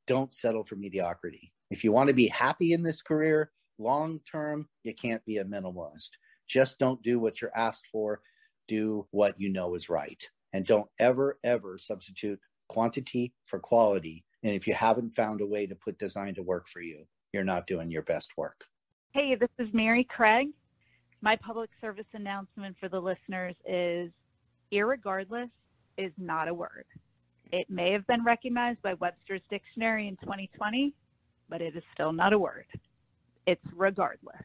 don't 0.09 0.35
settle 0.35 0.64
for 0.64 0.74
mediocrity. 0.74 1.52
If 1.70 1.85
you 1.85 1.92
want 1.92 2.09
to 2.09 2.14
be 2.14 2.26
happy 2.26 2.72
in 2.72 2.83
this 2.83 3.00
career 3.00 3.52
long 3.78 4.18
term, 4.28 4.68
you 4.83 4.92
can't 4.92 5.24
be 5.24 5.37
a 5.37 5.44
minimalist. 5.44 6.11
Just 6.48 6.81
don't 6.81 7.00
do 7.05 7.20
what 7.20 7.40
you're 7.40 7.57
asked 7.57 7.87
for, 7.92 8.22
do 8.66 9.07
what 9.12 9.40
you 9.40 9.50
know 9.50 9.76
is 9.76 9.88
right. 9.88 10.20
And 10.52 10.66
don't 10.66 10.88
ever, 10.98 11.38
ever 11.44 11.78
substitute 11.78 12.40
quantity 12.68 13.33
for 13.46 13.61
quality. 13.61 14.24
And 14.42 14.52
if 14.52 14.66
you 14.66 14.74
haven't 14.74 15.14
found 15.14 15.42
a 15.42 15.46
way 15.46 15.68
to 15.68 15.76
put 15.76 15.96
design 16.00 16.35
to 16.35 16.42
work 16.42 16.66
for 16.66 16.81
you, 16.81 17.05
you're 17.33 17.44
not 17.44 17.68
doing 17.68 17.88
your 17.88 18.02
best 18.02 18.33
work. 18.37 18.64
Hey, 19.14 19.37
this 19.37 19.48
is 19.61 19.72
Mary 19.72 20.02
Craig. 20.02 20.48
My 21.20 21.37
public 21.37 21.70
service 21.81 22.12
announcement 22.14 22.74
for 22.81 22.88
the 22.88 22.98
listeners 22.98 23.55
is 23.64 24.11
irregardless 24.72 25.48
is 25.96 26.12
not 26.18 26.48
a 26.48 26.55
word. 26.55 26.85
It 27.52 27.68
may 27.68 27.92
have 27.92 28.07
been 28.07 28.24
recognized 28.24 28.81
by 28.83 28.94
Webster's 28.94 29.42
Dictionary 29.50 30.09
in 30.09 30.16
2020, 30.16 30.94
but 31.48 31.61
it 31.61 31.76
is 31.76 31.83
still 31.92 32.12
not 32.12 32.33
a 32.33 32.38
word. 32.38 32.66
It's 33.46 33.64
regardless. 33.76 34.42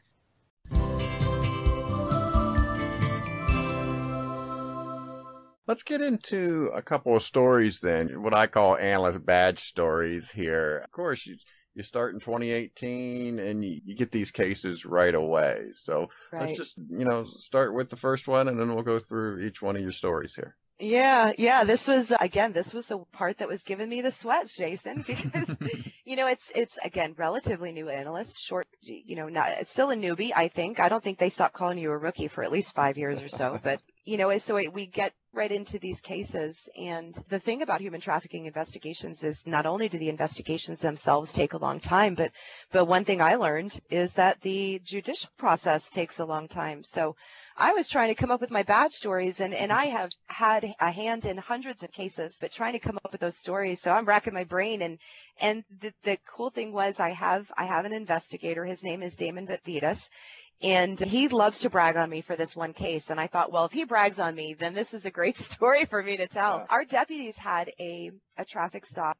Let's 5.66 5.82
get 5.82 6.00
into 6.00 6.70
a 6.74 6.80
couple 6.80 7.14
of 7.14 7.22
stories 7.22 7.80
then, 7.80 8.22
what 8.22 8.32
I 8.32 8.46
call 8.46 8.76
analyst 8.76 9.24
badge 9.24 9.60
stories 9.60 10.30
here. 10.30 10.80
Of 10.84 10.90
course, 10.90 11.26
you 11.26 11.36
you 11.78 11.84
start 11.84 12.12
in 12.12 12.18
2018 12.18 13.38
and 13.38 13.64
you, 13.64 13.80
you 13.84 13.94
get 13.94 14.10
these 14.10 14.32
cases 14.32 14.84
right 14.84 15.14
away. 15.14 15.66
So 15.70 16.08
right. 16.32 16.42
let's 16.42 16.56
just, 16.56 16.76
you 16.76 17.04
know, 17.04 17.24
start 17.24 17.72
with 17.72 17.88
the 17.88 17.96
first 17.96 18.26
one 18.26 18.48
and 18.48 18.58
then 18.58 18.74
we'll 18.74 18.82
go 18.82 18.98
through 18.98 19.46
each 19.46 19.62
one 19.62 19.76
of 19.76 19.82
your 19.82 19.92
stories 19.92 20.34
here. 20.34 20.56
Yeah, 20.80 21.32
yeah. 21.38 21.64
This 21.64 21.88
was 21.88 22.12
again. 22.20 22.52
This 22.52 22.72
was 22.72 22.86
the 22.86 22.98
part 23.12 23.38
that 23.38 23.48
was 23.48 23.64
giving 23.64 23.88
me 23.88 24.00
the 24.00 24.12
sweats, 24.12 24.56
Jason, 24.56 25.02
because 25.06 25.48
you 26.04 26.14
know 26.14 26.26
it's 26.26 26.42
it's 26.54 26.74
again 26.84 27.14
relatively 27.18 27.72
new 27.72 27.88
analyst, 27.88 28.36
short. 28.38 28.68
You 28.80 29.16
know, 29.16 29.28
not 29.28 29.66
still 29.66 29.90
a 29.90 29.96
newbie. 29.96 30.30
I 30.36 30.48
think. 30.48 30.78
I 30.78 30.88
don't 30.88 31.02
think 31.02 31.18
they 31.18 31.30
stopped 31.30 31.54
calling 31.54 31.78
you 31.78 31.90
a 31.90 31.98
rookie 31.98 32.28
for 32.28 32.44
at 32.44 32.52
least 32.52 32.74
five 32.74 32.96
years 32.96 33.20
or 33.20 33.28
so. 33.28 33.58
But 33.64 33.82
you 34.04 34.16
know, 34.18 34.36
so 34.38 34.54
we 34.72 34.86
get 34.86 35.12
right 35.34 35.50
into 35.50 35.80
these 35.80 36.00
cases, 36.00 36.56
and 36.80 37.14
the 37.28 37.40
thing 37.40 37.62
about 37.62 37.80
human 37.80 38.00
trafficking 38.00 38.46
investigations 38.46 39.22
is 39.24 39.42
not 39.46 39.66
only 39.66 39.88
do 39.88 39.98
the 39.98 40.08
investigations 40.08 40.80
themselves 40.80 41.32
take 41.32 41.54
a 41.54 41.58
long 41.58 41.80
time, 41.80 42.14
but 42.14 42.30
but 42.72 42.84
one 42.84 43.04
thing 43.04 43.20
I 43.20 43.34
learned 43.34 43.80
is 43.90 44.12
that 44.12 44.40
the 44.42 44.80
judicial 44.84 45.30
process 45.38 45.90
takes 45.90 46.20
a 46.20 46.24
long 46.24 46.46
time. 46.46 46.84
So 46.84 47.16
I 47.60 47.72
was 47.72 47.88
trying 47.88 48.08
to 48.08 48.14
come 48.14 48.30
up 48.30 48.40
with 48.40 48.52
my 48.52 48.62
badge 48.62 48.92
stories 48.92 49.40
and, 49.40 49.52
and 49.52 49.72
I 49.72 49.86
have 49.86 50.10
had 50.26 50.72
a 50.80 50.92
hand 50.92 51.24
in 51.24 51.36
hundreds 51.36 51.82
of 51.82 51.90
cases, 51.90 52.32
but 52.40 52.52
trying 52.52 52.74
to 52.74 52.78
come 52.78 52.96
up 53.04 53.10
with 53.10 53.20
those 53.20 53.36
stories. 53.36 53.82
So 53.82 53.90
I'm 53.90 54.04
racking 54.04 54.32
my 54.32 54.44
brain 54.44 54.80
and, 54.82 54.96
and 55.40 55.64
the, 55.80 55.92
the 56.04 56.18
cool 56.24 56.50
thing 56.50 56.72
was 56.72 56.94
I 57.00 57.10
have, 57.10 57.50
I 57.58 57.66
have 57.66 57.84
an 57.84 57.92
investigator. 57.92 58.64
His 58.64 58.84
name 58.84 59.02
is 59.02 59.16
Damon 59.16 59.48
Vetvitas 59.48 59.98
and 60.62 61.00
he 61.00 61.26
loves 61.26 61.58
to 61.60 61.70
brag 61.70 61.96
on 61.96 62.08
me 62.08 62.20
for 62.20 62.36
this 62.36 62.54
one 62.54 62.74
case. 62.74 63.10
And 63.10 63.18
I 63.18 63.26
thought, 63.26 63.50
well, 63.50 63.64
if 63.64 63.72
he 63.72 63.82
brags 63.82 64.20
on 64.20 64.36
me, 64.36 64.54
then 64.58 64.72
this 64.72 64.94
is 64.94 65.04
a 65.04 65.10
great 65.10 65.36
story 65.38 65.84
for 65.84 66.00
me 66.00 66.16
to 66.16 66.28
tell. 66.28 66.58
Yeah. 66.58 66.66
Our 66.70 66.84
deputies 66.84 67.36
had 67.36 67.72
a, 67.80 68.12
a 68.36 68.44
traffic 68.44 68.86
stop 68.86 69.18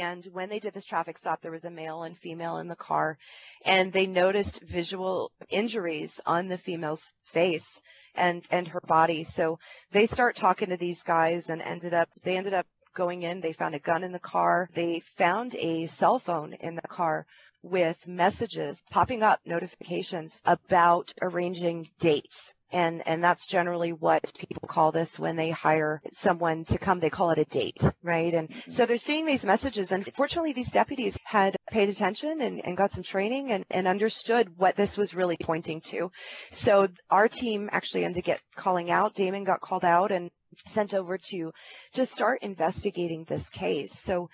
and 0.00 0.26
when 0.32 0.48
they 0.48 0.58
did 0.58 0.74
this 0.74 0.84
traffic 0.84 1.18
stop, 1.18 1.40
there 1.40 1.50
was 1.50 1.64
a 1.64 1.70
male 1.70 2.02
and 2.02 2.16
female 2.18 2.58
in 2.58 2.68
the 2.68 2.76
car, 2.76 3.18
and 3.64 3.92
they 3.92 4.06
noticed 4.06 4.60
visual 4.62 5.32
injuries 5.50 6.20
on 6.26 6.48
the 6.48 6.58
female's 6.58 7.02
face 7.32 7.80
and 8.14 8.44
and 8.50 8.68
her 8.68 8.80
body. 8.86 9.24
So 9.24 9.58
they 9.92 10.06
start 10.06 10.36
talking 10.36 10.68
to 10.70 10.76
these 10.76 11.02
guys 11.02 11.50
and 11.50 11.62
ended 11.62 11.94
up 11.94 12.08
they 12.22 12.36
ended 12.36 12.54
up 12.54 12.66
going 12.94 13.22
in. 13.22 13.40
They 13.40 13.52
found 13.52 13.74
a 13.74 13.80
gun 13.80 14.04
in 14.04 14.12
the 14.12 14.18
car. 14.18 14.68
They 14.74 15.02
found 15.16 15.54
a 15.54 15.86
cell 15.86 16.18
phone 16.18 16.54
in 16.54 16.74
the 16.74 16.82
car 16.82 17.26
with 17.62 17.96
messages 18.06 18.82
popping 18.90 19.22
up 19.22 19.40
notifications 19.46 20.40
about 20.44 21.12
arranging 21.22 21.88
dates 22.00 22.54
and 22.72 23.02
and 23.06 23.22
that's 23.22 23.46
generally 23.46 23.92
what 23.92 24.22
people 24.38 24.68
call 24.68 24.92
this 24.92 25.18
when 25.18 25.36
they 25.36 25.50
hire 25.50 26.02
someone 26.12 26.64
to 26.64 26.78
come 26.78 27.00
they 27.00 27.10
call 27.10 27.30
it 27.30 27.38
a 27.38 27.44
date 27.44 27.82
right? 28.02 28.34
And 28.34 28.48
mm-hmm. 28.48 28.70
so 28.70 28.86
they're 28.86 28.96
seeing 28.96 29.26
these 29.26 29.44
messages 29.44 29.92
and 29.92 30.08
fortunately 30.16 30.52
these 30.52 30.70
deputies 30.70 31.16
had 31.24 31.56
paid 31.70 31.88
attention 31.88 32.40
and, 32.40 32.64
and 32.64 32.76
got 32.76 32.92
some 32.92 33.02
training 33.02 33.52
and, 33.52 33.64
and 33.70 33.86
understood 33.86 34.56
what 34.56 34.76
this 34.76 34.96
was 34.96 35.14
really 35.14 35.36
pointing 35.40 35.80
to. 35.90 36.10
So 36.50 36.88
our 37.10 37.28
team 37.28 37.68
actually 37.72 38.04
ended 38.04 38.28
up 38.28 38.38
calling 38.56 38.90
out. 38.90 39.14
Damon 39.14 39.44
got 39.44 39.60
called 39.60 39.84
out 39.84 40.12
and 40.12 40.30
sent 40.68 40.94
over 40.94 41.16
to 41.16 41.52
to 41.94 42.06
start 42.06 42.42
investigating 42.42 43.24
this 43.28 43.48
case. 43.48 43.92
So 44.04 44.28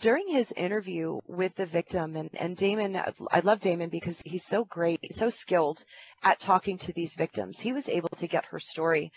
during 0.00 0.28
his 0.28 0.52
interview 0.52 1.18
with 1.26 1.54
the 1.56 1.66
victim 1.66 2.16
and, 2.16 2.30
and 2.34 2.56
Damon, 2.56 2.96
I 3.30 3.40
love 3.40 3.60
Damon 3.60 3.90
because 3.90 4.20
he's 4.24 4.44
so 4.46 4.64
great, 4.64 5.00
so 5.12 5.30
skilled 5.30 5.84
at 6.22 6.40
talking 6.40 6.78
to 6.78 6.92
these 6.94 7.14
victims. 7.14 7.58
He 7.58 7.72
was 7.72 7.88
able 7.88 8.08
to 8.16 8.26
get 8.26 8.46
her 8.46 8.60
story. 8.60 9.12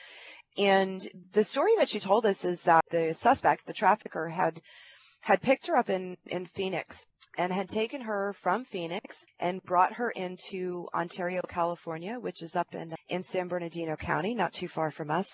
And 0.58 1.02
the 1.34 1.44
story 1.44 1.72
that 1.78 1.90
she 1.90 2.00
told 2.00 2.26
us 2.26 2.44
is 2.46 2.62
that 2.64 2.84
the 2.92 3.16
suspect, 3.20 3.66
the 3.66 3.74
trafficker, 3.74 4.30
had 4.30 4.62
had 5.22 5.42
picked 5.42 5.68
her 5.68 5.78
up 5.78 5.90
in, 5.90 6.18
in 6.26 6.46
Phoenix 6.48 6.98
and 7.38 7.52
had 7.52 7.70
taken 7.70 8.02
her 8.02 8.36
from 8.42 8.66
Phoenix 8.66 9.18
and 9.40 9.64
brought 9.64 9.94
her 9.94 10.12
into 10.12 10.88
Ontario, 10.94 11.42
California, 11.48 12.18
which 12.20 12.42
is 12.42 12.56
up 12.56 12.68
in, 12.74 12.94
in 13.10 13.24
San 13.24 13.48
Bernardino 13.48 13.96
County, 13.96 14.36
not 14.36 14.54
too 14.54 14.68
far 14.68 14.92
from 14.92 15.10
us. 15.10 15.28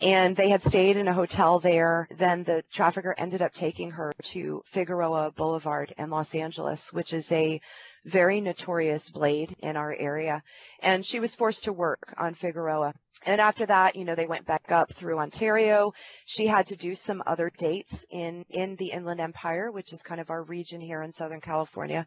And 0.00 0.36
they 0.36 0.48
had 0.48 0.62
stayed 0.62 0.96
in 0.96 1.08
a 1.08 1.14
hotel 1.14 1.60
there. 1.60 2.08
Then 2.18 2.44
the 2.44 2.62
trafficker 2.72 3.14
ended 3.16 3.42
up 3.42 3.52
taking 3.52 3.90
her 3.92 4.12
to 4.32 4.62
Figueroa 4.72 5.32
Boulevard 5.36 5.94
in 5.98 6.10
Los 6.10 6.34
Angeles, 6.34 6.92
which 6.92 7.12
is 7.12 7.30
a 7.30 7.60
very 8.06 8.40
notorious 8.40 9.08
blade 9.10 9.54
in 9.60 9.76
our 9.76 9.94
area. 9.94 10.42
And 10.80 11.04
she 11.04 11.20
was 11.20 11.34
forced 11.34 11.64
to 11.64 11.72
work 11.72 12.14
on 12.16 12.34
Figueroa. 12.34 12.94
And 13.24 13.40
after 13.40 13.66
that, 13.66 13.96
you 13.96 14.04
know, 14.04 14.14
they 14.14 14.26
went 14.26 14.46
back 14.46 14.70
up 14.70 14.92
through 14.94 15.18
Ontario. 15.18 15.92
She 16.26 16.46
had 16.46 16.66
to 16.68 16.76
do 16.76 16.94
some 16.94 17.22
other 17.26 17.50
dates 17.58 17.92
in, 18.10 18.44
in 18.50 18.76
the 18.76 18.92
Inland 18.92 19.20
Empire, 19.20 19.72
which 19.72 19.92
is 19.92 20.02
kind 20.02 20.20
of 20.20 20.30
our 20.30 20.44
region 20.44 20.80
here 20.80 21.02
in 21.02 21.10
Southern 21.10 21.40
California. 21.40 22.06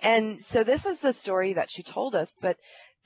And 0.00 0.42
so 0.44 0.62
this 0.62 0.86
is 0.86 0.98
the 1.00 1.12
story 1.12 1.54
that 1.54 1.70
she 1.70 1.82
told 1.82 2.14
us, 2.14 2.32
but 2.40 2.56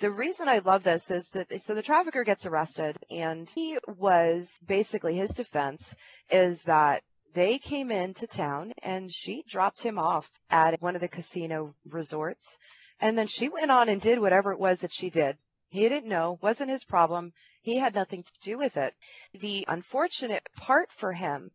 the 0.01 0.11
reason 0.11 0.49
I 0.49 0.59
love 0.59 0.82
this 0.82 1.11
is 1.11 1.26
that 1.32 1.47
so 1.62 1.74
the 1.74 1.82
trafficker 1.82 2.22
gets 2.22 2.45
arrested 2.45 2.99
and 3.11 3.49
he 3.55 3.78
was 3.97 4.47
basically 4.66 5.16
his 5.16 5.30
defense 5.30 5.82
is 6.30 6.61
that 6.66 7.03
they 7.37 7.59
came 7.59 7.93
into 7.93 8.26
town 8.26 8.72
and 8.82 9.12
she 9.12 9.45
dropped 9.49 9.80
him 9.80 9.97
off 9.97 10.26
at 10.51 10.82
one 10.82 10.97
of 10.97 11.01
the 11.01 11.09
casino 11.09 11.72
resorts 11.89 12.59
and 13.01 13.16
then 13.16 13.28
she 13.28 13.49
went 13.49 13.70
on 13.70 13.89
and 13.89 14.01
did 14.01 14.18
whatever 14.18 14.51
it 14.51 14.59
was 14.59 14.80
that 14.80 14.93
she 14.93 15.11
did 15.11 15.37
he 15.68 15.89
didn't 15.89 16.09
know, 16.09 16.39
wasn't 16.43 16.70
his 16.70 16.84
problem. 16.84 17.32
He 17.62 17.76
had 17.76 17.95
nothing 17.95 18.22
to 18.22 18.32
do 18.43 18.59
with 18.59 18.76
it. 18.76 18.95
The 19.41 19.64
unfortunate 19.68 20.47
part 20.57 20.89
for 20.99 21.12
him 21.12 21.51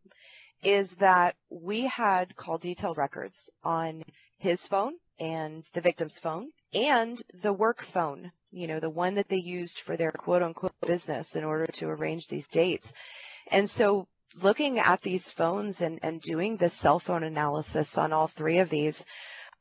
is 0.62 0.90
that 1.00 1.34
we 1.50 1.86
had 1.86 2.36
call 2.36 2.58
detail 2.58 2.94
records 2.94 3.50
on 3.64 4.04
his 4.38 4.64
phone 4.66 4.94
and 5.18 5.64
the 5.72 5.80
victim's 5.80 6.18
phone 6.18 6.50
and 6.72 7.22
the 7.42 7.52
work 7.52 7.84
phone, 7.92 8.30
you 8.50 8.66
know, 8.66 8.80
the 8.80 8.90
one 8.90 9.14
that 9.14 9.28
they 9.28 9.36
used 9.36 9.80
for 9.80 9.96
their 9.96 10.12
quote 10.12 10.42
unquote 10.42 10.74
business 10.86 11.34
in 11.34 11.42
order 11.42 11.66
to 11.66 11.86
arrange 11.86 12.28
these 12.28 12.46
dates. 12.48 12.92
And 13.50 13.68
so 13.68 14.06
looking 14.40 14.78
at 14.78 15.02
these 15.02 15.28
phones 15.30 15.80
and, 15.80 15.98
and 16.02 16.20
doing 16.20 16.56
the 16.56 16.68
cell 16.68 16.98
phone 16.98 17.22
analysis 17.22 17.96
on 17.96 18.12
all 18.12 18.28
three 18.28 18.58
of 18.58 18.70
these, 18.70 19.02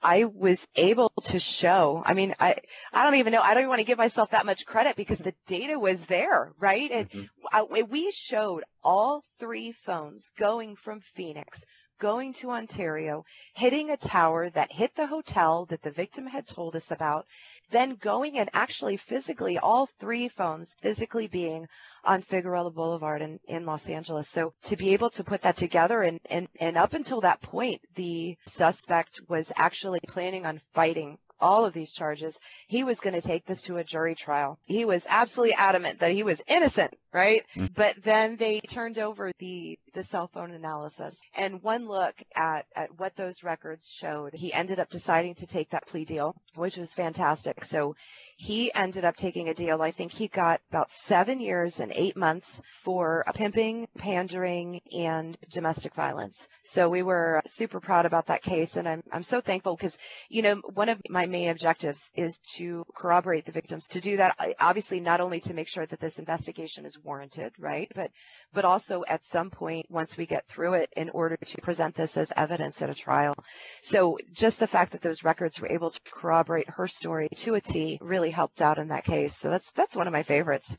I 0.03 0.25
was 0.25 0.59
able 0.75 1.11
to 1.25 1.39
show, 1.39 2.01
I 2.03 2.13
mean, 2.13 2.33
I, 2.39 2.57
I 2.91 3.03
don't 3.03 3.15
even 3.15 3.33
know, 3.33 3.41
I 3.41 3.53
don't 3.53 3.61
even 3.61 3.69
want 3.69 3.79
to 3.79 3.85
give 3.85 3.99
myself 3.99 4.31
that 4.31 4.47
much 4.47 4.65
credit 4.65 4.95
because 4.95 5.19
the 5.19 5.33
data 5.47 5.77
was 5.77 5.97
there, 6.09 6.53
right? 6.59 6.89
And 6.89 7.09
mm-hmm. 7.09 7.25
I, 7.51 7.83
we 7.83 8.11
showed 8.11 8.63
all 8.83 9.23
three 9.39 9.75
phones 9.85 10.31
going 10.39 10.75
from 10.75 11.01
Phoenix, 11.15 11.59
going 12.01 12.33
to 12.33 12.49
Ontario, 12.49 13.23
hitting 13.53 13.91
a 13.91 13.97
tower 13.97 14.49
that 14.49 14.71
hit 14.71 14.91
the 14.95 15.05
hotel 15.05 15.67
that 15.69 15.83
the 15.83 15.91
victim 15.91 16.25
had 16.25 16.47
told 16.47 16.75
us 16.75 16.89
about, 16.89 17.25
then 17.71 17.95
going 18.01 18.39
and 18.39 18.49
actually 18.53 18.97
physically, 18.97 19.57
all 19.59 19.87
three 19.99 20.27
phones 20.27 20.73
physically 20.81 21.27
being 21.27 21.67
on 22.03 22.23
Figueroa 22.23 22.71
Boulevard 22.71 23.21
in, 23.21 23.39
in 23.47 23.65
Los 23.65 23.87
Angeles. 23.87 24.27
So 24.29 24.53
to 24.63 24.75
be 24.75 24.93
able 24.93 25.11
to 25.11 25.23
put 25.23 25.43
that 25.43 25.57
together 25.57 26.01
and, 26.01 26.19
and, 26.25 26.47
and 26.59 26.75
up 26.75 26.93
until 26.93 27.21
that 27.21 27.41
point, 27.41 27.79
the 27.95 28.35
suspect 28.55 29.21
was 29.29 29.51
actually 29.55 29.99
planning 30.07 30.45
on 30.45 30.59
fighting 30.73 31.17
all 31.41 31.65
of 31.65 31.73
these 31.73 31.91
charges. 31.91 32.39
He 32.67 32.83
was 32.83 32.99
going 32.99 33.19
to 33.19 33.21
take 33.21 33.45
this 33.45 33.61
to 33.63 33.77
a 33.77 33.83
jury 33.83 34.15
trial. 34.15 34.59
He 34.65 34.85
was 34.85 35.05
absolutely 35.09 35.55
adamant 35.55 35.99
that 35.99 36.11
he 36.11 36.23
was 36.23 36.41
innocent, 36.47 36.93
right? 37.13 37.43
Mm-hmm. 37.55 37.73
But 37.75 37.95
then 38.03 38.37
they 38.37 38.61
turned 38.61 38.97
over 38.97 39.31
the 39.39 39.77
the 39.93 40.03
cell 40.05 40.29
phone 40.33 40.51
analysis 40.51 41.15
and 41.35 41.61
one 41.61 41.85
look 41.87 42.15
at 42.35 42.65
at 42.75 42.97
what 42.97 43.15
those 43.17 43.43
records 43.43 43.85
showed. 43.87 44.33
He 44.33 44.53
ended 44.53 44.79
up 44.79 44.89
deciding 44.89 45.35
to 45.35 45.47
take 45.47 45.69
that 45.71 45.87
plea 45.87 46.05
deal, 46.05 46.35
which 46.55 46.77
was 46.77 46.93
fantastic. 46.93 47.65
So 47.65 47.95
he 48.41 48.73
ended 48.73 49.05
up 49.05 49.15
taking 49.15 49.49
a 49.49 49.53
deal. 49.53 49.83
I 49.83 49.91
think 49.91 50.11
he 50.11 50.27
got 50.27 50.61
about 50.71 50.89
seven 50.89 51.39
years 51.39 51.79
and 51.79 51.91
eight 51.93 52.17
months 52.17 52.59
for 52.83 53.23
pimping, 53.35 53.87
pandering, 53.99 54.81
and 54.91 55.37
domestic 55.51 55.93
violence. 55.93 56.47
So 56.63 56.89
we 56.89 57.03
were 57.03 57.43
super 57.45 57.79
proud 57.79 58.07
about 58.07 58.25
that 58.27 58.41
case, 58.41 58.77
and 58.77 58.89
I'm 58.89 59.03
I'm 59.11 59.21
so 59.21 59.41
thankful 59.41 59.75
because 59.75 59.95
you 60.29 60.41
know 60.41 60.55
one 60.73 60.89
of 60.89 60.99
my 61.07 61.27
main 61.27 61.49
objectives 61.49 62.01
is 62.15 62.39
to 62.57 62.83
corroborate 62.95 63.45
the 63.45 63.51
victims. 63.51 63.85
To 63.89 64.01
do 64.01 64.17
that, 64.17 64.35
obviously 64.59 64.99
not 64.99 65.21
only 65.21 65.39
to 65.41 65.53
make 65.53 65.67
sure 65.67 65.85
that 65.85 65.99
this 65.99 66.17
investigation 66.17 66.83
is 66.83 66.97
warranted, 67.03 67.53
right, 67.59 67.91
but 67.93 68.09
but 68.53 68.65
also 68.65 69.03
at 69.07 69.23
some 69.25 69.49
point 69.49 69.85
once 69.89 70.17
we 70.17 70.25
get 70.25 70.47
through 70.47 70.73
it 70.73 70.89
in 70.95 71.09
order 71.09 71.37
to 71.37 71.61
present 71.61 71.95
this 71.95 72.17
as 72.17 72.31
evidence 72.35 72.81
at 72.81 72.89
a 72.89 72.95
trial. 72.95 73.33
So 73.81 74.17
just 74.33 74.59
the 74.59 74.67
fact 74.67 74.91
that 74.91 75.01
those 75.01 75.23
records 75.23 75.59
were 75.59 75.71
able 75.71 75.91
to 75.91 75.99
corroborate 76.11 76.69
her 76.69 76.87
story 76.87 77.29
to 77.37 77.55
a 77.55 77.61
T 77.61 77.97
really 78.01 78.31
helped 78.31 78.61
out 78.61 78.77
in 78.77 78.89
that 78.89 79.05
case. 79.05 79.35
So 79.37 79.49
that's 79.49 79.71
that's 79.75 79.95
one 79.95 80.07
of 80.07 80.13
my 80.13 80.23
favorites. 80.23 80.77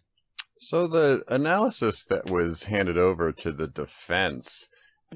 So 0.58 0.86
the 0.86 1.24
analysis 1.28 2.04
that 2.04 2.30
was 2.30 2.62
handed 2.62 2.98
over 2.98 3.32
to 3.32 3.52
the 3.52 3.66
defense 3.66 4.68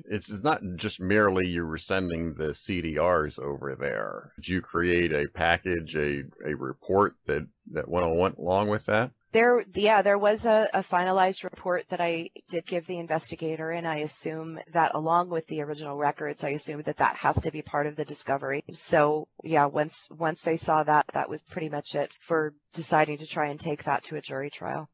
it's 0.04 0.30
not 0.42 0.60
just 0.76 1.00
merely 1.00 1.46
you 1.46 1.64
were 1.64 1.78
sending 1.78 2.34
the 2.34 2.48
CDRs 2.48 3.38
over 3.38 3.76
there. 3.78 4.32
Did 4.36 4.48
you 4.48 4.60
create 4.60 5.12
a 5.12 5.28
package, 5.28 5.96
a, 5.96 6.22
a 6.44 6.54
report 6.54 7.14
that, 7.26 7.46
that 7.72 7.88
went 7.88 8.36
along 8.38 8.68
with 8.68 8.86
that? 8.86 9.12
There, 9.36 9.62
yeah, 9.74 10.00
there 10.00 10.16
was 10.16 10.46
a, 10.46 10.66
a, 10.72 10.82
finalized 10.82 11.44
report 11.44 11.84
that 11.90 12.00
I 12.00 12.30
did 12.48 12.66
give 12.66 12.86
the 12.86 12.98
investigator, 12.98 13.70
and 13.70 13.86
I 13.86 13.98
assume 13.98 14.58
that 14.72 14.94
along 14.94 15.28
with 15.28 15.46
the 15.48 15.60
original 15.60 15.94
records, 15.94 16.42
I 16.42 16.50
assume 16.50 16.80
that 16.86 16.96
that 16.96 17.16
has 17.16 17.38
to 17.42 17.50
be 17.50 17.60
part 17.60 17.86
of 17.86 17.96
the 17.96 18.06
discovery. 18.06 18.64
So, 18.72 19.28
yeah, 19.44 19.66
once 19.66 20.08
once 20.10 20.40
they 20.40 20.56
saw 20.56 20.84
that, 20.84 21.04
that 21.12 21.28
was 21.28 21.42
pretty 21.42 21.68
much 21.68 21.94
it 21.94 22.10
for 22.26 22.54
deciding 22.72 23.18
to 23.18 23.26
try 23.26 23.50
and 23.50 23.60
take 23.60 23.84
that 23.84 24.04
to 24.04 24.16
a 24.16 24.22
jury 24.22 24.48
trial. 24.48 24.88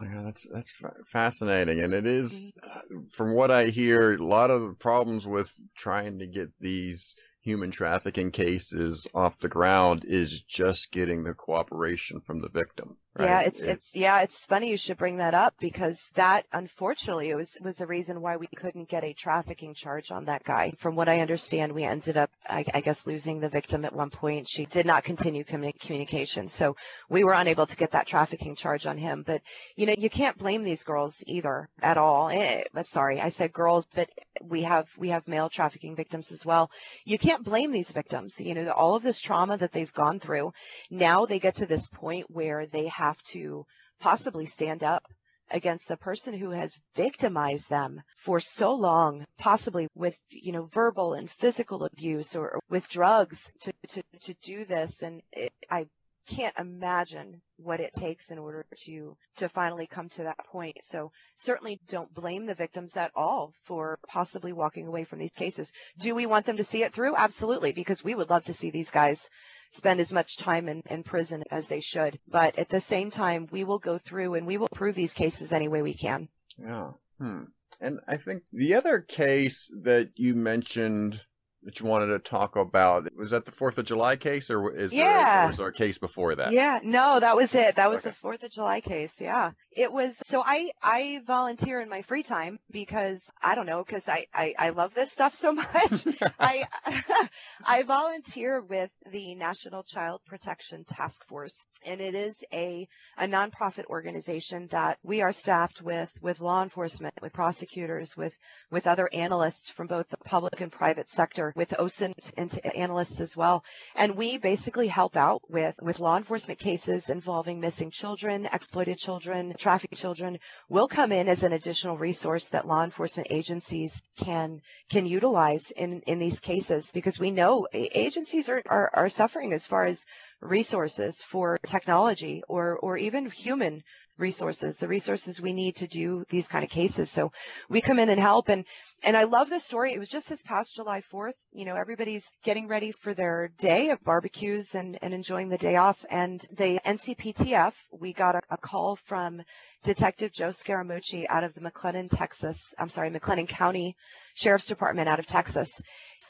Yeah, 0.00 0.22
that's 0.26 0.46
that's 0.52 0.72
fascinating, 1.10 1.80
and 1.80 1.92
it 1.92 2.06
is, 2.06 2.52
mm-hmm. 2.64 3.08
from 3.16 3.34
what 3.34 3.50
I 3.50 3.66
hear, 3.66 4.14
a 4.14 4.24
lot 4.24 4.52
of 4.52 4.78
problems 4.78 5.26
with 5.26 5.50
trying 5.76 6.20
to 6.20 6.26
get 6.28 6.50
these 6.60 7.16
human 7.40 7.70
trafficking 7.70 8.30
cases 8.30 9.06
off 9.14 9.38
the 9.38 9.48
ground 9.48 10.04
is 10.06 10.42
just 10.42 10.90
getting 10.92 11.24
the 11.24 11.34
cooperation 11.34 12.20
from 12.20 12.40
the 12.40 12.48
victim. 12.48 12.96
Right? 13.18 13.24
Yeah, 13.24 13.40
it's 13.40 13.60
it, 13.60 13.68
it's 13.68 13.94
yeah, 13.94 14.20
it's 14.20 14.44
funny 14.44 14.70
you 14.70 14.76
should 14.76 14.98
bring 14.98 15.16
that 15.16 15.34
up 15.34 15.54
because 15.58 15.98
that 16.14 16.44
unfortunately 16.52 17.34
was 17.34 17.48
was 17.60 17.74
the 17.74 17.86
reason 17.86 18.20
why 18.20 18.36
we 18.36 18.46
couldn't 18.46 18.88
get 18.88 19.02
a 19.02 19.12
trafficking 19.12 19.74
charge 19.74 20.12
on 20.12 20.26
that 20.26 20.44
guy. 20.44 20.72
From 20.78 20.94
what 20.94 21.08
I 21.08 21.20
understand, 21.20 21.72
we 21.72 21.84
ended 21.84 22.16
up 22.16 22.30
I, 22.48 22.64
I 22.72 22.80
guess 22.80 23.06
losing 23.06 23.40
the 23.40 23.48
victim 23.48 23.84
at 23.84 23.92
one 23.92 24.10
point. 24.10 24.46
She 24.48 24.66
did 24.66 24.86
not 24.86 25.02
continue 25.02 25.42
communication, 25.42 26.48
so 26.48 26.76
we 27.08 27.24
were 27.24 27.32
unable 27.32 27.66
to 27.66 27.76
get 27.76 27.90
that 27.92 28.06
trafficking 28.06 28.54
charge 28.54 28.86
on 28.86 28.98
him. 28.98 29.24
But 29.26 29.42
you 29.74 29.86
know, 29.86 29.94
you 29.98 30.10
can't 30.10 30.38
blame 30.38 30.62
these 30.62 30.84
girls 30.84 31.16
either 31.26 31.68
at 31.82 31.98
all. 31.98 32.28
Eh, 32.28 32.62
I'm 32.72 32.84
sorry, 32.84 33.20
I 33.20 33.30
said 33.30 33.52
girls, 33.52 33.86
but 33.96 34.08
we 34.44 34.62
have 34.62 34.86
we 34.96 35.08
have 35.08 35.26
male 35.26 35.48
trafficking 35.48 35.96
victims 35.96 36.30
as 36.30 36.44
well. 36.44 36.70
You 37.04 37.18
can't 37.18 37.27
blame 37.44 37.72
these 37.72 37.90
victims. 37.90 38.34
You 38.38 38.54
know, 38.54 38.70
all 38.70 38.94
of 38.94 39.02
this 39.02 39.20
trauma 39.20 39.58
that 39.58 39.72
they've 39.72 39.92
gone 39.92 40.20
through. 40.20 40.52
Now 40.90 41.26
they 41.26 41.40
get 41.40 41.56
to 41.56 41.66
this 41.66 41.86
point 41.92 42.26
where 42.30 42.66
they 42.66 42.86
have 42.86 43.08
have 43.08 43.32
to 43.32 43.64
possibly 44.00 44.46
stand 44.46 44.82
up 44.82 45.02
against 45.50 45.88
the 45.88 45.96
person 45.96 46.38
who 46.38 46.50
has 46.50 46.76
victimized 46.94 47.68
them 47.70 48.02
for 48.24 48.38
so 48.38 48.74
long, 48.74 49.24
possibly 49.38 49.88
with, 49.94 50.14
you 50.28 50.52
know, 50.52 50.68
verbal 50.74 51.14
and 51.14 51.30
physical 51.40 51.84
abuse 51.84 52.36
or 52.36 52.60
with 52.68 52.86
drugs 52.88 53.40
to, 53.62 53.72
to, 53.88 54.02
to 54.20 54.34
do 54.44 54.66
this. 54.66 54.92
And 55.00 55.22
it, 55.32 55.52
I 55.70 55.86
can't 56.28 56.54
imagine 56.58 57.40
what 57.56 57.80
it 57.80 57.92
takes 57.94 58.30
in 58.30 58.38
order 58.38 58.64
to, 58.84 59.16
to 59.36 59.48
finally 59.48 59.86
come 59.86 60.08
to 60.10 60.22
that 60.22 60.38
point. 60.50 60.76
So 60.90 61.10
certainly 61.44 61.80
don't 61.88 62.12
blame 62.14 62.46
the 62.46 62.54
victims 62.54 62.96
at 62.96 63.10
all 63.16 63.52
for 63.64 63.98
possibly 64.06 64.52
walking 64.52 64.86
away 64.86 65.04
from 65.04 65.18
these 65.18 65.32
cases. 65.32 65.70
Do 66.00 66.14
we 66.14 66.26
want 66.26 66.46
them 66.46 66.58
to 66.58 66.64
see 66.64 66.82
it 66.82 66.92
through? 66.92 67.16
Absolutely, 67.16 67.72
because 67.72 68.04
we 68.04 68.14
would 68.14 68.30
love 68.30 68.44
to 68.44 68.54
see 68.54 68.70
these 68.70 68.90
guys 68.90 69.28
spend 69.70 70.00
as 70.00 70.12
much 70.12 70.38
time 70.38 70.68
in, 70.68 70.82
in 70.86 71.02
prison 71.02 71.42
as 71.50 71.66
they 71.66 71.80
should. 71.80 72.18
But 72.28 72.58
at 72.58 72.68
the 72.68 72.80
same 72.80 73.10
time, 73.10 73.48
we 73.50 73.64
will 73.64 73.78
go 73.78 73.98
through 73.98 74.34
and 74.34 74.46
we 74.46 74.58
will 74.58 74.68
prove 74.68 74.94
these 74.94 75.12
cases 75.12 75.52
any 75.52 75.68
way 75.68 75.82
we 75.82 75.94
can. 75.94 76.28
Yeah. 76.58 76.92
Hmm. 77.18 77.44
And 77.80 78.00
I 78.08 78.16
think 78.16 78.42
the 78.52 78.74
other 78.74 79.00
case 79.00 79.70
that 79.82 80.10
you 80.16 80.34
mentioned 80.34 81.20
that 81.64 81.80
you 81.80 81.86
wanted 81.86 82.06
to 82.06 82.18
talk 82.18 82.56
about. 82.56 83.08
Was 83.16 83.30
that 83.30 83.44
the 83.44 83.52
Fourth 83.52 83.78
of 83.78 83.84
July 83.84 84.16
case, 84.16 84.50
or 84.50 84.74
is 84.76 84.92
Yeah. 84.94 85.04
there, 85.24 85.44
or 85.44 85.46
was 85.48 85.56
there 85.58 85.66
a 85.66 85.72
case 85.72 85.98
before 85.98 86.34
that? 86.36 86.52
Yeah, 86.52 86.78
no, 86.82 87.18
that 87.20 87.36
was 87.36 87.54
it. 87.54 87.76
That 87.76 87.90
was 87.90 87.98
Okay. 88.00 88.10
the 88.10 88.14
Fourth 88.16 88.42
of 88.42 88.50
July 88.50 88.80
case. 88.80 89.10
Yeah, 89.18 89.52
it 89.72 89.92
was. 89.92 90.14
So 90.26 90.42
I 90.44 90.70
I 90.82 91.20
volunteer 91.26 91.80
in 91.80 91.88
my 91.88 92.02
free 92.02 92.22
time 92.22 92.58
because 92.70 93.20
I 93.42 93.54
don't 93.54 93.66
know 93.66 93.84
because 93.84 94.04
I, 94.06 94.26
I 94.32 94.54
I 94.58 94.68
love 94.70 94.94
this 94.94 95.10
stuff 95.12 95.34
so 95.40 95.52
much. 95.52 96.06
I 96.38 96.66
I 97.64 97.82
volunteer 97.82 98.60
with 98.60 98.90
the 99.10 99.34
National 99.34 99.82
Child 99.82 100.20
Protection 100.26 100.84
Task 100.84 101.24
Force, 101.28 101.54
and 101.84 102.00
it 102.00 102.14
is 102.14 102.36
a 102.52 102.86
a 103.18 103.26
nonprofit 103.26 103.84
organization 103.86 104.68
that 104.70 104.98
we 105.02 105.22
are 105.22 105.32
staffed 105.32 105.82
with 105.82 106.08
with 106.22 106.40
law 106.40 106.62
enforcement, 106.62 107.14
with 107.20 107.32
prosecutors, 107.32 108.16
with 108.16 108.32
with 108.70 108.86
other 108.86 109.08
analysts 109.12 109.70
from 109.70 109.86
both 109.86 110.08
the 110.10 110.16
public 110.18 110.60
and 110.60 110.70
private 110.70 111.08
sector, 111.10 111.52
with 111.58 111.70
OSINT 111.70 112.30
and 112.38 112.58
analysts 112.74 113.20
as 113.20 113.36
well. 113.36 113.64
And 113.96 114.16
we 114.16 114.38
basically 114.38 114.86
help 114.86 115.16
out 115.16 115.42
with, 115.50 115.74
with 115.82 115.98
law 115.98 116.16
enforcement 116.16 116.60
cases 116.60 117.10
involving 117.10 117.58
missing 117.60 117.90
children, 117.90 118.48
exploited 118.52 118.96
children, 118.96 119.54
trafficked 119.58 119.96
children. 119.96 120.38
We'll 120.68 120.88
come 120.88 121.10
in 121.10 121.28
as 121.28 121.42
an 121.42 121.52
additional 121.52 121.98
resource 121.98 122.46
that 122.46 122.66
law 122.66 122.84
enforcement 122.84 123.26
agencies 123.30 123.92
can 124.16 124.62
can 124.88 125.04
utilize 125.04 125.70
in, 125.72 126.00
in 126.06 126.18
these 126.20 126.38
cases 126.38 126.88
because 126.94 127.18
we 127.18 127.32
know 127.32 127.66
agencies 127.72 128.48
are, 128.48 128.62
are, 128.66 128.90
are 128.94 129.10
suffering 129.10 129.52
as 129.52 129.66
far 129.66 129.84
as 129.84 130.04
resources 130.40 131.22
for 131.30 131.58
technology 131.66 132.42
or, 132.48 132.78
or 132.78 132.96
even 132.96 133.28
human 133.30 133.82
resources, 134.18 134.76
the 134.76 134.88
resources 134.88 135.40
we 135.40 135.52
need 135.52 135.76
to 135.76 135.86
do 135.86 136.24
these 136.30 136.48
kind 136.48 136.64
of 136.64 136.70
cases. 136.70 137.10
So 137.10 137.32
we 137.68 137.80
come 137.80 137.98
in 137.98 138.08
and 138.08 138.20
help 138.20 138.48
and 138.48 138.64
and 139.02 139.16
I 139.16 139.24
love 139.24 139.48
this 139.48 139.64
story. 139.64 139.92
It 139.92 139.98
was 139.98 140.08
just 140.08 140.28
this 140.28 140.42
past 140.42 140.74
July 140.74 141.02
4th. 141.12 141.34
You 141.52 141.64
know, 141.64 141.76
everybody's 141.76 142.24
getting 142.44 142.66
ready 142.66 142.92
for 143.02 143.14
their 143.14 143.50
day 143.58 143.90
of 143.90 144.02
barbecues 144.02 144.74
and, 144.74 144.98
and 145.02 145.14
enjoying 145.14 145.48
the 145.48 145.58
day 145.58 145.76
off. 145.76 145.96
And 146.10 146.44
the 146.56 146.80
NCPTF, 146.84 147.72
we 147.92 148.12
got 148.12 148.34
a, 148.34 148.40
a 148.50 148.56
call 148.56 148.98
from 149.06 149.42
Detective 149.84 150.32
Joe 150.32 150.48
Scaramucci 150.48 151.24
out 151.28 151.44
of 151.44 151.54
the 151.54 151.60
McLennan, 151.60 152.10
Texas, 152.10 152.58
I'm 152.78 152.88
sorry, 152.88 153.10
McLennan 153.10 153.48
County 153.48 153.96
Sheriff's 154.34 154.66
Department 154.66 155.08
out 155.08 155.18
of 155.18 155.26
Texas. 155.26 155.70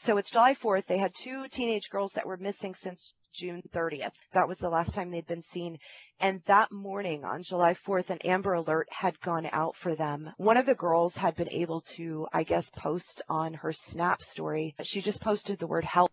So 0.04 0.16
it's 0.16 0.30
July 0.30 0.54
4th. 0.54 0.86
They 0.86 0.98
had 0.98 1.12
two 1.22 1.48
teenage 1.48 1.90
girls 1.90 2.12
that 2.14 2.26
were 2.26 2.36
missing 2.36 2.74
since 2.74 3.14
June 3.34 3.62
30th. 3.74 4.12
That 4.32 4.46
was 4.46 4.58
the 4.58 4.68
last 4.68 4.94
time 4.94 5.10
they'd 5.10 5.26
been 5.26 5.42
seen. 5.42 5.78
And 6.20 6.40
that 6.46 6.70
morning 6.70 7.24
on 7.24 7.42
July 7.42 7.74
4th, 7.86 8.10
an 8.10 8.18
Amber 8.24 8.54
Alert 8.54 8.88
had 8.90 9.20
gone 9.20 9.46
out 9.50 9.74
for 9.76 9.94
them. 9.94 10.30
One 10.36 10.56
of 10.56 10.66
the 10.66 10.74
girls 10.74 11.16
had 11.16 11.36
been 11.36 11.50
able 11.50 11.82
to, 11.96 12.26
I 12.32 12.44
guess, 12.44 12.70
post 12.76 13.22
on 13.28 13.54
her 13.54 13.72
Snap 13.72 14.22
story. 14.22 14.74
She 14.82 15.00
just 15.00 15.20
posted 15.20 15.58
the 15.58 15.66
word 15.66 15.84
help. 15.84 16.12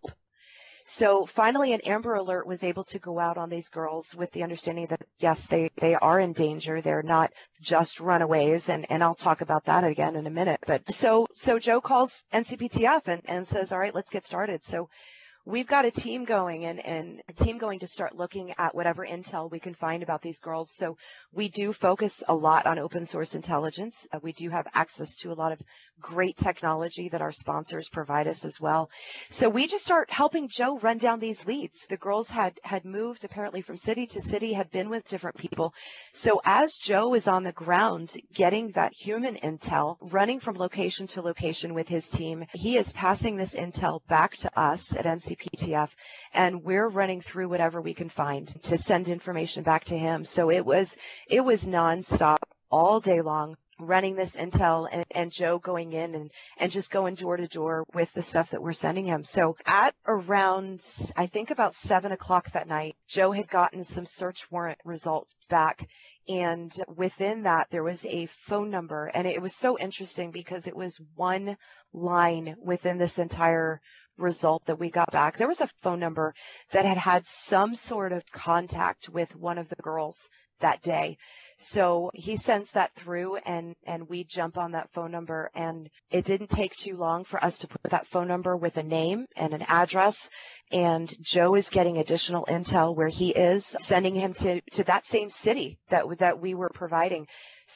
So 0.88 1.26
finally, 1.26 1.74
an 1.74 1.82
Amber 1.82 2.14
Alert 2.14 2.46
was 2.46 2.64
able 2.64 2.84
to 2.86 3.00
go 3.00 3.18
out 3.18 3.38
on 3.38 3.50
these 3.50 3.68
girls 3.70 4.14
with 4.16 4.32
the 4.32 4.44
understanding 4.44 4.86
that 4.92 5.02
yes, 5.18 5.44
they, 5.48 5.72
they 5.82 5.96
are 5.96 6.20
in 6.20 6.32
danger. 6.32 6.80
They're 6.80 7.02
not 7.02 7.34
just 7.60 8.00
runaways. 8.00 8.70
And, 8.70 8.86
and 8.92 9.04
I'll 9.04 9.16
talk 9.16 9.42
about 9.42 9.66
that 9.66 9.84
again 9.84 10.16
in 10.16 10.28
a 10.28 10.30
minute. 10.30 10.60
But 10.68 10.84
so, 10.94 11.26
so 11.34 11.58
Joe 11.58 11.82
calls 11.82 12.14
NCPTF 12.32 13.08
and, 13.08 13.22
and 13.26 13.48
says, 13.48 13.72
all 13.72 13.80
right, 13.80 13.96
let's 13.96 14.12
get 14.12 14.26
started. 14.26 14.64
So 14.64 14.90
we've 15.46 15.68
got 15.68 15.86
a 15.86 15.92
team 15.92 16.26
going 16.26 16.66
and, 16.66 16.84
and 16.84 17.22
a 17.30 17.34
team 17.34 17.60
going 17.60 17.80
to 17.80 17.88
start 17.88 18.16
looking 18.16 18.54
at 18.58 18.74
whatever 18.74 19.06
intel 19.06 19.50
we 19.52 19.60
can 19.60 19.76
find 19.76 20.02
about 20.02 20.22
these 20.22 20.40
girls. 20.40 20.72
So 20.78 20.98
we 21.32 21.50
do 21.50 21.72
focus 21.72 22.24
a 22.28 22.34
lot 22.34 22.66
on 22.66 22.80
open 22.80 23.06
source 23.06 23.36
intelligence. 23.36 23.96
Uh, 24.12 24.20
we 24.24 24.34
do 24.34 24.50
have 24.50 24.66
access 24.74 25.16
to 25.18 25.32
a 25.32 25.36
lot 25.36 25.52
of 25.52 25.62
great 26.02 26.36
technology 26.38 27.10
that 27.10 27.22
our 27.22 27.32
sponsors 27.32 27.88
provide 27.90 28.28
us 28.28 28.44
as 28.44 28.60
well. 28.60 28.90
So 29.30 29.48
we 29.48 29.68
just 29.68 29.84
start 29.84 30.10
helping 30.12 30.50
Joe 30.50 30.80
run 30.80 30.98
down 30.98 31.20
these 31.20 31.44
leads. 31.46 31.78
The 31.90 31.98
girls 31.98 32.28
had, 32.28 32.60
had 32.64 32.84
moved 32.84 33.24
apparently 33.24 33.62
from 33.62 33.78
city 33.78 34.08
to 34.08 34.22
city, 34.24 34.52
had 34.54 34.72
been 34.72 34.90
with 34.90 35.08
different 35.08 35.38
people. 35.38 35.74
So 36.14 36.42
as 36.44 36.76
Joe 36.76 37.14
is 37.14 37.28
on 37.28 37.44
the 37.44 37.52
ground 37.52 38.12
getting 38.34 38.72
that 38.72 38.94
human 38.94 39.36
intel, 39.36 39.98
running 40.02 40.40
from 40.40 40.56
location 40.56 41.08
to 41.10 41.22
location 41.22 41.74
with 41.76 41.88
his 41.88 42.08
team, 42.10 42.46
he 42.54 42.78
is 42.78 42.92
passing 42.94 43.38
this 43.38 43.54
intel 43.54 44.00
back 44.08 44.36
to 44.38 44.60
us 44.60 44.94
at 44.98 45.06
NCPTF 45.36 45.90
and 46.34 46.64
we're 46.64 46.88
running 46.88 47.22
through 47.22 47.50
whatever 47.50 47.82
we 47.82 47.94
can 47.94 48.10
find 48.10 48.54
to 48.64 48.78
send 48.78 49.08
information 49.08 49.64
back 49.64 49.86
to 49.86 49.98
him. 49.98 50.26
So 50.26 50.50
it 50.50 50.66
was, 50.66 50.94
it 51.28 51.42
was 51.42 51.64
nonstop 51.64 52.38
all 52.70 53.00
day 53.00 53.22
long 53.22 53.56
running 53.80 54.16
this 54.16 54.32
intel 54.32 54.88
and, 54.92 55.06
and 55.12 55.32
Joe 55.32 55.60
going 55.60 55.92
in 55.92 56.16
and, 56.16 56.32
and 56.58 56.72
just 56.72 56.92
going 56.92 57.16
door 57.16 57.38
to 57.38 57.48
door 57.48 57.86
with 57.94 58.10
the 58.14 58.22
stuff 58.22 58.52
that 58.52 58.62
we're 58.62 58.74
sending 58.74 59.06
him. 59.06 59.24
So 59.24 59.58
at 59.66 59.94
around, 60.08 60.82
I 61.16 61.28
think 61.28 61.52
about 61.52 61.76
seven 61.76 62.12
o'clock 62.12 62.52
that 62.54 62.68
night, 62.68 62.96
Joe 63.08 63.32
had 63.32 63.50
gotten 63.50 63.84
some 63.84 64.06
search 64.06 64.50
warrant 64.50 64.80
results 64.86 65.34
back. 65.50 65.88
And 66.28 66.72
within 66.96 67.44
that, 67.44 67.68
there 67.70 67.84
was 67.84 68.04
a 68.06 68.28
phone 68.48 68.72
number 68.72 69.08
and 69.08 69.28
it 69.28 69.42
was 69.42 69.54
so 69.56 69.78
interesting 69.78 70.32
because 70.32 70.66
it 70.68 70.76
was 70.76 71.00
one 71.16 71.58
line 71.94 72.56
within 72.64 72.98
this 72.98 73.20
entire 73.20 73.82
result 74.18 74.64
that 74.66 74.80
we 74.80 74.90
got 74.90 75.12
back. 75.12 75.38
There 75.38 75.48
was 75.48 75.62
a 75.62 75.70
phone 75.82 76.00
number 76.00 76.34
that 76.72 76.86
had 76.86 76.98
had 76.98 77.26
some 77.26 77.76
sort 77.76 78.12
of 78.12 78.24
contact 78.32 79.10
with 79.10 79.36
one 79.36 79.58
of 79.58 79.70
the 79.70 79.76
girls 79.78 80.18
that 80.62 80.82
day. 80.82 81.18
So 81.58 82.12
he 82.14 82.36
sends 82.36 82.70
that 82.72 82.94
through 82.96 83.38
and, 83.38 83.76
and 83.86 84.10
we 84.10 84.26
jump 84.26 84.58
on 84.58 84.72
that 84.74 84.90
phone 84.94 85.12
number 85.12 85.50
and 85.56 85.90
it 86.12 86.26
didn't 86.26 86.50
take 86.50 86.76
too 86.76 86.98
long 86.98 87.24
for 87.24 87.44
us 87.44 87.58
to 87.60 87.68
put 87.68 87.92
that 87.92 88.08
phone 88.08 88.28
number 88.28 88.58
with 88.58 88.76
a 88.76 88.84
name 88.84 89.26
and 89.38 89.54
an 89.54 89.64
address 89.68 90.30
and 90.72 91.14
Joe 91.22 91.56
is 91.56 91.70
getting 91.70 91.98
additional 91.98 92.46
intel 92.50 92.96
where 92.96 93.08
he 93.08 93.30
is 93.30 93.66
sending 93.82 94.16
him 94.16 94.34
to, 94.36 94.62
to 94.72 94.84
that 94.86 95.06
same 95.06 95.30
city 95.30 95.80
that, 95.90 96.04
that 96.20 96.42
we 96.42 96.56
were 96.56 96.72
providing. 96.74 97.28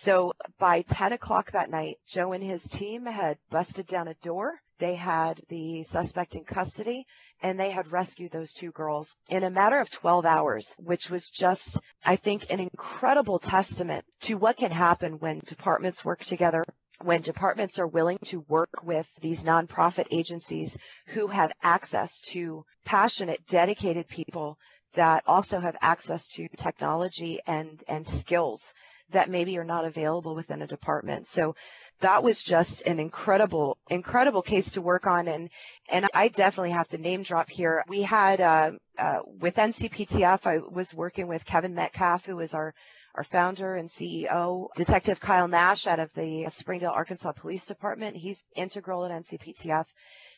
So 0.03 0.33
by 0.59 0.81
10 0.81 1.13
o'clock 1.13 1.51
that 1.51 1.69
night, 1.69 1.97
Joe 2.07 2.33
and 2.33 2.43
his 2.43 2.63
team 2.63 3.05
had 3.05 3.37
busted 3.49 3.87
down 3.87 4.07
a 4.07 4.13
door. 4.15 4.59
They 4.80 4.95
had 4.95 5.41
the 5.49 5.84
suspect 5.84 6.36
in 6.36 6.45
custody 6.45 7.05
and 7.41 7.59
they 7.59 7.71
had 7.71 7.91
rescued 7.91 8.32
those 8.32 8.53
two 8.53 8.71
girls 8.71 9.15
in 9.30 9.43
a 9.43 9.49
matter 9.49 9.80
of 9.80 9.89
12 9.89 10.25
hours, 10.25 10.73
which 10.77 11.09
was 11.09 11.30
just, 11.30 11.77
I 12.05 12.15
think, 12.15 12.45
an 12.49 12.59
incredible 12.59 13.39
testament 13.39 14.05
to 14.21 14.36
what 14.36 14.57
can 14.57 14.71
happen 14.71 15.19
when 15.19 15.39
departments 15.45 16.05
work 16.05 16.23
together, 16.23 16.63
when 17.01 17.21
departments 17.21 17.77
are 17.77 17.88
willing 17.88 18.19
to 18.25 18.45
work 18.47 18.84
with 18.84 19.07
these 19.21 19.43
nonprofit 19.43 20.07
agencies 20.11 20.77
who 21.07 21.27
have 21.27 21.51
access 21.61 22.19
to 22.32 22.63
passionate, 22.86 23.45
dedicated 23.47 24.07
people 24.07 24.57
that 24.95 25.23
also 25.27 25.59
have 25.59 25.75
access 25.82 26.27
to 26.27 26.47
technology 26.57 27.39
and, 27.45 27.84
and 27.88 28.05
skills 28.07 28.73
that 29.12 29.30
maybe 29.30 29.57
are 29.57 29.64
not 29.64 29.86
available 29.86 30.36
within 30.36 30.62
a 30.62 30.68
department. 30.68 31.28
So 31.28 31.55
that 32.01 32.24
was 32.24 32.41
just 32.41 32.82
an 32.84 32.99
incredible, 32.99 33.78
incredible 33.89 34.41
case 34.41 34.70
to 34.72 34.82
work 34.82 35.05
on. 35.05 35.28
And, 35.28 35.49
and 35.89 36.07
I 36.14 36.30
definitely 36.30 36.72
have 36.72 36.88
to 36.89 36.97
name 36.97 37.24
drop 37.24 37.49
here. 37.49 37.84
We 37.88 38.03
had, 38.03 38.39
uh, 38.39 38.72
uh, 38.97 39.20
with 39.39 39.55
NCPTF, 39.55 40.45
I 40.45 40.60
was 40.60 40.93
working 40.93 41.28
with 41.28 41.45
Kevin 41.45 41.76
Metcalf, 41.76 42.26
who 42.26 42.39
is 42.39 42.53
our, 42.53 42.74
our 43.16 43.24
founder 43.26 43.76
and 43.76 43.89
CEO, 43.89 44.68
Detective 44.76 45.20
Kyle 45.20 45.47
Nash 45.47 45.88
out 45.88 45.99
of 45.99 46.10
the 46.16 46.47
Springdale, 46.57 46.91
Arkansas 46.91 47.34
Police 47.34 47.66
Department. 47.66 48.16
He's 48.16 48.41
integral 48.55 49.05
at 49.05 49.12
NCPTF. 49.12 49.86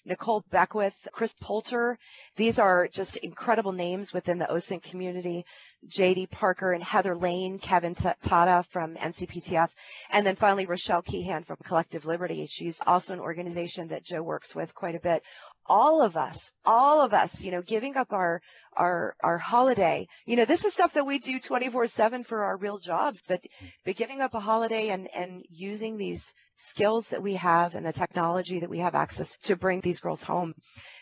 Nicole 0.05 0.43
Beckwith, 0.51 0.95
Chris 1.11 1.33
Poulter. 1.41 1.97
These 2.35 2.57
are 2.59 2.87
just 2.87 3.17
incredible 3.17 3.71
names 3.71 4.13
within 4.13 4.39
the 4.39 4.45
OSINT 4.51 4.83
community. 4.83 5.45
JD 5.87 6.29
Parker 6.29 6.73
and 6.73 6.83
Heather 6.83 7.15
Lane, 7.15 7.57
Kevin 7.57 7.95
Tata 7.95 8.63
from 8.71 8.95
NCPTF, 8.95 9.69
and 10.11 10.25
then 10.25 10.35
finally 10.35 10.67
Rochelle 10.67 11.01
Keyhan 11.01 11.45
from 11.45 11.57
Collective 11.65 12.05
Liberty. 12.05 12.45
She's 12.47 12.77
also 12.85 13.13
an 13.13 13.19
organization 13.19 13.87
that 13.87 14.03
Joe 14.03 14.21
works 14.21 14.53
with 14.53 14.73
quite 14.75 14.95
a 14.95 14.99
bit. 14.99 15.23
All 15.65 16.03
of 16.03 16.17
us, 16.17 16.37
all 16.65 17.01
of 17.01 17.13
us, 17.13 17.41
you 17.41 17.51
know, 17.51 17.61
giving 17.61 17.95
up 17.95 18.11
our 18.13 18.41
our 18.77 19.15
our 19.23 19.37
holiday. 19.37 20.07
You 20.25 20.35
know, 20.35 20.45
this 20.45 20.63
is 20.65 20.73
stuff 20.73 20.93
that 20.93 21.05
we 21.05 21.19
do 21.19 21.39
24/7 21.39 22.25
for 22.25 22.43
our 22.43 22.57
real 22.57 22.77
jobs, 22.77 23.19
but 23.27 23.41
but 23.85 23.95
giving 23.95 24.21
up 24.21 24.33
a 24.33 24.39
holiday 24.39 24.89
and 24.89 25.07
and 25.13 25.43
using 25.49 25.97
these 25.97 26.23
skills 26.69 27.07
that 27.09 27.21
we 27.21 27.35
have 27.35 27.75
and 27.75 27.85
the 27.85 27.93
technology 27.93 28.59
that 28.59 28.69
we 28.69 28.79
have 28.79 28.95
access 28.95 29.35
to 29.43 29.55
bring 29.55 29.81
these 29.81 29.99
girls 29.99 30.21
home. 30.21 30.53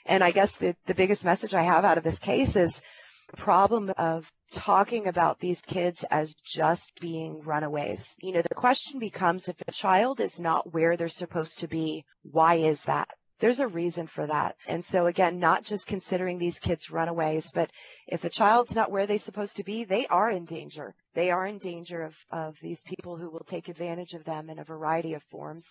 And 0.05 0.23
I 0.23 0.31
guess 0.31 0.55
the, 0.57 0.75
the 0.87 0.93
biggest 0.93 1.23
message 1.23 1.53
I 1.53 1.63
have 1.63 1.85
out 1.85 1.97
of 1.97 2.03
this 2.03 2.19
case 2.19 2.55
is 2.55 2.79
the 3.31 3.37
problem 3.37 3.91
of 3.97 4.25
talking 4.53 5.07
about 5.07 5.39
these 5.39 5.61
kids 5.61 6.03
as 6.09 6.33
just 6.43 6.91
being 6.99 7.41
runaways. 7.45 8.03
You 8.21 8.33
know, 8.33 8.41
the 8.41 8.55
question 8.55 8.99
becomes 8.99 9.47
if 9.47 9.55
a 9.67 9.71
child 9.71 10.19
is 10.19 10.39
not 10.39 10.73
where 10.73 10.97
they're 10.97 11.09
supposed 11.09 11.59
to 11.59 11.67
be, 11.67 12.05
why 12.23 12.55
is 12.55 12.81
that? 12.83 13.07
There's 13.39 13.59
a 13.59 13.67
reason 13.67 14.07
for 14.07 14.27
that. 14.27 14.55
And 14.67 14.83
so 14.83 15.07
again, 15.07 15.39
not 15.39 15.63
just 15.63 15.87
considering 15.87 16.37
these 16.37 16.59
kids 16.59 16.89
runaways, 16.89 17.49
but 17.53 17.69
if 18.07 18.23
a 18.23 18.29
child's 18.29 18.75
not 18.75 18.91
where 18.91 19.07
they're 19.07 19.17
supposed 19.17 19.55
to 19.57 19.63
be, 19.63 19.85
they 19.85 20.07
are 20.07 20.29
in 20.29 20.45
danger. 20.45 20.93
They 21.15 21.31
are 21.31 21.47
in 21.47 21.57
danger 21.57 22.03
of, 22.03 22.13
of 22.31 22.55
these 22.61 22.79
people 22.85 23.17
who 23.17 23.29
will 23.29 23.45
take 23.47 23.69
advantage 23.69 24.13
of 24.13 24.25
them 24.25 24.49
in 24.49 24.59
a 24.59 24.63
variety 24.63 25.13
of 25.13 25.23
forms. 25.31 25.65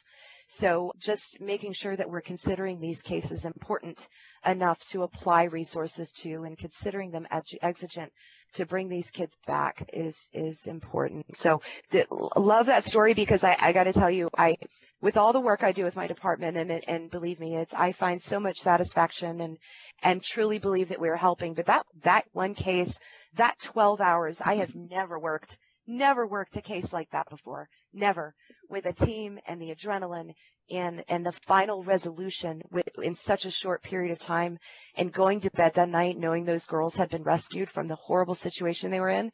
So 0.58 0.92
just 0.98 1.40
making 1.40 1.74
sure 1.74 1.94
that 1.94 2.08
we're 2.08 2.22
considering 2.22 2.80
these 2.80 3.02
cases 3.02 3.44
important 3.44 4.08
enough 4.44 4.78
to 4.90 5.02
apply 5.02 5.44
resources 5.44 6.12
to 6.22 6.44
and 6.44 6.58
considering 6.58 7.10
them 7.10 7.26
exigent 7.62 8.12
to 8.54 8.66
bring 8.66 8.88
these 8.88 9.08
kids 9.10 9.36
back 9.46 9.88
is 9.92 10.16
is 10.32 10.66
important. 10.66 11.26
So 11.36 11.60
th- 11.90 12.06
love 12.36 12.66
that 12.66 12.86
story 12.86 13.14
because 13.14 13.44
I, 13.44 13.56
I 13.60 13.72
got 13.72 13.84
to 13.84 13.92
tell 13.92 14.10
you, 14.10 14.30
I 14.36 14.56
with 15.00 15.16
all 15.16 15.32
the 15.32 15.40
work 15.40 15.62
I 15.62 15.72
do 15.72 15.84
with 15.84 15.96
my 15.96 16.06
department 16.06 16.56
and 16.56 16.70
and 16.70 17.10
believe 17.10 17.40
me, 17.40 17.56
it's 17.56 17.74
I 17.74 17.92
find 17.92 18.22
so 18.22 18.40
much 18.40 18.58
satisfaction 18.58 19.40
and 19.40 19.58
and 20.02 20.22
truly 20.22 20.58
believe 20.58 20.88
that 20.88 21.00
we're 21.00 21.16
helping. 21.16 21.54
But 21.54 21.66
that 21.66 21.86
that 22.04 22.24
one 22.32 22.54
case, 22.54 22.92
that 23.36 23.56
12 23.60 24.00
hours, 24.00 24.38
I 24.44 24.56
have 24.56 24.74
never 24.74 25.18
worked 25.18 25.56
never 25.86 26.26
worked 26.26 26.56
a 26.56 26.62
case 26.62 26.92
like 26.92 27.10
that 27.10 27.28
before. 27.30 27.68
Never 27.92 28.34
with 28.68 28.86
a 28.86 28.92
team 28.92 29.38
and 29.46 29.60
the 29.60 29.74
adrenaline 29.74 30.34
and 30.70 31.02
and 31.08 31.24
the 31.24 31.32
final 31.46 31.82
resolution 31.82 32.62
with, 32.70 32.86
in 33.02 33.16
such 33.16 33.44
a 33.44 33.50
short 33.50 33.82
period 33.82 34.12
of 34.12 34.18
time 34.18 34.58
and 34.96 35.12
going 35.12 35.40
to 35.40 35.50
bed 35.50 35.72
that 35.74 35.88
night 35.88 36.18
knowing 36.18 36.44
those 36.44 36.66
girls 36.66 36.94
had 36.94 37.08
been 37.08 37.22
rescued 37.22 37.70
from 37.70 37.88
the 37.88 37.96
horrible 37.96 38.34
situation 38.34 38.90
they 38.90 39.00
were 39.00 39.08
in 39.08 39.32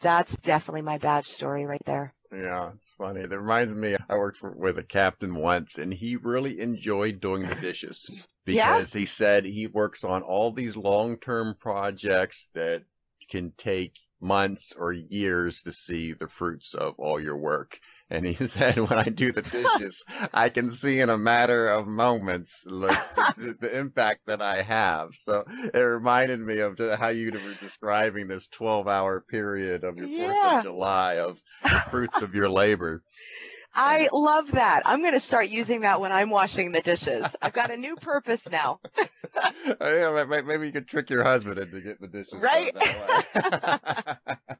that's 0.00 0.34
definitely 0.38 0.82
my 0.82 0.98
badge 0.98 1.26
story 1.26 1.64
right 1.64 1.82
there 1.84 2.14
yeah 2.32 2.70
it's 2.74 2.90
funny 2.96 3.20
it 3.20 3.30
reminds 3.30 3.74
me 3.74 3.96
i 4.08 4.14
worked 4.14 4.38
for, 4.38 4.52
with 4.52 4.78
a 4.78 4.84
captain 4.84 5.34
once 5.34 5.78
and 5.78 5.92
he 5.92 6.16
really 6.16 6.60
enjoyed 6.60 7.20
doing 7.20 7.46
the 7.48 7.54
dishes 7.56 8.08
because 8.44 8.94
yeah? 8.94 9.00
he 9.00 9.06
said 9.06 9.44
he 9.44 9.66
works 9.66 10.04
on 10.04 10.22
all 10.22 10.52
these 10.52 10.76
long-term 10.76 11.56
projects 11.60 12.48
that 12.54 12.82
can 13.28 13.52
take 13.56 13.94
months 14.22 14.72
or 14.76 14.92
years 14.92 15.62
to 15.62 15.72
see 15.72 16.12
the 16.12 16.28
fruits 16.28 16.74
of 16.74 16.94
all 16.98 17.20
your 17.20 17.36
work 17.36 17.80
and 18.12 18.26
he 18.26 18.34
said, 18.46 18.76
when 18.76 18.98
I 18.98 19.04
do 19.04 19.32
the 19.32 19.42
dishes, 19.42 20.04
I 20.34 20.50
can 20.50 20.70
see 20.70 21.00
in 21.00 21.08
a 21.08 21.16
matter 21.16 21.70
of 21.70 21.86
moments 21.86 22.62
the, 22.64 23.56
the, 23.58 23.78
impact 23.78 24.26
that 24.26 24.42
I 24.42 24.60
have. 24.60 25.10
So 25.16 25.44
it 25.72 25.78
reminded 25.78 26.40
me 26.40 26.58
of 26.58 26.78
how 26.78 27.08
you 27.08 27.32
were 27.32 27.54
describing 27.60 28.28
this 28.28 28.46
12 28.48 28.86
hour 28.86 29.20
period 29.20 29.84
of 29.84 29.96
your 29.96 30.08
yeah. 30.08 30.34
4th 30.34 30.58
of 30.58 30.64
July 30.64 31.14
of 31.18 31.38
the 31.62 31.82
fruits 31.90 32.20
of 32.20 32.34
your 32.34 32.50
labor. 32.50 33.02
I 33.74 34.08
love 34.12 34.52
that. 34.52 34.82
I'm 34.84 35.00
going 35.00 35.14
to 35.14 35.20
start 35.20 35.48
using 35.48 35.80
that 35.82 36.00
when 36.00 36.12
I'm 36.12 36.30
washing 36.30 36.72
the 36.72 36.80
dishes. 36.82 37.26
I've 37.40 37.52
got 37.52 37.70
a 37.70 37.76
new 37.76 37.96
purpose 37.96 38.42
now. 38.50 38.80
Oh, 39.80 40.14
yeah, 40.14 40.42
maybe 40.42 40.66
you 40.66 40.72
could 40.72 40.86
trick 40.86 41.08
your 41.08 41.24
husband 41.24 41.58
into 41.58 41.80
getting 41.80 41.96
the 42.02 42.08
dishes 42.08 42.34
right. 42.34 42.74
That 42.74 44.28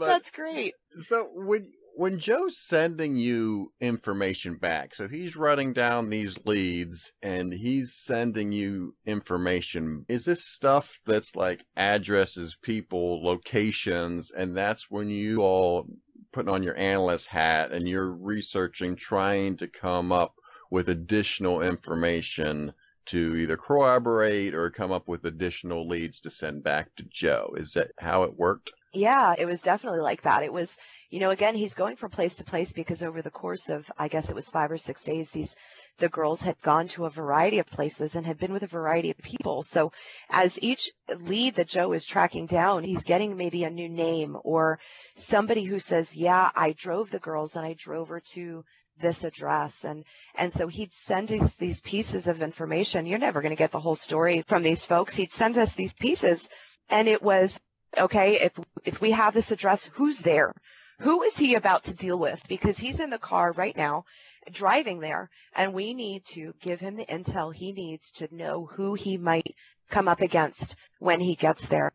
That's 0.00 0.30
great. 0.30 0.72
So 0.96 1.28
when 1.34 1.70
when 1.96 2.18
Joe's 2.18 2.58
sending 2.58 3.16
you 3.16 3.72
information 3.80 4.56
back, 4.56 4.94
so 4.94 5.06
he's 5.06 5.36
running 5.36 5.72
down 5.74 6.08
these 6.08 6.38
leads 6.44 7.12
and 7.22 7.52
he's 7.52 7.94
sending 7.94 8.52
you 8.52 8.94
information, 9.06 10.04
is 10.08 10.24
this 10.24 10.44
stuff 10.44 10.98
that's 11.06 11.36
like 11.36 11.64
addresses, 11.76 12.56
people, 12.62 13.22
locations, 13.22 14.30
and 14.30 14.56
that's 14.56 14.90
when 14.90 15.08
you 15.08 15.42
all 15.42 15.86
putting 16.34 16.52
on 16.52 16.62
your 16.62 16.76
analyst 16.76 17.28
hat 17.28 17.72
and 17.72 17.88
you're 17.88 18.10
researching, 18.10 18.96
trying 18.96 19.56
to 19.58 19.68
come 19.68 20.12
up 20.12 20.34
with 20.70 20.88
additional 20.88 21.62
information 21.62 22.72
to 23.06 23.36
either 23.36 23.56
corroborate 23.56 24.54
or 24.54 24.70
come 24.70 24.90
up 24.90 25.06
with 25.08 25.24
additional 25.24 25.86
leads 25.88 26.20
to 26.20 26.30
send 26.30 26.64
back 26.64 26.94
to 26.96 27.04
Joe. 27.04 27.54
Is 27.56 27.74
that 27.74 27.92
how 27.98 28.24
it 28.24 28.36
worked? 28.36 28.72
Yeah, 28.92 29.34
it 29.38 29.46
was 29.46 29.62
definitely 29.62 30.00
like 30.00 30.22
that. 30.22 30.42
It 30.42 30.52
was 30.52 30.68
you 31.14 31.20
know, 31.20 31.30
again, 31.30 31.54
he's 31.54 31.74
going 31.74 31.94
from 31.94 32.10
place 32.10 32.34
to 32.34 32.44
place 32.44 32.72
because 32.72 33.00
over 33.00 33.22
the 33.22 33.30
course 33.30 33.68
of, 33.68 33.88
I 33.96 34.08
guess 34.08 34.28
it 34.28 34.34
was 34.34 34.48
five 34.48 34.72
or 34.72 34.78
six 34.78 35.04
days, 35.04 35.30
these, 35.30 35.54
the 35.98 36.08
girls 36.08 36.40
had 36.40 36.60
gone 36.60 36.88
to 36.88 37.04
a 37.04 37.10
variety 37.10 37.58
of 37.58 37.66
places 37.66 38.14
and 38.14 38.26
had 38.26 38.38
been 38.38 38.52
with 38.52 38.62
a 38.62 38.68
variety 38.68 39.10
of 39.10 39.18
people. 39.18 39.62
So 39.62 39.92
as 40.28 40.58
each 40.60 40.90
lead 41.20 41.56
that 41.56 41.68
Joe 41.68 41.92
is 41.92 42.04
tracking 42.04 42.46
down, 42.46 42.82
he's 42.82 43.04
getting 43.04 43.36
maybe 43.36 43.64
a 43.64 43.70
new 43.70 43.88
name 43.88 44.36
or 44.42 44.78
somebody 45.14 45.64
who 45.64 45.78
says, 45.78 46.14
yeah, 46.14 46.50
I 46.54 46.72
drove 46.72 47.10
the 47.10 47.18
girls 47.18 47.54
and 47.56 47.64
I 47.64 47.74
drove 47.74 48.08
her 48.08 48.22
to 48.34 48.64
this 49.02 49.24
address 49.24 49.84
and 49.84 50.04
and 50.36 50.52
so 50.52 50.68
he'd 50.68 50.92
send 50.92 51.32
us 51.32 51.52
these 51.58 51.80
pieces 51.80 52.28
of 52.28 52.40
information 52.40 53.06
you're 53.06 53.18
never 53.18 53.42
going 53.42 53.50
to 53.50 53.56
get 53.56 53.72
the 53.72 53.80
whole 53.80 53.96
story 53.96 54.44
from 54.46 54.62
these 54.62 54.86
folks 54.86 55.12
he'd 55.14 55.32
send 55.32 55.58
us 55.58 55.72
these 55.72 55.92
pieces 55.94 56.48
and 56.90 57.08
it 57.08 57.20
was 57.20 57.58
okay 57.98 58.38
if 58.40 58.52
if 58.84 59.00
we 59.00 59.10
have 59.10 59.34
this 59.34 59.50
address 59.50 59.90
who's 59.94 60.20
there 60.20 60.54
who 61.00 61.22
is 61.22 61.36
he 61.36 61.54
about 61.54 61.84
to 61.84 61.94
deal 61.94 62.18
with? 62.18 62.40
Because 62.48 62.78
he's 62.78 63.00
in 63.00 63.10
the 63.10 63.18
car 63.18 63.52
right 63.52 63.76
now 63.76 64.04
driving 64.52 65.00
there 65.00 65.30
and 65.54 65.72
we 65.72 65.94
need 65.94 66.24
to 66.34 66.54
give 66.60 66.80
him 66.80 66.96
the 66.96 67.06
intel 67.06 67.54
he 67.54 67.72
needs 67.72 68.10
to 68.12 68.34
know 68.34 68.66
who 68.66 68.94
he 68.94 69.16
might 69.16 69.54
come 69.90 70.08
up 70.08 70.20
against 70.20 70.76
when 70.98 71.20
he 71.20 71.34
gets 71.34 71.66
there. 71.68 71.92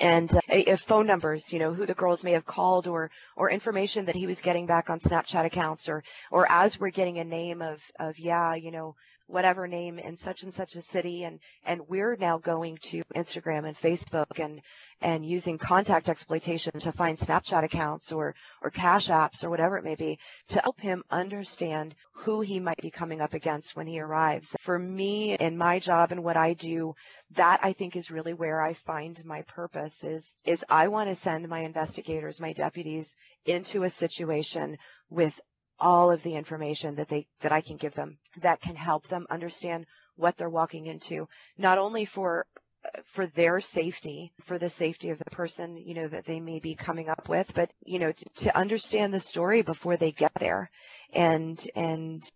And 0.00 0.34
uh, 0.34 0.40
if 0.48 0.80
phone 0.80 1.06
numbers, 1.06 1.52
you 1.52 1.58
know, 1.58 1.74
who 1.74 1.86
the 1.86 1.94
girls 1.94 2.22
may 2.22 2.32
have 2.32 2.46
called 2.46 2.86
or, 2.86 3.10
or 3.36 3.50
information 3.50 4.06
that 4.06 4.14
he 4.14 4.26
was 4.26 4.40
getting 4.40 4.66
back 4.66 4.90
on 4.90 5.00
Snapchat 5.00 5.44
accounts 5.44 5.88
or, 5.88 6.02
or 6.30 6.50
as 6.50 6.78
we're 6.78 6.90
getting 6.90 7.18
a 7.18 7.24
name 7.24 7.60
of, 7.60 7.78
of, 7.98 8.18
yeah, 8.18 8.54
you 8.54 8.70
know, 8.70 8.94
whatever 9.32 9.66
name 9.66 9.98
in 9.98 10.16
such 10.16 10.42
and 10.42 10.52
such 10.52 10.74
a 10.74 10.82
city 10.82 11.24
and, 11.24 11.40
and 11.64 11.80
we're 11.88 12.16
now 12.16 12.36
going 12.38 12.78
to 12.82 13.02
Instagram 13.16 13.66
and 13.66 13.76
Facebook 13.78 14.38
and, 14.38 14.60
and 15.00 15.24
using 15.24 15.56
contact 15.56 16.08
exploitation 16.08 16.78
to 16.78 16.92
find 16.92 17.18
Snapchat 17.18 17.64
accounts 17.64 18.12
or, 18.12 18.34
or 18.62 18.70
cash 18.70 19.08
apps 19.08 19.42
or 19.42 19.48
whatever 19.48 19.78
it 19.78 19.84
may 19.84 19.94
be 19.94 20.18
to 20.48 20.60
help 20.60 20.78
him 20.78 21.02
understand 21.10 21.94
who 22.12 22.42
he 22.42 22.60
might 22.60 22.80
be 22.82 22.90
coming 22.90 23.20
up 23.20 23.32
against 23.32 23.74
when 23.74 23.86
he 23.86 23.98
arrives. 23.98 24.54
For 24.60 24.78
me 24.78 25.34
in 25.40 25.56
my 25.56 25.78
job 25.78 26.12
and 26.12 26.22
what 26.22 26.36
I 26.36 26.52
do, 26.52 26.94
that 27.36 27.60
I 27.62 27.72
think 27.72 27.96
is 27.96 28.10
really 28.10 28.34
where 28.34 28.60
I 28.60 28.74
find 28.86 29.18
my 29.24 29.42
purpose 29.42 29.94
is, 30.04 30.24
is 30.44 30.62
I 30.68 30.88
want 30.88 31.08
to 31.08 31.16
send 31.16 31.48
my 31.48 31.60
investigators, 31.60 32.38
my 32.38 32.52
deputies 32.52 33.08
into 33.46 33.84
a 33.84 33.90
situation 33.90 34.76
with 35.08 35.32
all 35.78 36.10
of 36.10 36.22
the 36.22 36.34
information 36.34 36.94
that 36.96 37.08
they, 37.08 37.26
that 37.42 37.52
I 37.52 37.60
can 37.60 37.76
give 37.76 37.94
them 37.94 38.18
that 38.42 38.60
can 38.60 38.76
help 38.76 39.08
them 39.08 39.26
understand 39.30 39.86
what 40.16 40.36
they're 40.36 40.50
walking 40.50 40.86
into, 40.86 41.26
not 41.58 41.78
only 41.78 42.04
for 42.04 42.46
for 43.14 43.26
their 43.28 43.60
safety, 43.60 44.32
for 44.44 44.58
the 44.58 44.68
safety 44.68 45.10
of 45.10 45.18
the 45.18 45.30
person, 45.30 45.76
you 45.76 45.94
know, 45.94 46.08
that 46.08 46.26
they 46.26 46.40
may 46.40 46.58
be 46.58 46.74
coming 46.74 47.08
up 47.08 47.28
with, 47.28 47.46
but, 47.54 47.70
you 47.84 47.98
know, 47.98 48.12
to, 48.12 48.24
to 48.44 48.56
understand 48.58 49.14
the 49.14 49.20
story 49.20 49.62
before 49.62 49.96
they 49.96 50.12
get 50.12 50.32
there 50.40 50.70
and, 51.12 51.70
and 51.76 52.28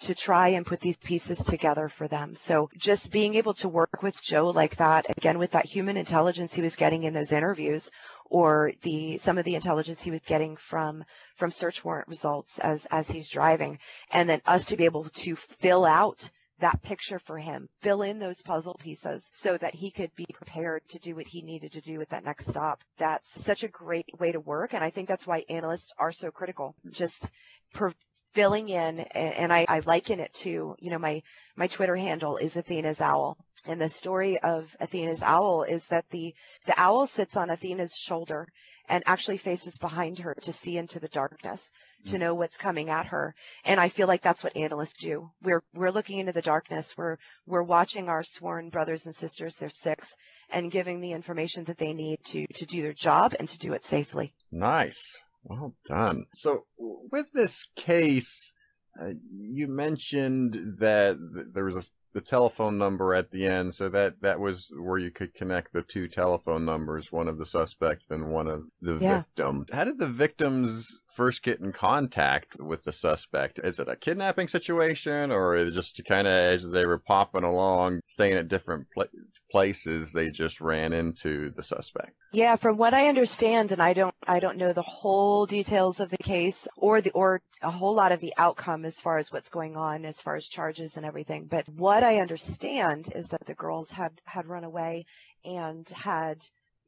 to 0.00 0.14
try 0.14 0.48
and 0.48 0.66
put 0.66 0.80
these 0.80 0.96
pieces 0.96 1.38
together 1.44 1.90
for 1.98 2.08
them. 2.08 2.34
So 2.34 2.70
just 2.78 3.10
being 3.10 3.34
able 3.34 3.54
to 3.54 3.68
work 3.68 4.02
with 4.02 4.20
Joe 4.22 4.48
like 4.48 4.76
that, 4.78 5.06
again, 5.16 5.38
with 5.38 5.52
that 5.52 5.66
human 5.66 5.96
intelligence 5.96 6.52
he 6.52 6.62
was 6.62 6.76
getting 6.76 7.04
in 7.04 7.14
those 7.14 7.32
interviews 7.32 7.90
or 8.30 8.72
the, 8.82 9.18
some 9.18 9.36
of 9.36 9.44
the 9.44 9.56
intelligence 9.56 10.00
he 10.00 10.10
was 10.10 10.20
getting 10.20 10.56
from, 10.56 11.04
from 11.36 11.50
search 11.50 11.84
warrant 11.84 12.08
results 12.08 12.58
as, 12.60 12.86
as 12.90 13.08
he's 13.08 13.28
driving 13.28 13.78
and 14.12 14.28
then 14.28 14.40
us 14.46 14.64
to 14.64 14.76
be 14.76 14.84
able 14.84 15.08
to 15.10 15.36
fill 15.60 15.84
out 15.84 16.30
that 16.60 16.82
picture 16.82 17.18
for 17.26 17.38
him, 17.38 17.68
fill 17.82 18.02
in 18.02 18.18
those 18.18 18.40
puzzle 18.42 18.76
pieces 18.80 19.22
so 19.42 19.58
that 19.60 19.74
he 19.74 19.90
could 19.90 20.14
be 20.14 20.26
prepared 20.32 20.82
to 20.90 20.98
do 20.98 21.16
what 21.16 21.26
he 21.26 21.42
needed 21.42 21.72
to 21.72 21.80
do 21.80 22.00
at 22.00 22.10
that 22.10 22.24
next 22.24 22.48
stop. 22.48 22.80
That's 22.98 23.26
such 23.44 23.62
a 23.64 23.68
great 23.68 24.06
way 24.18 24.32
to 24.32 24.40
work. 24.40 24.74
And 24.74 24.84
I 24.84 24.90
think 24.90 25.08
that's 25.08 25.26
why 25.26 25.44
analysts 25.48 25.90
are 25.98 26.12
so 26.12 26.30
critical. 26.30 26.74
Just 26.90 27.28
per- 27.74 27.94
filling 28.34 28.68
in 28.68 29.00
and 29.00 29.52
I, 29.52 29.66
I 29.68 29.80
liken 29.80 30.20
it 30.20 30.32
to, 30.42 30.76
you 30.78 30.90
know, 30.90 30.98
my, 30.98 31.22
my 31.56 31.66
Twitter 31.66 31.96
handle 31.96 32.36
is 32.36 32.56
Athena's 32.56 33.00
owl. 33.00 33.38
And 33.66 33.80
the 33.80 33.88
story 33.88 34.38
of 34.42 34.68
Athena's 34.80 35.22
owl 35.22 35.64
is 35.64 35.84
that 35.90 36.04
the, 36.10 36.34
the 36.66 36.78
owl 36.80 37.06
sits 37.06 37.36
on 37.36 37.50
Athena's 37.50 37.94
shoulder 37.94 38.48
and 38.88 39.02
actually 39.06 39.38
faces 39.38 39.78
behind 39.78 40.18
her 40.18 40.34
to 40.42 40.52
see 40.52 40.76
into 40.76 40.98
the 40.98 41.08
darkness 41.08 41.70
to 42.06 42.18
know 42.18 42.34
what's 42.34 42.56
coming 42.56 42.88
at 42.88 43.06
her. 43.06 43.34
And 43.64 43.78
I 43.78 43.88
feel 43.88 44.08
like 44.08 44.22
that's 44.22 44.42
what 44.42 44.56
analysts 44.56 44.98
do. 45.00 45.30
We're 45.42 45.62
we're 45.74 45.90
looking 45.90 46.18
into 46.18 46.32
the 46.32 46.42
darkness. 46.42 46.92
We're 46.96 47.16
we're 47.46 47.62
watching 47.62 48.08
our 48.08 48.22
sworn 48.22 48.70
brothers 48.70 49.06
and 49.06 49.14
sisters, 49.14 49.54
there's 49.56 49.78
six, 49.78 50.08
and 50.50 50.72
giving 50.72 51.00
the 51.00 51.12
information 51.12 51.64
that 51.64 51.78
they 51.78 51.92
need 51.92 52.18
to 52.32 52.46
to 52.46 52.66
do 52.66 52.82
their 52.82 52.94
job 52.94 53.34
and 53.38 53.48
to 53.48 53.58
do 53.58 53.72
it 53.74 53.84
safely. 53.84 54.32
Nice. 54.50 55.00
Well 55.44 55.74
done. 55.86 56.26
So 56.34 56.64
with 56.78 57.26
this 57.32 57.66
case, 57.76 58.52
uh, 59.00 59.10
you 59.38 59.68
mentioned 59.68 60.78
that 60.80 61.16
there 61.54 61.64
was 61.64 61.76
a 61.76 61.84
the 62.12 62.20
telephone 62.20 62.78
number 62.78 63.14
at 63.14 63.30
the 63.30 63.46
end, 63.46 63.74
so 63.74 63.88
that 63.88 64.20
that 64.20 64.40
was 64.40 64.72
where 64.76 64.98
you 64.98 65.10
could 65.10 65.34
connect 65.34 65.72
the 65.72 65.82
two 65.82 66.08
telephone 66.08 66.64
numbers, 66.64 67.12
one 67.12 67.28
of 67.28 67.38
the 67.38 67.46
suspect 67.46 68.02
and 68.10 68.32
one 68.32 68.48
of 68.48 68.64
the 68.82 68.98
yeah. 68.98 69.18
victim. 69.18 69.66
How 69.72 69.84
did 69.84 69.98
the 69.98 70.08
victims 70.08 70.98
first 71.16 71.42
get 71.42 71.60
in 71.60 71.72
contact 71.72 72.58
with 72.58 72.84
the 72.84 72.92
suspect? 72.92 73.58
Is 73.62 73.78
it 73.78 73.88
a 73.88 73.96
kidnapping 73.96 74.48
situation 74.48 75.30
or 75.30 75.56
is 75.56 75.68
it 75.68 75.72
just 75.72 76.00
kind 76.06 76.26
of 76.26 76.32
as 76.32 76.70
they 76.70 76.86
were 76.86 76.98
popping 76.98 77.44
along, 77.44 78.00
staying 78.06 78.34
at 78.34 78.48
different 78.48 78.86
pla- 78.92 79.04
places, 79.50 80.12
they 80.12 80.30
just 80.30 80.60
ran 80.60 80.92
into 80.92 81.50
the 81.50 81.62
suspect? 81.62 82.12
Yeah, 82.32 82.56
from 82.56 82.76
what 82.76 82.94
I 82.94 83.08
understand, 83.08 83.72
and 83.72 83.82
I 83.82 83.92
don't, 83.92 84.14
I 84.26 84.38
don't 84.38 84.58
know 84.58 84.72
the 84.72 84.82
whole 84.82 85.46
details 85.46 86.00
of 86.00 86.10
the 86.10 86.18
case 86.18 86.68
or 86.76 87.00
the, 87.00 87.10
or 87.10 87.40
a 87.62 87.70
whole 87.70 87.94
lot 87.94 88.12
of 88.12 88.20
the 88.20 88.34
outcome 88.36 88.84
as 88.84 88.98
far 89.00 89.18
as 89.18 89.32
what's 89.32 89.48
going 89.48 89.76
on, 89.76 90.04
as 90.04 90.20
far 90.20 90.36
as 90.36 90.46
charges 90.46 90.96
and 90.96 91.04
everything. 91.04 91.46
But 91.50 91.68
what 91.68 92.02
I 92.02 92.20
understand 92.20 93.12
is 93.14 93.28
that 93.28 93.46
the 93.46 93.54
girls 93.54 93.90
had, 93.90 94.12
had 94.24 94.46
run 94.46 94.64
away 94.64 95.06
and 95.44 95.88
had 95.88 96.38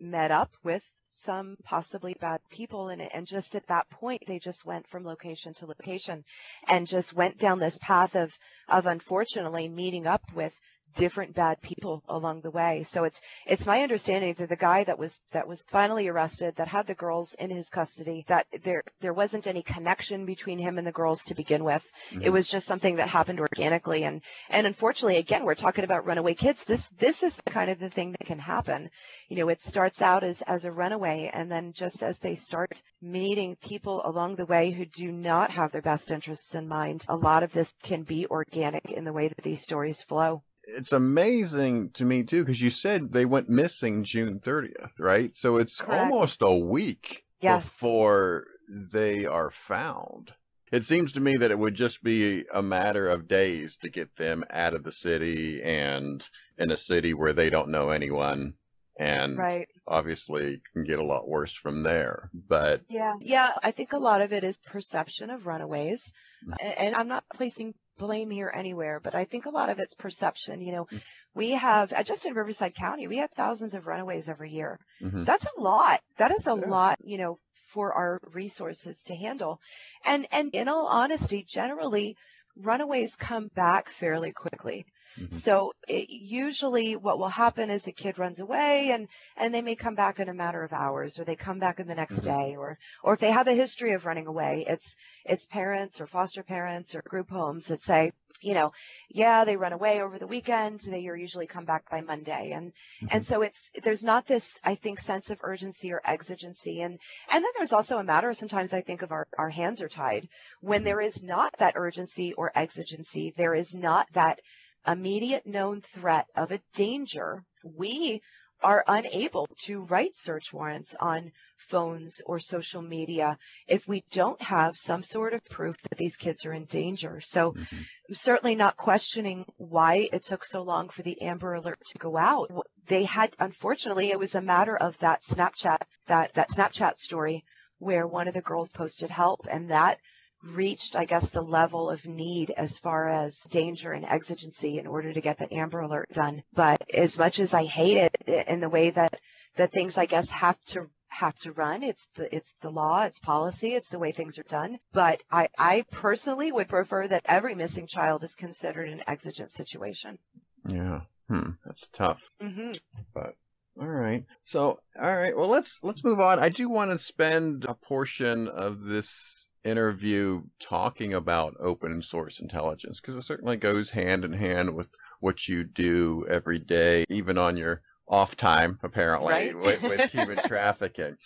met 0.01 0.31
up 0.31 0.53
with 0.63 0.83
some 1.13 1.57
possibly 1.65 2.15
bad 2.21 2.41
people 2.51 2.89
in 2.89 3.01
it. 3.01 3.11
And 3.15 3.27
just 3.27 3.55
at 3.55 3.67
that 3.69 3.89
point, 3.91 4.23
they 4.27 4.39
just 4.39 4.65
went 4.65 4.87
from 4.89 5.05
location 5.05 5.55
to 5.55 5.67
location 5.67 6.25
and 6.69 6.87
just 6.87 7.13
went 7.13 7.39
down 7.39 7.59
this 7.59 7.79
path 7.81 8.15
of, 8.15 8.31
of 8.69 8.87
unfortunately 8.87 9.69
meeting 9.69 10.07
up 10.07 10.23
with 10.35 10.53
different 10.97 11.35
bad 11.35 11.61
people 11.63 12.03
along 12.09 12.41
the 12.41 12.51
way. 12.51 12.85
So 12.91 13.05
it's 13.05 13.21
it's 13.47 13.67
my 13.67 13.83
understanding 13.83 14.35
that 14.39 14.49
the 14.49 14.57
guy 14.57 14.85
that 14.85 14.99
was 14.99 15.15
that 15.33 15.47
was 15.47 15.65
finally 15.71 16.09
arrested 16.09 16.55
that 16.57 16.69
had 16.69 16.87
the 16.87 16.95
girls 16.95 17.35
in 17.39 17.51
his 17.51 17.69
custody 17.69 18.25
that 18.29 18.47
there 18.65 18.83
there 19.01 19.13
wasn't 19.13 19.47
any 19.47 19.63
connection 19.63 20.27
between 20.27 20.59
him 20.59 20.79
and 20.79 20.87
the 20.87 20.93
girls 20.93 21.23
to 21.25 21.35
begin 21.35 21.65
with. 21.65 21.85
Mm-hmm. 22.11 22.23
It 22.23 22.31
was 22.31 22.49
just 22.49 22.67
something 22.67 22.97
that 22.97 23.09
happened 23.09 23.41
organically 23.41 24.05
and 24.05 24.23
and 24.49 24.67
unfortunately 24.67 25.19
again 25.19 25.45
we're 25.45 25.55
talking 25.55 25.85
about 25.85 26.07
runaway 26.07 26.35
kids. 26.35 26.63
This 26.65 26.83
this 26.99 27.23
is 27.23 27.35
the 27.35 27.51
kind 27.51 27.71
of 27.71 27.79
the 27.79 27.91
thing 27.91 28.13
that 28.13 28.27
can 28.27 28.39
happen. 28.39 28.91
You 29.29 29.37
know, 29.37 29.49
it 29.49 29.61
starts 29.63 30.03
out 30.03 30.25
as 30.25 30.43
as 30.43 30.65
a 30.65 30.73
runaway 30.73 31.31
and 31.33 31.51
then 31.51 31.73
just 31.73 32.03
as 32.03 32.19
they 32.19 32.35
start 32.35 32.81
meeting 33.01 33.57
people 33.57 34.03
along 34.05 34.37
the 34.37 34.47
way 34.47 34.71
who 34.71 34.85
do 34.85 35.11
not 35.11 35.51
have 35.51 35.73
their 35.73 35.83
best 35.83 36.11
interests 36.11 36.55
in 36.55 36.69
mind, 36.69 37.05
a 37.09 37.17
lot 37.17 37.43
of 37.43 37.53
this 37.53 37.73
can 37.83 38.03
be 38.03 38.27
organic 38.27 38.91
in 38.91 39.05
the 39.05 39.13
way 39.13 39.29
that 39.29 39.43
these 39.43 39.63
stories 39.63 40.03
flow 40.03 40.43
it's 40.65 40.93
amazing 40.93 41.91
to 41.95 42.05
me 42.05 42.23
too 42.25 42.45
because 42.45 42.61
you 42.61 42.71
said 42.71 43.13
they 43.13 43.25
went 43.25 43.49
missing 43.49 44.05
June 44.05 44.41
30th, 44.41 44.99
right? 44.99 45.35
So 45.37 45.57
it's 45.57 45.81
Correct. 45.81 46.13
almost 46.13 46.43
a 46.43 46.55
week 46.55 47.25
yes. 47.41 47.65
before 47.65 48.47
they 48.69 49.27
are 49.27 49.51
found. 49.51 50.33
It 50.71 50.85
seems 50.85 51.13
to 51.13 51.21
me 51.21 51.37
that 51.37 51.51
it 51.51 51.59
would 51.59 51.75
just 51.75 52.03
be 52.03 52.45
a 52.53 52.63
matter 52.63 53.09
of 53.09 53.29
days 53.29 53.77
to 53.79 53.91
get 53.91 54.17
them 54.17 54.45
out 54.51 54.73
of 54.73 54.85
the 54.85 54.93
city 54.93 55.63
and 55.63 56.27
in 56.57 56.71
a 56.71 56.79
city 56.79 57.13
where 57.13 57.35
they 57.35 57.51
don't 57.51 57.69
know 57.69 57.91
anyone 57.91 58.55
and 58.99 59.37
right. 59.37 59.69
obviously 59.87 60.63
can 60.73 60.85
get 60.85 60.99
a 60.99 61.05
lot 61.05 61.29
worse 61.29 61.55
from 61.55 61.83
there. 61.83 62.31
But 62.33 62.83
yeah, 62.89 63.15
yeah, 63.21 63.51
I 63.63 63.73
think 63.73 63.93
a 63.93 63.99
lot 63.99 64.23
of 64.23 64.33
it 64.33 64.45
is 64.45 64.57
perception 64.59 65.31
of 65.31 65.47
runaways, 65.47 66.03
mm. 66.47 66.55
and 66.61 66.95
I'm 66.95 67.09
not 67.09 67.25
placing 67.35 67.75
blame 67.99 68.31
here 68.31 68.53
anywhere, 68.55 69.01
but 69.03 69.15
I 69.15 69.25
think 69.25 69.47
a 69.47 69.51
lot 69.51 69.71
of 69.71 69.79
it's 69.79 69.95
perception. 69.95 70.61
You 70.61 70.73
know, 70.73 70.87
mm. 70.93 71.01
we 71.35 71.51
have 71.51 71.93
uh, 71.93 72.03
just 72.03 72.27
in 72.27 72.35
Riverside 72.35 72.75
County, 72.75 73.07
we 73.07 73.19
have 73.19 73.31
thousands 73.37 73.75
of 73.75 73.87
runaways 73.87 74.29
every 74.29 74.51
year. 74.51 74.79
Mm-hmm. 75.03 75.25
That's 75.25 75.45
a 75.45 75.61
lot. 75.61 76.01
That 76.19 76.33
is 76.33 76.47
a 76.47 76.57
yeah. 76.61 76.69
lot, 76.69 76.99
you 77.03 77.19
know, 77.19 77.39
for 77.73 77.93
our 77.93 78.21
resources 78.33 79.03
to 79.07 79.15
handle. 79.15 79.61
And 80.05 80.27
and 80.31 80.55
in 80.55 80.69
all 80.69 80.87
honesty, 80.87 81.45
generally 81.49 82.17
runaways 82.57 83.15
come 83.17 83.49
back 83.55 83.87
fairly 83.99 84.33
quickly. 84.33 84.85
Mm-hmm. 85.19 85.39
So 85.39 85.73
it, 85.87 86.09
usually 86.09 86.97
what 86.97 87.19
will 87.19 87.29
happen 87.29 87.71
is 87.71 87.87
a 87.87 87.93
kid 87.93 88.19
runs 88.19 88.41
away 88.41 88.91
and, 88.93 89.09
and 89.37 89.53
they 89.53 89.63
may 89.63 89.77
come 89.77 89.95
back 89.95 90.19
in 90.19 90.29
a 90.29 90.35
matter 90.35 90.63
of 90.63 90.73
hours 90.73 91.19
or 91.19 91.25
they 91.25 91.37
come 91.37 91.59
back 91.59 91.81
in 91.81 91.87
the 91.87 91.95
next 91.95 92.17
mm-hmm. 92.17 92.27
day 92.27 92.57
or, 92.57 92.79
or 93.03 93.15
if 93.15 93.21
they 93.21 93.31
have 93.31 93.49
a 93.49 93.55
history 93.55 93.93
of 93.93 94.05
running 94.05 94.27
away, 94.27 94.65
it's, 94.69 94.87
it's 95.25 95.47
parents 95.47 96.01
or 96.01 96.07
foster 96.07 96.43
parents 96.43 96.95
or 96.95 97.03
group 97.03 97.31
homes 97.31 97.67
that 97.67 97.83
say, 97.83 98.13
you 98.43 98.55
know, 98.55 98.73
yeah, 99.09 99.45
they 99.45 99.57
run 99.57 99.73
away 99.73 100.01
over 100.01 100.19
the 100.19 100.27
weekend. 100.27 100.81
They 100.81 101.01
usually 101.01 101.47
come 101.47 101.65
back 101.65 101.89
by 101.91 102.01
Monday. 102.01 102.53
And, 102.55 102.73
mm-hmm. 102.73 103.07
and 103.11 103.25
so 103.25 103.43
it's, 103.43 103.59
there's 103.85 104.03
not 104.03 104.27
this, 104.27 104.45
I 104.65 104.75
think, 104.75 105.01
sense 105.01 105.31
of 105.31 105.39
urgency 105.43 105.93
or 105.93 106.01
exigency. 106.05 106.81
And, 106.81 106.99
and 107.31 107.45
then 107.45 107.53
there's 107.57 107.73
also 107.73 107.99
a 107.99 108.05
matter, 108.05 108.33
sometimes 108.33 108.73
I 108.73 108.83
think 108.83 109.03
of 109.03 109.13
our, 109.13 109.29
our 109.39 109.51
hands 109.51 109.81
are 109.81 109.89
tied. 109.89 110.29
When 110.61 110.79
mm-hmm. 110.79 110.87
there 110.87 111.01
is 111.01 111.23
not 111.23 111.55
that 111.59 111.75
urgency 111.77 112.33
or 112.33 112.51
exigency, 112.57 113.33
there 113.37 113.55
is 113.55 113.75
not 113.75 114.09
that 114.15 114.41
immediate 114.87 115.47
known 115.47 115.83
threat 115.95 116.27
of 116.37 116.51
a 116.51 116.61
danger, 116.75 117.45
we 117.65 118.23
are 118.63 118.85
unable 118.87 119.49
to 119.67 119.83
write 119.85 120.15
search 120.15 120.53
warrants 120.53 120.95
on 121.01 121.33
phones 121.69 122.21
or 122.27 122.39
social 122.39 122.83
media 122.83 123.37
if 123.67 123.87
we 123.89 124.05
don't 124.13 124.41
have 124.41 124.77
some 124.77 125.03
sort 125.03 125.35
of 125.35 125.45
proof 125.47 125.77
that 125.83 125.99
these 125.99 126.17
kids 126.17 126.45
are 126.45 126.53
in 126.53 126.65
danger. 126.67 127.21
So 127.25 127.53
mm-hmm. 127.53 127.83
certainly 128.13 128.55
not 128.55 128.77
questioning 128.77 129.45
why 129.57 130.09
it 130.13 130.25
took 130.25 130.45
so 130.45 130.63
long 130.63 130.89
for 130.89 131.03
the 131.03 131.21
Amber 131.23 131.55
Alert 131.55 131.81
to 131.93 131.99
go 131.99 132.17
out. 132.17 132.51
They 132.89 133.05
had, 133.05 133.35
unfortunately, 133.39 134.11
it 134.11 134.19
was 134.19 134.35
a 134.35 134.43
matter 134.43 134.77
of 134.77 134.97
that 135.01 135.23
Snapchat, 135.23 135.79
that, 136.09 136.33
that 136.35 136.51
Snapchat 136.51 136.99
story 136.99 137.45
where 137.79 138.07
one 138.07 138.29
of 138.29 138.35
the 138.35 138.41
girls 138.41 138.71
posted 138.71 139.11
help 139.11 139.41
and 139.51 139.71
that 139.71 139.99
reached, 140.43 140.97
I 140.97 141.05
guess, 141.05 141.29
the 141.31 141.43
level 141.43 141.91
of 141.91 142.05
need 142.05 142.53
as 142.57 142.79
far 142.79 143.09
as 143.09 143.39
danger 143.51 143.93
and 143.93 144.05
exigency 144.05 144.79
in 144.79 144.87
order 144.87 145.13
to 145.13 145.21
get 145.21 145.39
the 145.39 145.53
Amber 145.53 145.81
Alert 145.81 146.11
done. 146.13 146.43
But 146.53 146.83
as 146.93 147.17
much 147.17 147.39
as 147.39 147.55
I 147.55 147.65
hate 147.65 148.11
it 148.27 148.49
in 148.49 148.61
the 148.61 148.69
way 148.69 148.91
that 148.91 149.21
that 149.57 149.73
things, 149.73 149.99
I 149.99 150.07
guess, 150.07 150.29
have 150.31 150.57
to 150.69 150.89
have 151.09 151.39
to 151.41 151.53
run. 151.53 151.83
It's 151.83 152.09
the 152.17 152.35
it's 152.35 152.53
the 152.63 152.71
law, 152.71 153.05
it's 153.05 153.19
policy, 153.19 153.75
it's 153.75 153.89
the 153.91 153.99
way 153.99 154.13
things 154.13 154.39
are 154.39 154.45
done. 154.45 154.79
But 154.93 155.23
I, 155.31 155.49
I 155.59 155.85
personally 155.91 156.51
would 156.51 156.69
prefer 156.69 157.07
that 157.09 157.23
every 157.27 157.55
missing 157.55 157.87
child 157.87 158.25
is 158.25 158.35
considered 158.35 158.89
an 158.89 159.03
exigent 159.07 159.53
situation. 159.53 160.19
Yeah. 160.67 161.03
Hmm. 161.29 161.51
That's 161.65 161.87
tough. 161.93 162.21
Mm-hmm. 162.43 162.73
But 163.15 163.35
all 163.81 163.89
right. 163.89 164.25
So, 164.45 164.81
all 165.01 165.17
right. 165.17 165.37
Well, 165.37 165.49
let's 165.49 165.79
let's 165.83 166.05
move 166.05 166.21
on. 166.21 166.39
I 166.39 166.49
do 166.49 166.69
want 166.69 166.91
to 166.91 166.99
spend 166.99 167.65
a 167.65 167.75
portion 167.75 168.49
of 168.49 168.81
this 168.83 169.42
interview 169.65 170.43
talking 170.61 171.15
about 171.15 171.57
open 171.61 172.03
source 172.03 172.41
intelligence 172.41 173.01
because 173.01 173.15
it 173.15 173.23
certainly 173.23 173.57
goes 173.57 173.91
hand 173.91 174.25
in 174.25 174.33
hand 174.33 174.75
with 174.75 174.89
what 175.21 175.49
you 175.49 175.65
do 175.65 176.27
every 176.29 176.59
day, 176.59 177.05
even 177.09 177.39
on 177.39 177.57
your 177.57 177.83
off 178.09 178.37
time, 178.37 178.79
apparently, 178.83 179.33
right? 179.33 179.59
with, 179.59 179.83
with 179.83 180.11
human 180.11 180.39
trafficking. 180.47 181.17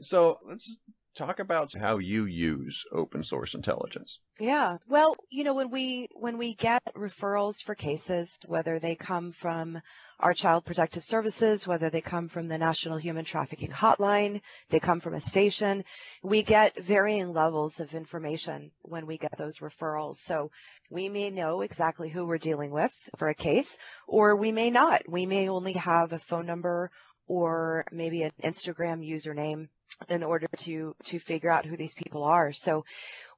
So 0.00 0.38
let's 0.48 0.76
talk 1.14 1.38
about 1.38 1.72
how 1.78 1.98
you 1.98 2.24
use 2.24 2.84
open 2.92 3.24
source 3.24 3.54
intelligence. 3.54 4.18
Yeah. 4.40 4.78
Well, 4.88 5.14
you 5.30 5.44
know, 5.44 5.54
when 5.54 5.70
we 5.70 6.08
when 6.14 6.38
we 6.38 6.54
get 6.54 6.82
referrals 6.96 7.62
for 7.64 7.74
cases, 7.74 8.30
whether 8.46 8.78
they 8.78 8.96
come 8.96 9.34
from 9.40 9.80
our 10.20 10.34
child 10.34 10.64
protective 10.64 11.02
services, 11.04 11.66
whether 11.66 11.90
they 11.90 12.00
come 12.00 12.28
from 12.28 12.48
the 12.48 12.56
National 12.56 12.96
Human 12.96 13.24
Trafficking 13.24 13.70
Hotline, 13.70 14.40
they 14.70 14.78
come 14.78 15.00
from 15.00 15.14
a 15.14 15.20
station, 15.20 15.84
we 16.22 16.42
get 16.42 16.80
varying 16.82 17.32
levels 17.32 17.80
of 17.80 17.92
information 17.92 18.70
when 18.82 19.06
we 19.06 19.18
get 19.18 19.36
those 19.36 19.58
referrals. 19.58 20.16
So 20.26 20.50
we 20.90 21.08
may 21.08 21.30
know 21.30 21.62
exactly 21.62 22.08
who 22.08 22.24
we're 22.24 22.38
dealing 22.38 22.70
with 22.70 22.92
for 23.18 23.28
a 23.28 23.34
case, 23.34 23.76
or 24.06 24.36
we 24.36 24.52
may 24.52 24.70
not. 24.70 25.02
We 25.08 25.26
may 25.26 25.48
only 25.48 25.72
have 25.72 26.12
a 26.12 26.20
phone 26.20 26.46
number 26.46 26.90
or 27.26 27.84
maybe 27.90 28.22
an 28.22 28.32
Instagram 28.44 29.00
username 29.00 29.68
in 30.08 30.22
order 30.22 30.46
to 30.64 30.94
to 31.06 31.18
figure 31.20 31.50
out 31.50 31.66
who 31.66 31.76
these 31.76 31.94
people 31.94 32.24
are. 32.24 32.52
So 32.52 32.84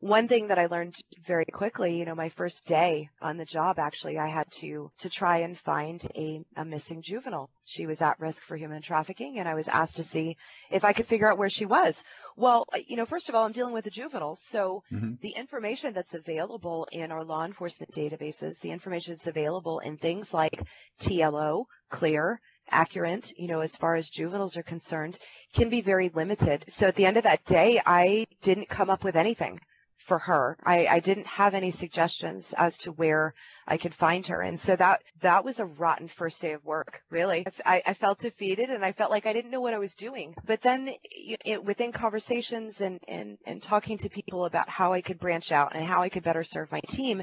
one 0.01 0.29
thing 0.29 0.49
that 0.49 0.59
I 0.59 0.67
learned 0.67 0.95
very 1.27 1.47
quickly, 1.47 1.97
you 1.97 2.05
know, 2.05 2.15
my 2.15 2.29
first 2.29 2.67
day 2.67 3.09
on 3.23 3.39
the 3.39 3.45
job 3.47 3.79
actually 3.79 4.19
I 4.19 4.29
had 4.29 4.51
to 4.61 4.91
to 5.01 5.09
try 5.09 5.39
and 5.39 5.59
find 5.61 6.05
a, 6.15 6.43
a 6.57 6.65
missing 6.65 7.01
juvenile. 7.03 7.49
She 7.65 7.87
was 7.87 8.03
at 8.03 8.21
risk 8.21 8.43
for 8.47 8.57
human 8.57 8.83
trafficking 8.83 9.39
and 9.39 9.49
I 9.49 9.55
was 9.55 9.69
asked 9.69 9.97
to 9.97 10.05
see 10.05 10.37
if 10.71 10.85
I 10.85 10.93
could 10.93 11.07
figure 11.07 11.31
out 11.31 11.39
where 11.39 11.49
she 11.49 11.65
was. 11.65 11.97
Well, 12.37 12.67
you 12.87 12.97
know, 12.97 13.07
first 13.07 13.29
of 13.29 13.35
all, 13.35 13.45
I'm 13.45 13.53
dealing 13.53 13.73
with 13.73 13.87
a 13.87 13.91
juvenile, 13.91 14.37
so 14.51 14.83
mm-hmm. 14.93 15.15
the 15.23 15.31
information 15.31 15.95
that's 15.95 16.15
available 16.15 16.87
in 16.91 17.13
our 17.13 17.25
law 17.25 17.45
enforcement 17.45 17.93
databases, 17.93 18.61
the 18.61 18.73
information 18.73 19.15
that's 19.15 19.29
available 19.29 19.79
in 19.79 19.97
things 19.97 20.35
like 20.35 20.61
TLO, 21.01 21.65
CLEAR, 21.91 22.41
Accurint, 22.73 23.33
you 23.37 23.49
know, 23.49 23.61
as 23.61 23.77
far 23.77 23.95
as 23.95 24.09
juveniles 24.09 24.57
are 24.57 24.62
concerned, 24.62 25.19
can 25.55 25.69
be 25.69 25.81
very 25.81 26.11
limited. 26.15 26.65
So 26.69 26.87
at 26.89 26.97
the 26.97 27.07
end 27.07 27.17
of 27.17 27.25
that 27.25 27.45
day, 27.45 27.81
I 27.85 28.27
didn't 28.43 28.69
come 28.69 28.91
up 28.91 29.05
with 29.05 29.17
anything 29.17 29.61
for 30.07 30.19
her. 30.19 30.57
I, 30.65 30.87
I 30.87 31.01
didn't 31.01 31.27
have 31.27 31.55
any 31.55 31.71
suggestions 31.71 32.53
as 32.57 32.77
to 32.79 32.93
where 32.93 33.35
I 33.67 33.77
could 33.79 33.95
find 33.95 34.27
her. 34.27 34.43
And 34.43 34.59
so 34.59 34.77
that, 34.77 35.01
that 35.23 35.45
was 35.45 35.61
a 35.61 35.65
rotten 35.65 36.09
first 36.09 36.43
day 36.43 36.53
of 36.53 36.65
work, 36.65 37.01
really. 37.11 37.47
I, 37.65 37.83
I 37.87 37.95
felt 37.95 38.19
defeated 38.21 38.69
and 38.69 38.85
I 38.85 38.93
felt 38.93 39.11
like 39.11 39.27
I 39.27 39.33
didn't 39.33 39.51
know 39.51 39.61
what 39.61 39.75
I 39.75 39.79
was 39.79 39.95
doing. 39.95 40.35
But 40.47 40.61
then 40.62 40.91
it, 41.03 41.65
within 41.65 41.93
conversations 41.93 42.81
and, 42.81 43.01
and, 43.09 43.39
and 43.47 43.62
talking 43.62 43.99
to 43.99 44.09
people 44.09 44.45
about 44.45 44.69
how 44.69 44.93
I 44.93 45.01
could 45.01 45.19
branch 45.19 45.53
out 45.53 45.75
and 45.75 45.87
how 45.87 46.03
I 46.03 46.09
could 46.09 46.25
better 46.25 46.45
serve 46.45 46.71
my 46.71 46.83
team, 46.89 47.23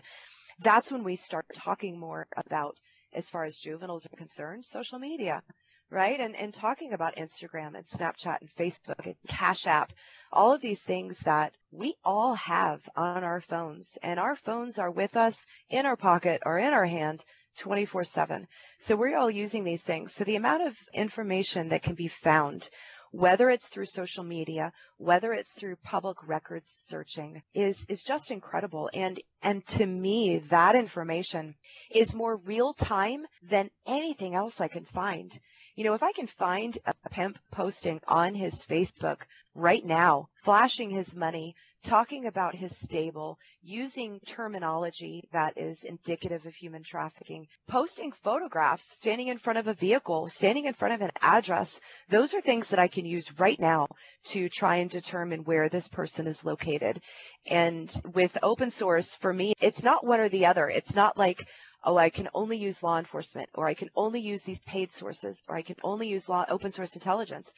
that's 0.64 0.92
when 0.92 1.04
we 1.04 1.16
start 1.16 1.46
talking 1.56 2.00
more 2.00 2.28
about 2.36 2.76
as 3.14 3.30
far 3.30 3.46
as 3.46 3.58
juveniles 3.58 4.06
are 4.06 4.18
concerned, 4.18 4.66
social 4.66 5.00
media, 5.00 5.42
right? 5.90 6.20
And, 6.20 6.36
and 6.36 6.54
talking 6.54 6.94
about 6.94 7.18
Instagram 7.18 7.76
and 7.76 7.86
Snapchat 7.86 8.38
and 8.42 8.50
Facebook 8.58 9.06
and 9.06 9.16
Cash 9.28 9.68
App, 9.68 9.92
all 10.32 10.54
of 10.54 10.62
these 10.62 10.80
things 10.82 11.18
that 11.26 11.54
we 11.72 11.96
all 12.04 12.36
have 12.36 12.82
on 12.96 13.24
our 13.24 13.42
phones 13.42 13.98
and 14.02 14.20
our 14.20 14.36
phones 14.36 14.80
are 14.80 14.92
with 14.92 15.16
us 15.16 15.38
in 15.70 15.86
our 15.86 15.98
pocket 15.98 16.42
or 16.46 16.58
in 16.58 16.74
our 16.74 16.86
hand 16.86 17.24
24 17.60 18.06
7. 18.06 18.48
So 18.80 18.96
we're 18.96 19.18
all 19.18 19.30
using 19.30 19.64
these 19.64 19.82
things. 19.82 20.14
So 20.16 20.24
the 20.24 20.38
amount 20.38 20.68
of 20.68 20.74
information 20.94 21.70
that 21.70 21.84
can 21.84 21.96
be 21.96 22.08
found 22.08 22.70
whether 23.12 23.50
it's 23.50 23.68
through 23.68 23.86
social 23.86 24.24
media, 24.24 24.72
whether 24.98 25.34
it's 25.34 25.52
through 25.52 25.76
public 25.84 26.18
records 26.28 26.70
searching 26.88 27.42
is, 27.54 27.78
is 27.90 28.04
just 28.04 28.32
incredible. 28.32 28.90
And, 28.94 29.22
and 29.42 29.66
to 29.78 29.86
me, 29.86 30.42
that 30.50 30.76
information 30.76 31.56
is 31.94 32.14
more 32.14 32.38
real 32.38 32.74
time 32.74 33.26
than 33.50 33.70
anything 33.86 34.34
else 34.34 34.60
I 34.60 34.70
can 34.70 34.86
find. 34.86 35.38
You 35.76 35.86
know, 35.86 35.94
if 35.94 36.04
I 36.04 36.14
can 36.14 36.28
find 36.40 36.78
a 36.86 37.10
pimp 37.10 37.38
posting 37.52 38.00
on 38.08 38.34
his 38.34 38.64
Facebook 38.70 39.18
right 39.56 39.86
now, 39.86 40.30
flashing 40.44 40.90
his 40.90 41.14
money, 41.14 41.56
talking 41.86 42.28
about 42.28 42.56
his 42.56 42.72
stable, 42.84 43.38
using 43.62 44.20
terminology 44.26 45.28
that 45.34 45.58
is 45.58 45.84
indicative 45.84 46.46
of 46.46 46.54
human 46.54 46.84
trafficking, 46.84 47.48
posting 47.68 48.12
photographs, 48.24 48.86
standing 49.00 49.28
in 49.28 49.40
front 49.40 49.60
of 49.60 49.68
a 49.68 49.74
vehicle, 49.74 50.30
standing 50.30 50.66
in 50.66 50.74
front 50.74 50.94
of 50.94 51.02
an 51.02 51.12
address. 51.22 51.80
Those 52.10 52.34
are 52.34 52.42
things 52.42 52.70
that 52.70 52.80
I 52.80 52.88
can 52.88 53.06
use 53.06 53.28
right 53.40 53.60
now 53.60 53.88
to 54.32 54.50
try 54.50 54.78
and 54.78 54.90
determine 54.90 55.44
where 55.44 55.70
this 55.70 55.88
person 55.88 56.28
is 56.28 56.44
located. 56.44 57.02
And 57.48 57.92
with 58.14 58.32
open 58.44 58.72
source, 58.72 59.16
for 59.22 59.34
me, 59.34 59.54
it's 59.62 59.84
not 59.84 60.06
one 60.06 60.20
or 60.20 60.30
the 60.30 60.46
other. 60.46 60.70
It's 60.70 60.96
not 60.96 61.18
like, 61.18 61.46
oh, 61.84 61.98
I 61.98 62.10
can 62.10 62.30
only 62.34 62.58
use 62.58 62.84
law 62.84 63.00
enforcement, 63.00 63.50
or 63.56 63.68
I 63.68 63.74
can 63.74 63.90
only 63.96 64.20
use 64.20 64.42
these 64.44 64.60
paid 64.68 64.92
sources, 64.92 65.42
or 65.50 65.56
I 65.56 65.64
can 65.64 65.78
only 65.84 66.08
use 66.08 66.30
law, 66.30 66.46
open 66.48 66.72
source 66.72 66.94
intelligence 66.96 67.52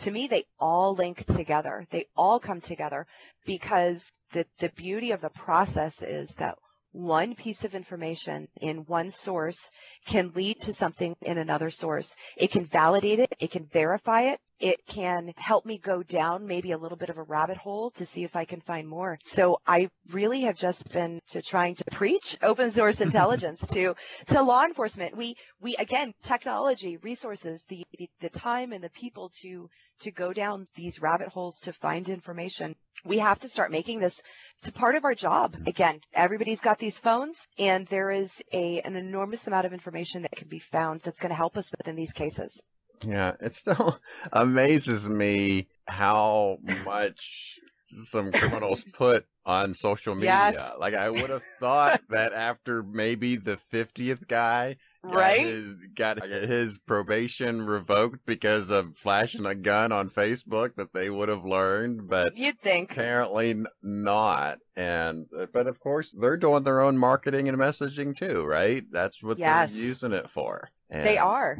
to 0.00 0.10
me, 0.10 0.28
they 0.28 0.44
all 0.58 0.94
link 0.94 1.24
together. 1.26 1.86
They 1.90 2.06
all 2.16 2.40
come 2.40 2.60
together 2.60 3.06
because 3.46 4.02
the, 4.32 4.46
the 4.60 4.70
beauty 4.76 5.10
of 5.12 5.20
the 5.20 5.30
process 5.30 5.94
is 6.02 6.28
that 6.38 6.56
one 6.92 7.34
piece 7.34 7.64
of 7.64 7.74
information 7.74 8.48
in 8.60 8.78
one 8.86 9.10
source 9.10 9.58
can 10.06 10.32
lead 10.34 10.60
to 10.62 10.74
something 10.74 11.14
in 11.22 11.38
another 11.38 11.70
source. 11.70 12.14
It 12.36 12.50
can 12.50 12.66
validate 12.66 13.20
it. 13.20 13.34
It 13.38 13.50
can 13.50 13.66
verify 13.72 14.22
it. 14.22 14.40
It 14.58 14.86
can 14.86 15.32
help 15.36 15.64
me 15.64 15.78
go 15.78 16.02
down 16.02 16.46
maybe 16.46 16.72
a 16.72 16.78
little 16.78 16.98
bit 16.98 17.08
of 17.08 17.16
a 17.16 17.22
rabbit 17.22 17.56
hole 17.56 17.92
to 17.92 18.04
see 18.04 18.24
if 18.24 18.36
I 18.36 18.44
can 18.44 18.60
find 18.60 18.86
more. 18.86 19.18
So 19.24 19.58
I 19.66 19.88
really 20.10 20.42
have 20.42 20.56
just 20.56 20.92
been 20.92 21.20
to 21.30 21.40
trying 21.40 21.76
to 21.76 21.84
preach 21.92 22.36
open 22.42 22.70
source 22.70 23.00
intelligence 23.00 23.64
to, 23.68 23.94
to 24.26 24.42
law 24.42 24.64
enforcement. 24.64 25.16
We, 25.16 25.36
we, 25.62 25.76
again, 25.76 26.12
technology, 26.22 26.98
resources, 26.98 27.62
the, 27.68 27.84
the, 27.98 28.10
the 28.20 28.28
time 28.28 28.72
and 28.72 28.84
the 28.84 28.90
people 28.90 29.32
to, 29.40 29.70
to 30.02 30.10
go 30.10 30.34
down 30.34 30.66
these 30.74 31.00
rabbit 31.00 31.28
holes 31.28 31.58
to 31.60 31.72
find 31.72 32.08
information. 32.10 32.76
We 33.02 33.18
have 33.18 33.38
to 33.40 33.48
start 33.48 33.70
making 33.70 34.00
this 34.00 34.20
to 34.62 34.72
part 34.72 34.94
of 34.94 35.04
our 35.04 35.14
job. 35.14 35.54
Mm-hmm. 35.54 35.68
Again, 35.68 36.00
everybody's 36.12 36.60
got 36.60 36.78
these 36.78 36.98
phones 36.98 37.36
and 37.58 37.86
there 37.88 38.10
is 38.10 38.30
a, 38.52 38.80
an 38.82 38.96
enormous 38.96 39.46
amount 39.46 39.66
of 39.66 39.72
information 39.72 40.22
that 40.22 40.32
can 40.32 40.48
be 40.48 40.58
found 40.58 41.00
that's 41.04 41.18
going 41.18 41.30
to 41.30 41.36
help 41.36 41.56
us 41.56 41.70
within 41.70 41.96
these 41.96 42.12
cases. 42.12 42.60
Yeah, 43.06 43.32
it 43.40 43.54
still 43.54 43.98
amazes 44.32 45.08
me 45.08 45.68
how 45.86 46.58
much 46.84 47.58
some 47.86 48.30
criminals 48.32 48.84
put 48.92 49.26
on 49.44 49.74
social 49.74 50.14
media. 50.14 50.52
Yes. 50.52 50.72
Like 50.78 50.94
I 50.94 51.10
would 51.10 51.30
have 51.30 51.42
thought 51.58 52.02
that 52.10 52.32
after 52.32 52.82
maybe 52.82 53.36
the 53.36 53.58
50th 53.72 54.28
guy 54.28 54.76
got 55.02 55.14
Right? 55.14 55.40
his, 55.40 55.74
got 55.94 56.22
his 56.22 56.78
probation 56.78 57.66
revoked 57.66 58.24
because 58.26 58.70
of 58.70 58.96
flashing 58.96 59.46
a 59.46 59.54
gun 59.54 59.92
on 59.92 60.10
Facebook 60.10 60.74
that 60.76 60.92
they 60.92 61.10
would 61.10 61.28
have 61.28 61.44
learned, 61.44 62.08
but 62.08 62.36
You'd 62.36 62.60
think. 62.60 62.92
apparently 62.92 63.62
not. 63.82 64.58
And 64.76 65.26
uh, 65.38 65.46
but 65.52 65.66
of 65.66 65.80
course 65.80 66.14
they're 66.18 66.36
doing 66.36 66.62
their 66.62 66.80
own 66.80 66.96
marketing 66.98 67.48
and 67.48 67.58
messaging 67.58 68.16
too, 68.16 68.44
right? 68.44 68.84
That's 68.90 69.22
what 69.22 69.38
Yes. 69.38 69.70
they're 69.70 69.78
using 69.80 70.12
it 70.12 70.30
for. 70.30 70.68
They 70.90 71.18
are. 71.18 71.58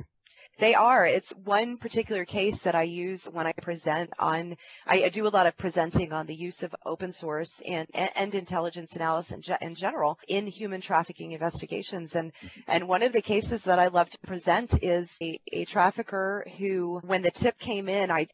They 0.61 0.75
are. 0.75 1.07
It's 1.07 1.31
one 1.45 1.79
particular 1.79 2.27
case 2.27 2.59
that 2.65 2.75
I 2.75 2.83
use 2.83 3.25
when 3.25 3.47
I 3.47 3.53
present 3.53 4.11
on, 4.19 4.59
I, 4.87 5.05
I 5.05 5.09
do 5.09 5.27
a 5.27 5.29
lot 5.29 5.47
of 5.47 5.57
presenting 5.57 6.13
on 6.13 6.27
the 6.27 6.35
use 6.35 6.63
of 6.63 6.75
open 6.85 7.15
source 7.15 7.51
and, 7.67 7.89
and 7.95 8.35
intelligence 8.35 8.95
analysis 8.95 9.33
in, 9.33 9.41
ge- 9.41 9.63
in 9.63 9.75
general 9.75 10.19
in 10.29 10.47
human 10.47 10.83
trafficking 10.83 11.33
investigations. 11.33 12.15
And, 12.15 12.33
mm-hmm. 12.35 12.61
and 12.69 12.89
one 12.89 13.03
of 13.03 13.15
the 13.15 13.23
cases 13.23 13.63
that 13.65 13.79
I 13.79 13.89
love 13.89 14.11
to 14.11 14.19
present 14.27 14.83
is 14.83 15.11
a, 15.23 15.41
a 15.51 15.65
trafficker 15.65 16.47
who, 16.59 17.01
when 17.05 17.23
the 17.23 17.31
tip 17.31 17.59
came 17.59 17.89
in, 17.89 18.11
I, 18.11 18.27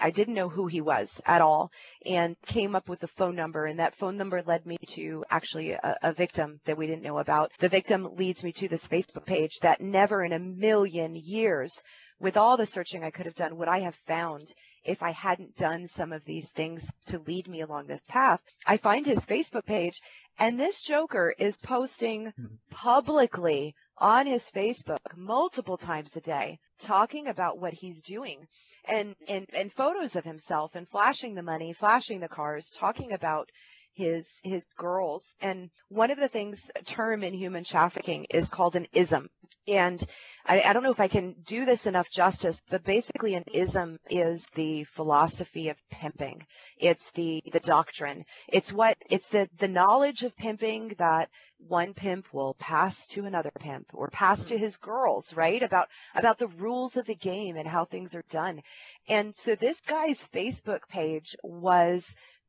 I 0.00 0.10
didn't 0.10 0.34
know 0.34 0.48
who 0.48 0.66
he 0.66 0.80
was 0.80 1.20
at 1.26 1.40
all 1.40 1.70
and 2.04 2.40
came 2.42 2.74
up 2.74 2.88
with 2.88 3.02
a 3.02 3.08
phone 3.08 3.34
number 3.34 3.66
and 3.66 3.78
that 3.78 3.96
phone 3.96 4.16
number 4.16 4.42
led 4.46 4.66
me 4.66 4.76
to 4.94 5.24
actually 5.30 5.72
a, 5.72 5.96
a 6.02 6.12
victim 6.12 6.60
that 6.66 6.76
we 6.76 6.86
didn't 6.86 7.02
know 7.02 7.18
about. 7.18 7.52
The 7.60 7.68
victim 7.68 8.16
leads 8.16 8.42
me 8.42 8.52
to 8.52 8.68
this 8.68 8.86
Facebook 8.86 9.26
page 9.26 9.58
that 9.62 9.80
never 9.80 10.24
in 10.24 10.32
a 10.32 10.38
million 10.38 11.14
years 11.14 11.72
with 12.20 12.36
all 12.36 12.56
the 12.56 12.66
searching 12.66 13.04
I 13.04 13.10
could 13.10 13.26
have 13.26 13.34
done 13.34 13.56
would 13.56 13.68
I 13.68 13.80
have 13.80 13.94
found 14.06 14.52
if 14.88 15.02
I 15.02 15.12
hadn't 15.12 15.56
done 15.56 15.86
some 15.88 16.12
of 16.12 16.24
these 16.24 16.48
things 16.56 16.82
to 17.06 17.18
lead 17.20 17.46
me 17.46 17.60
along 17.60 17.86
this 17.86 18.00
path. 18.08 18.40
I 18.66 18.78
find 18.78 19.04
his 19.04 19.20
Facebook 19.20 19.66
page 19.66 20.00
and 20.38 20.58
this 20.58 20.80
joker 20.82 21.34
is 21.38 21.56
posting 21.58 22.32
hmm. 22.36 22.46
publicly 22.70 23.74
on 23.98 24.26
his 24.26 24.42
Facebook 24.54 24.98
multiple 25.16 25.76
times 25.76 26.10
a 26.16 26.20
day 26.20 26.58
talking 26.80 27.26
about 27.26 27.58
what 27.58 27.74
he's 27.74 28.00
doing 28.02 28.46
and, 28.86 29.14
and, 29.26 29.46
and 29.52 29.72
photos 29.72 30.16
of 30.16 30.24
himself 30.24 30.74
and 30.74 30.88
flashing 30.88 31.34
the 31.34 31.42
money, 31.42 31.72
flashing 31.72 32.20
the 32.20 32.28
cars, 32.28 32.70
talking 32.78 33.12
about 33.12 33.50
his, 33.98 34.26
his 34.44 34.64
girls. 34.76 35.34
And 35.40 35.70
one 35.88 36.12
of 36.12 36.18
the 36.18 36.28
things, 36.28 36.60
a 36.76 36.84
term 36.84 37.24
in 37.24 37.34
human 37.34 37.64
trafficking 37.64 38.26
is 38.30 38.48
called 38.48 38.76
an 38.76 38.86
ism. 38.92 39.28
And 39.66 40.02
I, 40.46 40.62
I 40.62 40.72
don't 40.72 40.84
know 40.84 40.92
if 40.92 41.00
I 41.00 41.08
can 41.08 41.34
do 41.44 41.64
this 41.64 41.84
enough 41.86 42.08
justice, 42.08 42.62
but 42.70 42.84
basically 42.84 43.34
an 43.34 43.44
ism 43.52 43.98
is 44.08 44.46
the 44.54 44.84
philosophy 44.94 45.68
of 45.68 45.76
pimping. 45.90 46.46
It's 46.78 47.10
the, 47.16 47.42
the 47.52 47.60
doctrine. 47.60 48.24
It's 48.46 48.72
what, 48.72 48.96
it's 49.10 49.26
the, 49.28 49.48
the 49.58 49.68
knowledge 49.68 50.22
of 50.22 50.36
pimping 50.36 50.94
that 50.98 51.28
one 51.66 51.92
pimp 51.92 52.32
will 52.32 52.54
pass 52.60 52.94
to 53.08 53.24
another 53.24 53.50
pimp 53.58 53.88
or 53.92 54.08
pass 54.10 54.44
to 54.44 54.56
his 54.56 54.76
girls, 54.76 55.34
right? 55.34 55.60
About, 55.60 55.88
about 56.14 56.38
the 56.38 56.46
rules 56.46 56.96
of 56.96 57.04
the 57.06 57.16
game 57.16 57.56
and 57.56 57.66
how 57.66 57.84
things 57.84 58.14
are 58.14 58.24
done. 58.30 58.62
And 59.08 59.34
so 59.34 59.56
this 59.56 59.80
guy's 59.80 60.20
Facebook 60.32 60.82
page 60.88 61.34
was 61.42 62.04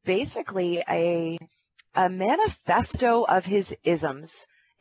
basically 0.05 0.83
a, 0.89 1.37
a 1.95 2.09
manifesto 2.09 3.23
of 3.23 3.45
his 3.45 3.73
isms, 3.83 4.31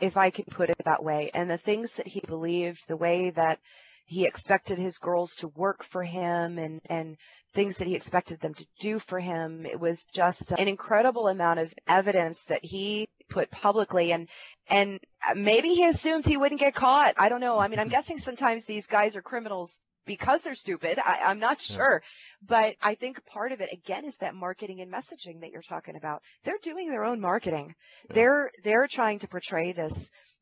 if 0.01 0.16
I 0.16 0.31
could 0.31 0.47
put 0.47 0.71
it 0.71 0.77
that 0.85 1.03
way, 1.03 1.31
and 1.35 1.51
the 1.51 1.59
things 1.59 1.93
that 1.97 2.07
he 2.07 2.21
believed, 2.21 2.81
the 2.89 2.97
way 2.97 3.31
that 3.31 3.59
he 4.07 4.25
expected 4.25 4.79
his 4.79 4.97
girls 4.99 5.35
to 5.37 5.49
work 5.49 5.85
for 5.91 6.03
him 6.03 6.59
and, 6.59 6.81
and 6.87 7.16
things 7.55 7.77
that 7.77 7.87
he 7.87 7.95
expected 7.95 8.41
them 8.41 8.55
to 8.55 8.64
do 8.81 8.99
for 9.01 9.21
him. 9.21 9.66
It 9.66 9.79
was 9.79 10.03
just 10.14 10.53
an 10.53 10.69
incredible 10.69 11.29
amount 11.29 11.61
of 11.61 11.73
evidence 11.87 12.39
that 12.49 12.64
he 12.64 13.09
put 13.29 13.51
publicly 13.51 14.12
and 14.12 14.29
and 14.71 15.01
maybe 15.35 15.69
he 15.69 15.85
assumes 15.85 16.25
he 16.25 16.37
wouldn't 16.37 16.61
get 16.61 16.75
caught. 16.75 17.14
I 17.19 17.29
don't 17.29 17.41
know. 17.41 17.59
I 17.59 17.69
mean, 17.69 17.79
I'm 17.79 17.89
guessing 17.89 18.19
sometimes 18.19 18.62
these 18.64 18.87
guys 18.87 19.16
are 19.16 19.23
criminals 19.23 19.71
because 20.09 20.41
they're 20.43 20.57
stupid. 20.57 20.99
I, 20.99 21.21
I'm 21.27 21.39
not 21.39 21.59
Yeah. 21.61 21.77
sure. 21.77 22.03
But 22.49 22.75
I 22.83 22.97
think 22.97 23.25
part 23.27 23.53
of 23.53 23.61
it 23.61 23.69
again 23.73 24.05
is 24.05 24.15
that 24.21 24.35
marketing 24.35 24.81
and 24.81 24.93
messaging 24.93 25.41
that 25.41 25.51
you're 25.53 25.63
talking 25.63 25.95
about. 25.97 26.23
They're 26.45 26.59
doing 26.65 26.89
their 26.89 27.05
own 27.05 27.21
marketing. 27.21 27.75
Yeah. 28.09 28.15
They're 28.17 28.51
they're 28.65 28.89
trying 28.89 29.21
to 29.21 29.29
portray 29.29 29.73
this 29.73 29.95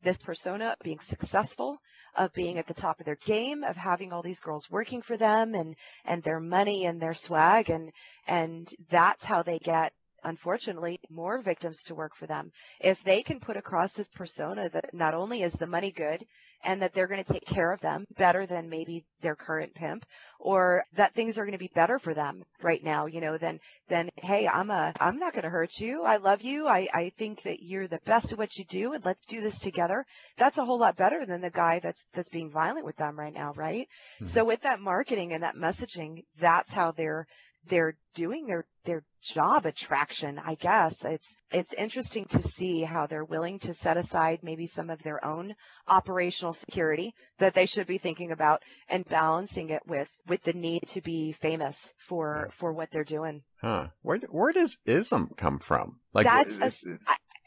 this 0.03 0.17
persona 0.19 0.69
of 0.69 0.79
being 0.83 0.99
successful, 1.01 1.77
of 2.15 2.31
being 2.33 2.57
at 2.59 2.67
the 2.67 2.73
top 2.73 2.99
of 2.99 3.05
their 3.05 3.19
game, 3.25 3.63
of 3.63 3.75
having 3.75 4.13
all 4.13 4.21
these 4.23 4.39
girls 4.39 4.67
working 4.71 5.01
for 5.01 5.17
them 5.17 5.53
and 5.55 5.75
and 6.05 6.23
their 6.23 6.39
money 6.39 6.85
and 6.85 6.99
their 7.01 7.15
swag 7.15 7.69
and 7.69 7.91
and 8.27 8.73
that's 8.89 9.23
how 9.23 9.43
they 9.43 9.59
get 9.59 9.91
unfortunately 10.23 10.99
more 11.09 11.41
victims 11.41 11.81
to 11.83 11.95
work 11.95 12.11
for 12.19 12.27
them. 12.27 12.51
If 12.79 12.97
they 13.05 13.21
can 13.23 13.39
put 13.39 13.55
across 13.57 13.91
this 13.93 14.09
persona 14.09 14.69
that 14.69 14.93
not 14.93 15.13
only 15.13 15.43
is 15.43 15.53
the 15.53 15.67
money 15.67 15.91
good 15.91 16.25
and 16.63 16.81
that 16.81 16.93
they're 16.93 17.07
going 17.07 17.23
to 17.23 17.33
take 17.33 17.45
care 17.45 17.71
of 17.71 17.81
them 17.81 18.05
better 18.17 18.45
than 18.45 18.69
maybe 18.69 19.05
their 19.21 19.35
current 19.35 19.73
pimp 19.73 20.05
or 20.39 20.83
that 20.95 21.13
things 21.13 21.37
are 21.37 21.43
going 21.45 21.51
to 21.53 21.57
be 21.57 21.71
better 21.73 21.99
for 21.99 22.13
them 22.13 22.43
right 22.61 22.83
now, 22.83 23.05
you 23.05 23.21
know, 23.21 23.37
than, 23.37 23.59
then 23.89 24.09
hey, 24.17 24.47
I'm 24.47 24.69
a 24.69 24.93
I'm 24.99 25.17
not 25.17 25.33
going 25.33 25.43
to 25.43 25.49
hurt 25.49 25.71
you. 25.79 26.03
I 26.03 26.17
love 26.17 26.41
you. 26.41 26.67
I 26.67 26.87
I 26.93 27.11
think 27.17 27.43
that 27.43 27.61
you're 27.61 27.87
the 27.87 27.99
best 28.05 28.31
at 28.31 28.37
what 28.37 28.55
you 28.57 28.65
do 28.69 28.93
and 28.93 29.03
let's 29.05 29.25
do 29.25 29.41
this 29.41 29.59
together. 29.59 30.05
That's 30.37 30.57
a 30.57 30.65
whole 30.65 30.79
lot 30.79 30.97
better 30.97 31.25
than 31.25 31.41
the 31.41 31.49
guy 31.49 31.79
that's 31.81 32.01
that's 32.13 32.29
being 32.29 32.51
violent 32.51 32.85
with 32.85 32.97
them 32.97 33.17
right 33.17 33.33
now, 33.33 33.53
right? 33.55 33.87
Mhm. 34.21 34.33
So 34.33 34.45
with 34.45 34.61
that 34.61 34.79
marketing 34.79 35.33
and 35.33 35.43
that 35.43 35.55
messaging, 35.55 36.23
that's 36.39 36.71
how 36.71 36.91
they're 36.91 37.27
they're 37.69 37.95
doing 38.15 38.47
their 38.47 38.65
their 38.85 39.03
job 39.21 39.65
attraction 39.65 40.39
i 40.43 40.55
guess. 40.55 40.95
It's 41.03 41.35
it's 41.51 41.73
interesting 41.73 42.25
to 42.25 42.41
see 42.51 42.81
how 42.83 43.07
they're 43.07 43.25
willing 43.25 43.59
to 43.59 43.73
set 43.73 43.97
aside 43.97 44.39
maybe 44.41 44.67
some 44.67 44.89
of 44.89 45.01
their 45.03 45.23
own 45.23 45.55
operational 45.87 46.53
security 46.53 47.13
that 47.39 47.53
they 47.53 47.65
should 47.65 47.87
be 47.87 47.97
thinking 47.97 48.31
about 48.31 48.61
and 48.89 49.05
balancing 49.05 49.69
it 49.69 49.81
with 49.87 50.09
with 50.27 50.43
the 50.43 50.53
need 50.53 50.83
to 50.93 51.01
be 51.01 51.33
famous 51.41 51.75
for 52.07 52.49
for 52.59 52.73
what 52.73 52.89
they're 52.91 53.03
doing. 53.03 53.43
Huh. 53.61 53.87
Where 54.01 54.19
where 54.29 54.51
does 54.51 54.77
ism 54.85 55.31
come 55.37 55.59
from? 55.59 55.99
Like 56.13 56.25
that's 56.25 56.83
a, 56.83 56.97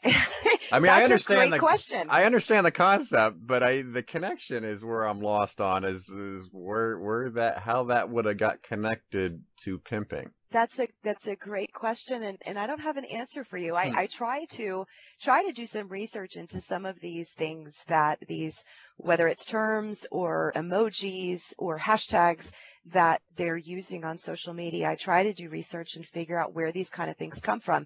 I, 0.03 0.59
I 0.71 0.79
mean, 0.79 0.91
I 0.91 1.03
understand 1.03 1.51
the 1.51 1.59
question. 1.59 2.07
I 2.09 2.23
understand 2.23 2.65
the 2.65 2.71
concept, 2.71 3.37
but 3.45 3.63
I 3.63 3.81
the 3.81 4.03
connection 4.03 4.63
is 4.63 4.83
where 4.83 5.03
I'm 5.03 5.19
lost 5.19 5.61
on 5.61 5.83
is 5.83 6.07
is 6.09 6.49
where 6.51 6.97
where 6.99 7.29
that 7.31 7.59
how 7.59 7.85
that 7.85 8.09
would 8.09 8.25
have 8.25 8.37
got 8.37 8.63
connected 8.63 9.41
to 9.63 9.77
pimping. 9.79 10.31
That's 10.51 10.77
a 10.79 10.87
that's 11.03 11.27
a 11.27 11.35
great 11.35 11.73
question, 11.73 12.23
and, 12.23 12.37
and 12.45 12.59
I 12.59 12.67
don't 12.67 12.81
have 12.81 12.97
an 12.97 13.05
answer 13.05 13.43
for 13.43 13.57
you. 13.57 13.75
I, 13.75 13.89
hmm. 13.89 13.97
I 13.97 14.07
try 14.07 14.45
to 14.57 14.85
try 15.21 15.43
to 15.43 15.53
do 15.53 15.65
some 15.65 15.87
research 15.87 16.35
into 16.35 16.59
some 16.61 16.85
of 16.85 16.99
these 16.99 17.29
things 17.37 17.73
that 17.87 18.19
these 18.27 18.55
whether 18.97 19.27
it's 19.27 19.45
terms 19.45 20.05
or 20.11 20.51
emojis 20.55 21.41
or 21.57 21.79
hashtags 21.79 22.45
that 22.85 23.21
they're 23.37 23.57
using 23.57 24.03
on 24.03 24.17
social 24.17 24.53
media. 24.53 24.89
I 24.89 24.95
try 24.95 25.23
to 25.23 25.33
do 25.33 25.49
research 25.49 25.95
and 25.95 26.05
figure 26.07 26.39
out 26.39 26.53
where 26.53 26.71
these 26.71 26.89
kind 26.89 27.09
of 27.09 27.17
things 27.17 27.39
come 27.41 27.59
from. 27.59 27.85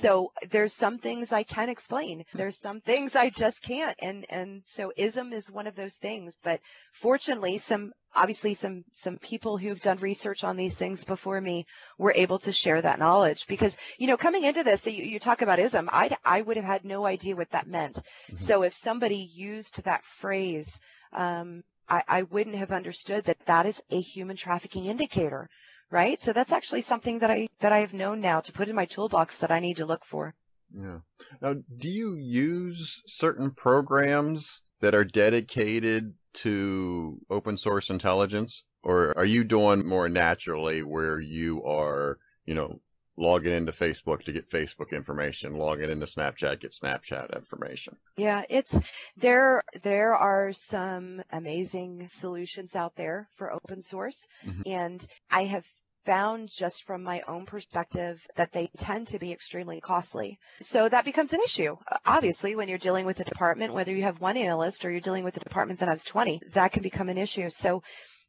So 0.00 0.32
there's 0.50 0.72
some 0.74 0.98
things 0.98 1.32
I 1.32 1.42
can 1.42 1.68
explain. 1.68 2.24
There's 2.34 2.58
some 2.58 2.80
things 2.80 3.16
I 3.16 3.30
just 3.30 3.60
can't. 3.62 3.96
And, 4.00 4.26
and 4.30 4.62
so 4.76 4.92
ism 4.96 5.32
is 5.32 5.50
one 5.50 5.66
of 5.66 5.74
those 5.74 5.94
things. 5.94 6.34
But 6.44 6.60
fortunately, 7.02 7.58
some, 7.58 7.92
obviously 8.14 8.54
some, 8.54 8.84
some 9.02 9.18
people 9.18 9.58
who've 9.58 9.80
done 9.80 9.98
research 9.98 10.44
on 10.44 10.56
these 10.56 10.74
things 10.74 11.02
before 11.04 11.40
me 11.40 11.66
were 11.98 12.12
able 12.14 12.38
to 12.40 12.52
share 12.52 12.80
that 12.80 13.00
knowledge 13.00 13.46
because, 13.48 13.76
you 13.98 14.06
know, 14.06 14.16
coming 14.16 14.44
into 14.44 14.62
this, 14.62 14.86
you, 14.86 15.04
you 15.04 15.18
talk 15.18 15.42
about 15.42 15.58
ism, 15.58 15.88
I, 15.92 16.16
I 16.24 16.42
would 16.42 16.56
have 16.56 16.64
had 16.64 16.84
no 16.84 17.06
idea 17.06 17.34
what 17.34 17.50
that 17.50 17.66
meant. 17.66 17.96
Mm-hmm. 17.96 18.46
So 18.46 18.62
if 18.62 18.74
somebody 18.84 19.28
used 19.34 19.82
that 19.84 20.02
phrase, 20.20 20.70
um, 21.12 21.64
I, 21.88 22.02
I 22.08 22.22
wouldn't 22.22 22.56
have 22.56 22.70
understood 22.70 23.24
that 23.24 23.44
that 23.46 23.66
is 23.66 23.80
a 23.90 24.00
human 24.00 24.36
trafficking 24.36 24.86
indicator, 24.86 25.48
right? 25.90 26.20
So 26.20 26.32
that's 26.32 26.52
actually 26.52 26.82
something 26.82 27.20
that 27.20 27.30
I 27.30 27.48
that 27.60 27.72
I 27.72 27.78
have 27.78 27.94
known 27.94 28.20
now 28.20 28.40
to 28.40 28.52
put 28.52 28.68
in 28.68 28.74
my 28.74 28.84
toolbox 28.84 29.38
that 29.38 29.50
I 29.50 29.60
need 29.60 29.78
to 29.78 29.86
look 29.86 30.04
for. 30.04 30.34
Yeah. 30.70 30.98
Now, 31.40 31.54
do 31.54 31.88
you 31.88 32.14
use 32.14 33.02
certain 33.06 33.52
programs 33.52 34.62
that 34.80 34.94
are 34.94 35.04
dedicated 35.04 36.14
to 36.34 37.18
open 37.30 37.56
source 37.56 37.90
intelligence, 37.90 38.64
or 38.82 39.16
are 39.16 39.24
you 39.24 39.44
doing 39.44 39.86
more 39.86 40.08
naturally 40.08 40.82
where 40.82 41.18
you 41.18 41.64
are, 41.64 42.18
you 42.44 42.54
know, 42.54 42.80
logging 43.18 43.52
into 43.52 43.72
Facebook 43.72 44.22
to 44.24 44.32
get 44.32 44.50
Facebook 44.50 44.92
information, 44.92 45.56
logging 45.56 45.90
into 45.90 46.06
Snapchat, 46.06 46.60
get 46.60 46.72
Snapchat 46.72 47.34
information. 47.36 47.96
Yeah, 48.16 48.42
it's 48.48 48.74
there 49.16 49.62
there 49.82 50.14
are 50.14 50.52
some 50.52 51.20
amazing 51.32 52.08
solutions 52.20 52.74
out 52.76 52.94
there 52.96 53.28
for 53.36 53.52
open 53.52 53.82
source 53.82 54.26
mm-hmm. 54.46 54.62
and 54.66 55.06
I 55.30 55.44
have 55.44 55.64
found 56.06 56.48
just 56.56 56.84
from 56.86 57.02
my 57.02 57.20
own 57.28 57.44
perspective 57.44 58.18
that 58.36 58.50
they 58.54 58.70
tend 58.78 59.08
to 59.08 59.18
be 59.18 59.30
extremely 59.30 59.78
costly. 59.78 60.38
So 60.62 60.88
that 60.88 61.04
becomes 61.04 61.34
an 61.34 61.40
issue. 61.44 61.76
Obviously, 62.06 62.56
when 62.56 62.66
you're 62.66 62.78
dealing 62.78 63.04
with 63.04 63.20
a 63.20 63.24
department, 63.24 63.74
whether 63.74 63.92
you 63.92 64.04
have 64.04 64.18
one 64.18 64.38
analyst 64.38 64.86
or 64.86 64.90
you're 64.90 65.02
dealing 65.02 65.24
with 65.24 65.36
a 65.36 65.40
department 65.40 65.80
that 65.80 65.88
has 65.90 66.02
20, 66.04 66.40
that 66.54 66.72
can 66.72 66.82
become 66.82 67.10
an 67.10 67.18
issue. 67.18 67.50
So 67.50 67.82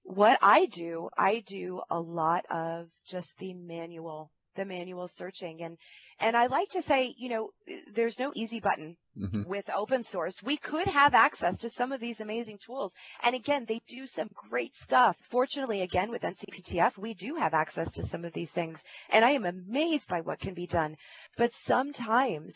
what 0.03 0.39
I 0.41 0.65
do, 0.65 1.09
I 1.17 1.43
do 1.47 1.81
a 1.89 1.99
lot 1.99 2.43
of 2.49 2.87
just 3.07 3.31
the 3.39 3.53
manual 3.53 4.29
the 4.59 4.65
manual 4.65 5.07
searching. 5.07 5.63
And, 5.63 5.77
and 6.19 6.35
I 6.35 6.47
like 6.47 6.69
to 6.71 6.81
say, 6.81 7.15
you 7.17 7.29
know, 7.29 7.49
there's 7.95 8.19
no 8.19 8.31
easy 8.35 8.59
button 8.59 8.97
mm-hmm. 9.17 9.43
with 9.47 9.63
open 9.73 10.03
source. 10.03 10.35
We 10.43 10.57
could 10.57 10.87
have 10.87 11.13
access 11.13 11.57
to 11.59 11.69
some 11.69 11.93
of 11.93 12.01
these 12.01 12.19
amazing 12.19 12.59
tools. 12.65 12.91
And 13.23 13.35
again, 13.35 13.65
they 13.67 13.81
do 13.87 14.05
some 14.05 14.27
great 14.49 14.75
stuff. 14.75 15.15
Fortunately, 15.31 15.81
again, 15.81 16.11
with 16.11 16.23
NCPTF, 16.23 16.97
we 16.97 17.13
do 17.13 17.35
have 17.35 17.53
access 17.53 17.89
to 17.93 18.05
some 18.05 18.25
of 18.25 18.33
these 18.33 18.51
things. 18.51 18.77
And 19.09 19.23
I 19.23 19.31
am 19.31 19.45
amazed 19.45 20.07
by 20.09 20.19
what 20.19 20.41
can 20.41 20.53
be 20.53 20.67
done. 20.67 20.97
But 21.37 21.51
sometimes 21.65 22.53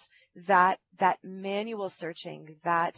that, 0.47 0.80
that 0.99 1.20
manual 1.24 1.89
searching, 1.89 2.58
that 2.66 2.95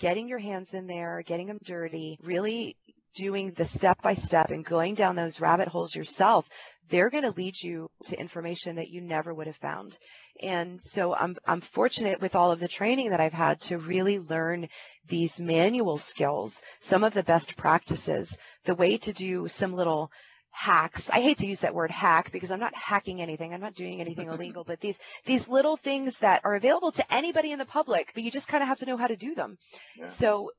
getting 0.00 0.28
your 0.28 0.40
hands 0.40 0.74
in 0.74 0.88
there, 0.88 1.22
getting 1.24 1.46
them 1.46 1.60
dirty, 1.64 2.18
really 2.22 2.76
doing 3.18 3.52
the 3.56 3.64
step 3.64 4.00
by 4.00 4.14
step 4.14 4.50
and 4.50 4.64
going 4.64 4.94
down 4.94 5.16
those 5.16 5.40
rabbit 5.40 5.68
holes 5.68 5.94
yourself, 5.94 6.46
they're 6.88 7.10
going 7.10 7.24
to 7.24 7.36
lead 7.36 7.54
you 7.60 7.90
to 8.06 8.18
information 8.18 8.76
that 8.76 8.88
you 8.88 9.00
never 9.00 9.34
would 9.34 9.46
have 9.46 9.56
found. 9.56 9.98
And 10.40 10.80
so 10.80 11.14
I'm, 11.14 11.36
I'm 11.46 11.60
fortunate 11.60 12.20
with 12.22 12.34
all 12.34 12.52
of 12.52 12.60
the 12.60 12.68
training 12.68 13.10
that 13.10 13.20
I've 13.20 13.32
had 13.32 13.60
to 13.62 13.78
really 13.78 14.20
learn 14.20 14.68
these 15.08 15.38
manual 15.38 15.98
skills, 15.98 16.62
some 16.80 17.02
of 17.02 17.12
the 17.12 17.24
best 17.24 17.56
practices, 17.56 18.34
the 18.64 18.74
way 18.74 18.96
to 18.98 19.12
do 19.12 19.48
some 19.48 19.74
little 19.74 20.10
hacks. 20.50 21.02
I 21.10 21.20
hate 21.20 21.38
to 21.38 21.46
use 21.46 21.60
that 21.60 21.74
word 21.74 21.90
hack 21.90 22.32
because 22.32 22.50
I'm 22.50 22.60
not 22.60 22.74
hacking 22.74 23.20
anything. 23.20 23.54
I'm 23.54 23.60
not 23.60 23.74
doing 23.74 24.00
anything 24.00 24.28
illegal, 24.32 24.64
but 24.64 24.80
these, 24.80 24.96
these 25.24 25.46
little 25.48 25.76
things 25.76 26.16
that 26.20 26.42
are 26.44 26.56
available 26.56 26.92
to 26.92 27.14
anybody 27.14 27.52
in 27.52 27.58
the 27.58 27.64
public, 27.64 28.10
but 28.14 28.22
you 28.22 28.30
just 28.30 28.48
kind 28.48 28.62
of 28.62 28.68
have 28.68 28.78
to 28.78 28.86
know 28.86 28.96
how 28.96 29.06
to 29.06 29.16
do 29.16 29.34
them. 29.34 29.58
Yeah. 29.96 30.08
So 30.18 30.50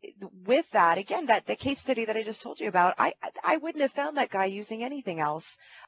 with 0.45 0.65
that, 0.71 0.97
again, 0.97 1.27
that 1.27 1.45
the 1.45 1.55
case 1.55 1.79
study 1.79 2.05
that 2.05 2.15
I 2.15 2.23
just 2.23 2.41
told 2.41 2.59
you 2.59 2.67
about, 2.67 2.95
I, 2.97 3.13
I 3.43 3.57
wouldn't 3.57 3.81
have 3.81 3.91
found 3.91 4.17
that 4.17 4.29
guy 4.29 4.45
using 4.45 4.83
anything 4.83 5.19
else 5.19 5.45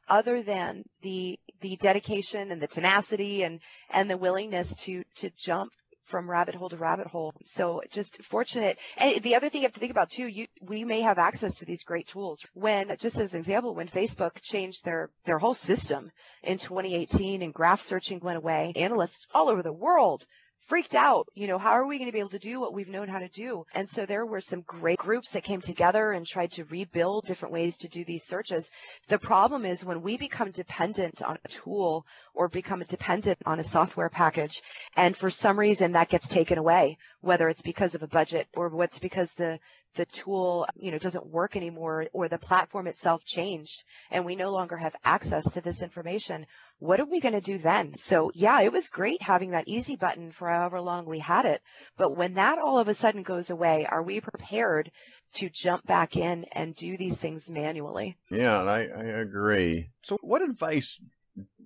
other 0.10 0.44
than 0.44 0.84
the, 1.02 1.40
the 1.62 1.78
dedication 1.78 2.52
and 2.52 2.62
the 2.62 2.68
tenacity 2.68 3.44
and, 3.44 3.60
and 3.90 4.10
the 4.10 4.18
willingness 4.18 4.74
to, 4.86 5.04
to 5.18 5.30
jump 5.38 5.72
from 6.12 6.30
rabbit 6.30 6.54
hole 6.54 6.70
to 6.70 6.78
rabbit 6.78 7.08
hole. 7.08 7.34
So 7.46 7.82
just 7.90 8.24
fortunate. 8.26 8.78
And 8.98 9.24
the 9.24 9.36
other 9.36 9.50
thing 9.50 9.62
you 9.62 9.68
have 9.68 9.74
to 9.74 9.80
think 9.80 9.92
about 9.92 10.12
too, 10.12 10.28
you, 10.28 10.48
we 10.62 10.84
may 10.84 11.02
have 11.02 11.18
access 11.18 11.56
to 11.56 11.66
these 11.66 11.84
great 11.84 12.08
tools. 12.08 12.40
When, 12.54 12.96
just 13.00 13.18
as 13.18 13.34
an 13.34 13.40
example, 13.40 13.74
when 13.74 13.88
Facebook 13.88 14.32
changed 14.42 14.84
their, 14.86 15.10
their 15.26 15.40
whole 15.40 15.56
system 15.56 16.12
in 16.44 16.60
2018 16.60 17.42
and 17.42 17.54
graph 17.54 17.82
searching 17.82 18.20
went 18.20 18.38
away, 18.38 18.74
analysts 18.76 19.26
all 19.34 19.50
over 19.50 19.64
the 19.64 19.74
world 19.74 20.26
freaked 20.68 20.96
out. 20.96 21.28
You 21.34 21.48
know, 21.48 21.58
how 21.58 21.72
are 21.72 21.86
we 21.86 21.98
going 21.98 22.10
to 22.10 22.14
be 22.14 22.20
able 22.20 22.30
to 22.30 22.40
do 22.40 22.60
what 22.60 22.74
we've 22.74 22.88
known 22.88 23.08
how 23.08 23.20
to 23.20 23.28
do? 23.30 23.66
And 23.74 23.90
so 23.90 24.06
there 24.06 24.26
were 24.26 24.42
some 24.42 24.62
great 24.62 25.00
groups 25.00 25.32
that 25.32 25.44
came 25.44 25.62
together 25.62 26.12
and 26.12 26.26
tried 26.26 26.52
to 26.54 26.66
rebuild 26.66 27.26
different 27.28 27.54
ways 27.54 27.78
to 27.78 27.88
do 27.88 28.06
these 28.06 28.24
searches. 28.26 28.70
The 29.10 29.20
problem 29.20 29.66
is 29.66 29.84
when 29.84 30.02
we 30.02 30.18
become 30.18 30.52
dependent 30.52 31.22
on 31.22 31.38
a 31.44 31.48
tool 31.48 32.06
or 32.34 32.48
become 32.48 32.84
dependent 32.88 33.40
on 33.46 33.60
a 33.60 33.64
software 33.64 34.10
package 34.10 34.62
and 34.96 35.16
for 35.18 35.30
some 35.30 35.60
reason 35.60 35.92
that 35.94 36.10
gets 36.10 36.28
taken 36.28 36.58
away, 36.58 36.98
whether 37.22 37.50
it's 37.50 37.62
because 37.62 37.96
of 37.96 38.04
a 38.04 38.08
budget 38.08 38.48
or 38.56 38.70
what's 38.70 39.00
because 39.00 39.32
the 39.38 39.60
the 39.96 40.06
tool, 40.06 40.66
you 40.78 40.90
know, 40.90 40.98
doesn't 40.98 41.28
work 41.28 41.58
anymore 41.58 42.08
or 42.14 42.30
the 42.30 42.38
platform 42.38 42.88
itself 42.88 43.22
changed 43.26 43.84
and 44.10 44.26
we 44.26 44.38
no 44.38 44.50
longer 44.50 44.78
have 44.78 44.96
access 45.04 45.44
to 45.52 45.60
this 45.60 45.82
information, 45.82 46.46
what 46.82 47.00
are 47.00 47.06
we 47.06 47.22
going 47.22 47.36
to 47.36 47.42
do 47.42 47.60
then? 47.60 47.96
So 47.98 48.32
yeah, 48.34 48.60
it 48.62 48.72
was 48.72 48.88
great 48.88 49.22
having 49.22 49.52
that 49.52 49.68
easy 49.68 49.96
button 49.96 50.32
for 50.32 50.50
however 50.50 50.82
long 50.82 51.06
we 51.06 51.20
had 51.20 51.46
it. 51.46 51.62
But 51.96 52.18
when 52.18 52.34
that 52.34 52.58
all 52.58 52.80
of 52.80 52.88
a 52.88 52.96
sudden 52.96 53.22
goes 53.22 53.52
away, 53.52 53.86
are 53.90 54.02
we 54.02 54.20
prepared 54.20 54.92
to 55.36 55.50
jump 55.50 55.86
back 55.86 56.18
in 56.18 56.46
and 56.52 56.76
do 56.76 56.98
these 56.98 57.18
things 57.18 57.48
manually? 57.48 58.18
Yeah, 58.32 58.64
I, 58.64 58.88
I 58.88 59.04
agree. 59.22 59.92
So 60.02 60.18
what 60.22 60.42
advice 60.42 61.00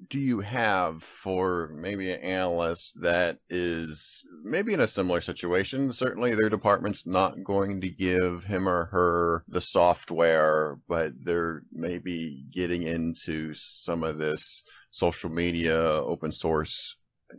do 0.09 0.19
you 0.19 0.39
have 0.39 1.03
for 1.03 1.69
maybe 1.73 2.11
an 2.11 2.21
analyst 2.21 3.01
that 3.01 3.37
is 3.49 4.23
maybe 4.43 4.73
in 4.73 4.79
a 4.79 4.87
similar 4.87 5.21
situation? 5.21 5.91
Certainly 5.93 6.35
their 6.35 6.49
department's 6.49 7.05
not 7.05 7.43
going 7.43 7.81
to 7.81 7.89
give 7.89 8.43
him 8.43 8.67
or 8.67 8.85
her 8.85 9.43
the 9.47 9.61
software, 9.61 10.77
but 10.87 11.13
they're 11.23 11.63
maybe 11.71 12.45
getting 12.51 12.83
into 12.83 13.53
some 13.55 14.03
of 14.03 14.17
this 14.17 14.63
social 14.91 15.29
media 15.29 15.75
open 15.75 16.31
source 16.31 16.95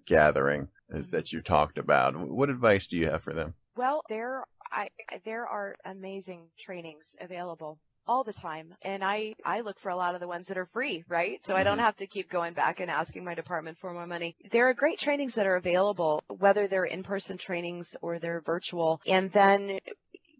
gathering 0.07 0.69
mm-hmm. 0.93 1.11
that 1.11 1.33
you 1.33 1.41
talked 1.41 1.79
about. 1.79 2.17
What 2.17 2.51
advice 2.51 2.87
do 2.87 2.97
you 2.97 3.09
have 3.09 3.23
for 3.23 3.33
them? 3.33 3.55
Well, 3.77 4.03
there 4.09 4.45
I, 4.73 4.89
there 5.25 5.47
are 5.47 5.77
amazing 5.85 6.49
trainings 6.59 7.15
available 7.21 7.79
all 8.07 8.25
the 8.25 8.33
time. 8.33 8.75
And 8.83 9.05
I, 9.05 9.35
I 9.45 9.61
look 9.61 9.79
for 9.81 9.91
a 9.91 9.97
lot 9.97 10.15
of 10.15 10.21
the 10.21 10.29
ones 10.29 10.47
that 10.49 10.59
are 10.59 10.69
free, 10.73 11.05
right? 11.09 11.41
So 11.45 11.55
I 11.55 11.63
don't 11.63 11.77
mm-hmm. 11.77 11.85
have 11.85 11.97
to 11.97 12.07
keep 12.07 12.31
going 12.31 12.55
back 12.55 12.81
and 12.81 12.91
asking 12.91 13.25
my 13.25 13.35
department 13.35 13.79
for 13.81 13.93
more 13.93 14.07
money. 14.07 14.37
There 14.53 14.69
are 14.69 14.75
great 14.75 14.99
trainings 14.99 15.35
that 15.35 15.47
are 15.47 15.57
available, 15.57 16.23
whether 16.29 16.69
they're 16.69 16.85
in-person 16.85 17.39
trainings 17.39 17.97
or 18.03 18.19
they're 18.19 18.43
virtual. 18.43 19.01
And 19.07 19.31
then 19.33 19.79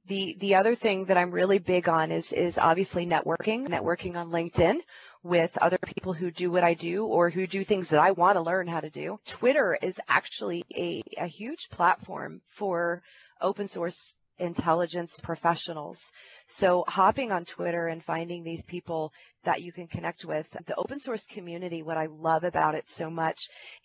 the, 0.09 0.37
the 0.41 0.55
other 0.55 0.77
thing 0.77 1.07
that 1.07 1.17
I'm 1.17 1.31
really 1.31 1.59
big 1.59 1.89
on 1.89 2.11
is, 2.11 2.33
is 2.33 2.59
obviously 2.59 3.07
networking, 3.07 3.67
networking 3.69 4.17
on 4.17 4.31
LinkedIn 4.31 4.79
with 5.23 5.51
other 5.61 5.79
people 5.85 6.13
who 6.13 6.31
do 6.31 6.51
what 6.51 6.63
I 6.63 6.75
do 6.75 7.05
or 7.05 7.31
who 7.31 7.47
do 7.47 7.65
things 7.65 7.89
that 7.89 7.99
I 7.99 8.13
want 8.13 8.37
to 8.37 8.43
learn 8.43 8.69
how 8.69 8.81
to 8.81 8.91
do. 8.91 9.19
Twitter 9.27 9.77
is 9.83 9.99
actually 10.09 10.65
a, 10.75 11.03
a 11.19 11.27
huge 11.27 11.69
platform 11.71 12.41
for 12.57 13.03
open 13.41 13.69
source 13.69 14.15
intelligence 14.39 15.15
professionals. 15.23 16.01
So 16.47 16.85
hopping 16.89 17.33
on 17.33 17.45
Twitter 17.45 17.89
and 17.89 18.05
finding 18.05 18.43
these 18.43 18.63
people 18.67 19.13
that 19.45 19.63
you 19.63 19.73
can 19.73 19.87
connect 19.87 20.25
with, 20.25 20.47
the 20.67 20.75
open 20.77 21.01
source 21.01 21.25
community, 21.27 21.83
what 21.83 21.97
I 21.97 22.07
love 22.07 22.45
about 22.45 22.75
it 22.75 22.89
so 22.97 23.11
much 23.11 23.39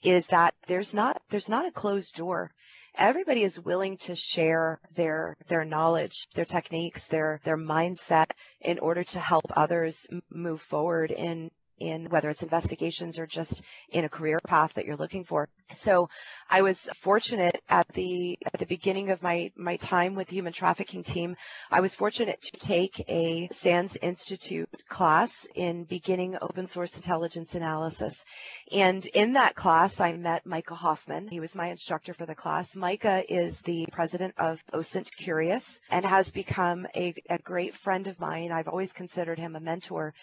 is 0.04 0.26
that 0.28 0.54
there's 0.68 0.94
not, 0.94 1.22
there's 1.30 1.50
not 1.50 1.68
a 1.68 1.72
closed 1.72 2.16
door 2.16 2.52
everybody 2.96 3.44
is 3.44 3.60
willing 3.60 3.98
to 3.98 4.16
share 4.16 4.80
their 4.96 5.38
their 5.48 5.64
knowledge, 5.64 6.28
their 6.36 6.46
techniques, 6.46 7.06
their 7.08 7.40
their 7.46 7.58
mindset 7.58 8.28
in 8.62 8.80
order 8.80 9.04
to 9.04 9.20
help 9.20 9.46
others 9.56 9.98
move 10.30 10.62
forward 10.70 11.12
in 11.12 11.50
in 11.82 12.10
whether 12.10 12.30
it's 12.30 12.44
investigations 12.44 13.18
or 13.18 13.26
just 13.26 13.62
in 13.90 14.06
a 14.06 14.10
career 14.10 14.40
path 14.46 14.72
that 14.76 14.86
you're 14.86 14.96
looking 14.96 15.26
for. 15.26 15.50
So 15.74 16.10
I 16.50 16.62
was 16.62 16.78
fortunate 17.02 17.62
at 17.70 17.88
the 17.94 18.38
at 18.54 18.60
the 18.60 18.66
beginning 18.66 19.10
of 19.10 19.22
my 19.22 19.52
my 19.56 19.78
time 19.78 20.16
with 20.16 20.28
the 20.28 20.36
human 20.36 20.54
trafficking 20.54 21.04
team. 21.04 21.36
I 21.72 21.82
was 21.82 21.96
fortunate 21.96 22.42
to 22.42 22.60
take 22.60 23.04
a 23.08 23.50
SANS 23.52 23.98
Institute 24.02 24.70
class 24.90 25.48
in 25.56 25.86
beginning 25.86 26.38
open 26.42 26.68
source 26.68 26.96
intelligence 26.96 27.56
analysis. 27.56 28.16
And 28.72 29.06
in 29.08 29.34
that 29.34 29.56
class, 29.56 30.00
I 30.00 30.12
met 30.14 30.46
Micah 30.46 30.76
Hoffman. 30.76 31.28
He 31.30 31.40
was 31.40 31.56
my 31.56 31.70
instructor 31.70 32.14
for 32.14 32.26
the 32.26 32.36
class. 32.36 32.76
Micah 32.76 33.24
is 33.28 33.58
the 33.62 33.88
president 33.92 34.34
of 34.38 34.60
OSINT 34.74 35.10
Curious 35.18 35.66
and 35.90 36.06
has 36.06 36.30
become 36.32 36.86
a, 36.96 37.14
a 37.30 37.38
great 37.40 37.76
friend 37.76 38.08
of 38.08 38.20
mine. 38.20 38.52
I've 38.52 38.68
always 38.68 38.92
considered 38.92 39.40
him 39.40 39.56
a 39.56 39.60
mentor. 39.60 40.14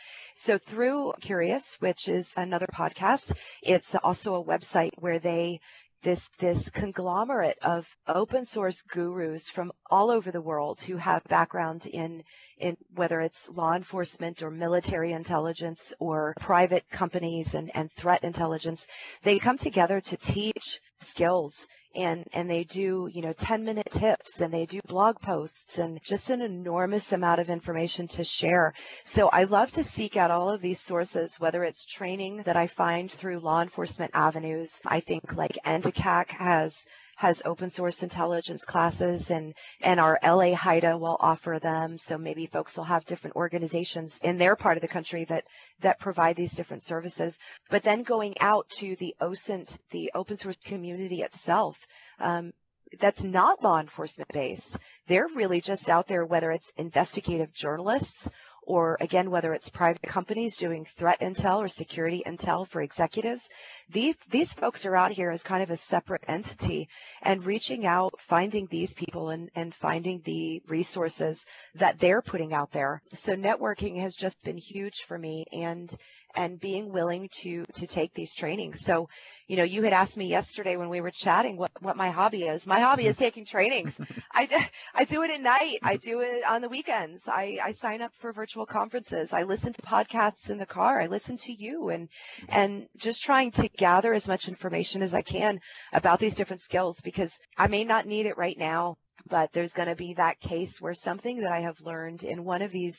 So 0.44 0.59
through 0.59 1.12
Curious, 1.20 1.47
which 1.78 2.09
is 2.09 2.28
another 2.36 2.66
podcast, 2.66 3.32
it's 3.62 3.94
also 4.03 4.34
a 4.34 4.44
website 4.44 4.90
where 4.99 5.18
they 5.18 5.61
this 6.03 6.20
this 6.38 6.68
conglomerate 6.70 7.59
of 7.62 7.84
open 8.07 8.44
source 8.44 8.82
gurus 8.82 9.49
from 9.51 9.72
all 9.90 10.11
over 10.11 10.30
the 10.30 10.40
world 10.40 10.80
who 10.80 10.96
have 10.96 11.24
backgrounds 11.24 11.86
in 11.86 12.22
in 12.59 12.76
whether 12.94 13.20
it's 13.20 13.49
law 13.49 13.74
enforcement 13.74 14.42
or 14.42 14.51
military 14.51 15.12
intelligence 15.12 15.80
or 15.99 16.34
private 16.40 16.84
companies 16.90 17.55
and, 17.55 17.70
and 17.74 17.90
threat 17.99 18.22
intelligence, 18.24 18.86
they 19.24 19.38
come 19.38 19.59
together 19.59 20.01
to 20.01 20.16
teach 20.18 20.80
skills 21.01 21.66
and 21.95 22.26
and 22.32 22.49
they 22.49 22.64
do 22.64 23.09
you 23.12 23.22
know 23.22 23.32
10 23.32 23.64
minute 23.64 23.89
tips 23.91 24.41
and 24.41 24.53
they 24.53 24.66
do 24.66 24.80
blog 24.86 25.20
posts 25.20 25.78
and 25.78 26.01
just 26.05 26.30
an 26.30 26.43
enormous 26.43 27.12
amount 27.12 27.41
of 27.41 27.49
information 27.49 28.09
to 28.09 28.24
share. 28.24 28.74
So 29.05 29.28
i 29.28 29.45
love 29.45 29.70
to 29.72 29.84
seek 29.84 30.16
out 30.16 30.30
all 30.30 30.51
of 30.51 30.61
these 30.61 30.80
sources 30.80 31.34
whether 31.39 31.64
it's 31.64 31.84
training 31.84 32.43
that 32.47 32.57
i 32.57 32.66
find 32.66 33.11
through 33.11 33.41
law 33.41 33.62
enforcement 33.62 34.11
avenues. 34.14 34.72
I 34.84 35.01
think 35.01 35.34
like 35.34 35.59
NDCAC 35.64 36.28
has 36.28 36.74
has 37.18 37.42
open 37.44 37.68
source 37.68 38.04
intelligence 38.04 38.64
classes 38.64 39.28
and, 39.28 39.52
and 39.80 39.98
our 39.98 40.20
LA 40.22 40.54
HIDTA 40.54 41.00
will 41.00 41.16
offer 41.18 41.58
them. 41.60 41.98
So 41.98 42.16
maybe 42.16 42.46
folks 42.46 42.76
will 42.76 42.84
have 42.84 43.04
different 43.06 43.34
organizations 43.34 44.16
in 44.22 44.38
their 44.38 44.54
part 44.54 44.76
of 44.76 44.82
the 44.82 44.88
country 44.88 45.24
that, 45.24 45.42
that 45.80 45.98
provide 45.98 46.36
these 46.36 46.52
different 46.52 46.84
services. 46.84 47.36
But 47.70 47.82
then 47.82 48.04
going 48.04 48.38
out 48.38 48.68
to 48.78 48.94
the 49.00 49.16
OSINT, 49.20 49.78
the 49.90 50.12
open 50.14 50.36
source 50.36 50.58
community 50.64 51.22
itself, 51.22 51.76
um, 52.20 52.52
that's 53.00 53.24
not 53.24 53.64
law 53.64 53.80
enforcement 53.80 54.30
based. 54.32 54.78
They're 55.08 55.26
really 55.34 55.60
just 55.60 55.88
out 55.88 56.06
there, 56.06 56.24
whether 56.24 56.52
it's 56.52 56.70
investigative 56.76 57.52
journalists 57.52 58.28
or 58.68 58.98
again, 59.00 59.30
whether 59.30 59.54
it's 59.54 59.70
private 59.70 60.02
companies 60.02 60.54
doing 60.56 60.86
threat 60.98 61.18
intel 61.20 61.56
or 61.56 61.68
security 61.68 62.22
intel 62.26 62.68
for 62.68 62.82
executives, 62.82 63.48
these, 63.90 64.14
these 64.30 64.52
folks 64.52 64.84
are 64.84 64.94
out 64.94 65.10
here 65.10 65.30
as 65.30 65.42
kind 65.42 65.62
of 65.62 65.70
a 65.70 65.76
separate 65.78 66.22
entity 66.28 66.86
and 67.22 67.46
reaching 67.46 67.86
out, 67.86 68.12
finding 68.28 68.68
these 68.70 68.92
people 68.92 69.30
and, 69.30 69.50
and 69.56 69.74
finding 69.80 70.20
the 70.26 70.62
resources 70.68 71.40
that 71.76 71.98
they're 71.98 72.20
putting 72.20 72.52
out 72.52 72.70
there. 72.70 73.00
So 73.14 73.32
networking 73.32 74.02
has 74.02 74.14
just 74.14 74.36
been 74.44 74.58
huge 74.58 75.06
for 75.08 75.18
me 75.18 75.46
and 75.50 75.90
and 76.34 76.60
being 76.60 76.92
willing 76.92 77.28
to 77.42 77.64
to 77.74 77.86
take 77.86 78.12
these 78.14 78.34
trainings. 78.34 78.80
So, 78.84 79.08
you 79.46 79.56
know, 79.56 79.64
you 79.64 79.82
had 79.82 79.92
asked 79.92 80.16
me 80.16 80.26
yesterday 80.26 80.76
when 80.76 80.88
we 80.88 81.00
were 81.00 81.10
chatting 81.10 81.56
what 81.56 81.70
what 81.80 81.96
my 81.96 82.10
hobby 82.10 82.44
is. 82.44 82.66
My 82.66 82.80
hobby 82.80 83.06
is 83.06 83.16
taking 83.16 83.44
trainings. 83.44 83.92
I 84.32 84.68
I 84.94 85.04
do 85.04 85.22
it 85.22 85.30
at 85.30 85.40
night. 85.40 85.78
I 85.82 85.96
do 85.96 86.20
it 86.20 86.44
on 86.44 86.60
the 86.60 86.68
weekends. 86.68 87.22
I 87.26 87.58
I 87.62 87.72
sign 87.72 88.02
up 88.02 88.12
for 88.20 88.32
virtual 88.32 88.66
conferences. 88.66 89.32
I 89.32 89.42
listen 89.42 89.72
to 89.72 89.82
podcasts 89.82 90.50
in 90.50 90.58
the 90.58 90.66
car. 90.66 91.00
I 91.00 91.06
listen 91.06 91.38
to 91.38 91.52
you 91.52 91.88
and 91.88 92.08
and 92.48 92.86
just 92.96 93.22
trying 93.22 93.50
to 93.52 93.68
gather 93.68 94.12
as 94.12 94.28
much 94.28 94.48
information 94.48 95.02
as 95.02 95.14
I 95.14 95.22
can 95.22 95.60
about 95.92 96.20
these 96.20 96.34
different 96.34 96.62
skills 96.62 96.98
because 97.02 97.32
I 97.56 97.68
may 97.68 97.84
not 97.84 98.06
need 98.06 98.26
it 98.26 98.36
right 98.36 98.58
now, 98.58 98.96
but 99.28 99.50
there's 99.52 99.72
going 99.72 99.88
to 99.88 99.96
be 99.96 100.14
that 100.14 100.40
case 100.40 100.80
where 100.80 100.94
something 100.94 101.40
that 101.40 101.52
I 101.52 101.60
have 101.60 101.80
learned 101.80 102.22
in 102.22 102.44
one 102.44 102.62
of 102.62 102.72
these 102.72 102.98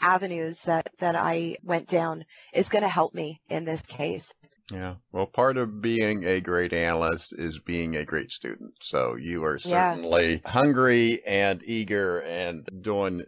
avenues 0.00 0.58
that, 0.64 0.90
that 0.98 1.14
I 1.14 1.56
went 1.62 1.88
down 1.88 2.24
is 2.52 2.68
going 2.68 2.82
to 2.82 2.88
help 2.88 3.14
me 3.14 3.40
in 3.48 3.64
this 3.64 3.82
case. 3.82 4.32
Yeah. 4.70 4.94
Well, 5.10 5.26
part 5.26 5.58
of 5.58 5.82
being 5.82 6.24
a 6.24 6.40
great 6.40 6.72
analyst 6.72 7.34
is 7.36 7.58
being 7.58 7.96
a 7.96 8.04
great 8.04 8.30
student. 8.30 8.72
So 8.80 9.16
you 9.16 9.44
are 9.44 9.58
certainly 9.58 10.40
yeah. 10.44 10.50
hungry 10.50 11.22
and 11.26 11.62
eager 11.64 12.20
and 12.20 12.66
doing 12.80 13.22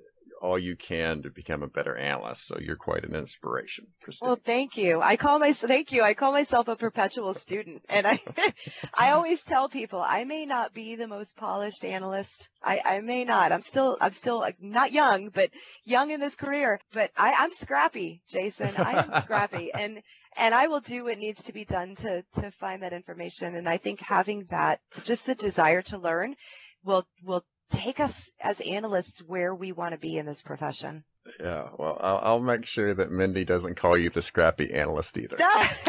all 0.45 0.59
you 0.59 0.77
can 0.77 1.23
to 1.23 1.31
become 1.31 1.63
a 1.63 1.67
better 1.67 1.97
analyst. 1.97 2.47
So 2.47 2.59
you're 2.61 2.77
quite 2.77 3.05
an 3.05 3.17
inspiration, 3.17 3.87
Christine. 4.03 4.29
Well, 4.29 4.39
thank 4.45 4.77
you. 4.77 5.01
I 5.01 5.17
call 5.17 5.39
my 5.39 5.55
thank 5.55 5.91
you. 5.91 6.03
I 6.03 6.13
call 6.13 6.33
myself 6.33 6.69
a 6.69 6.77
perpetual 6.77 7.33
student, 7.33 7.83
and 7.89 8.07
I 8.07 8.21
I 8.95 9.13
always 9.13 9.41
tell 9.43 9.71
people 9.71 10.05
I 10.07 10.25
may 10.25 10.45
not 10.45 10.75
be 10.75 10.97
the 10.97 11.07
most 11.07 11.35
polished 11.37 11.83
analyst. 11.83 12.51
I, 12.63 12.81
I 12.85 13.01
may 13.01 13.25
not. 13.25 13.53
I'm 13.53 13.63
still 13.63 13.97
I'm 14.01 14.13
still 14.13 14.39
like, 14.39 14.57
not 14.61 14.93
young, 14.93 15.31
but 15.31 15.49
young 15.85 16.11
in 16.11 16.21
this 16.21 16.35
career. 16.35 16.79
But 16.93 17.11
I, 17.17 17.33
I'm 17.33 17.53
scrappy, 17.61 18.23
Jason. 18.29 18.77
I 18.77 19.03
am 19.03 19.23
scrappy, 19.25 19.73
and 19.73 20.03
and 20.37 20.55
I 20.55 20.67
will 20.67 20.81
do 20.81 21.05
what 21.05 21.19
needs 21.19 21.43
to 21.45 21.55
be 21.55 21.65
done 21.65 21.97
to 21.97 22.23
to 22.41 22.51
find 22.61 22.83
that 22.83 22.93
information. 22.93 23.55
And 23.55 23.67
I 23.67 23.79
think 23.79 24.01
having 24.01 24.47
that, 24.51 24.81
just 25.05 25.25
the 25.25 25.35
desire 25.35 25.81
to 25.83 25.97
learn, 25.97 26.37
will 26.85 27.07
will 27.23 27.45
take 27.71 28.01
us 28.01 28.13
as 28.41 28.61
analysts 28.61 29.21
where 29.21 29.55
we 29.55 29.73
want 29.73 29.93
to 29.93 29.99
be 29.99 30.17
in 30.17 30.27
this 30.27 30.43
profession. 30.43 31.05
Yeah, 31.41 31.69
well, 31.79 31.97
I'll, 32.01 32.21
I'll, 32.23 32.41
make 32.41 32.67
sure 32.67 32.93
that 32.93 33.11
Mindy 33.11 33.47
doesn't 33.47 33.77
call 33.77 33.97
you 33.97 34.11
the 34.11 34.21
scrappy 34.21 34.75
analyst 34.75 35.17
either. 35.17 35.39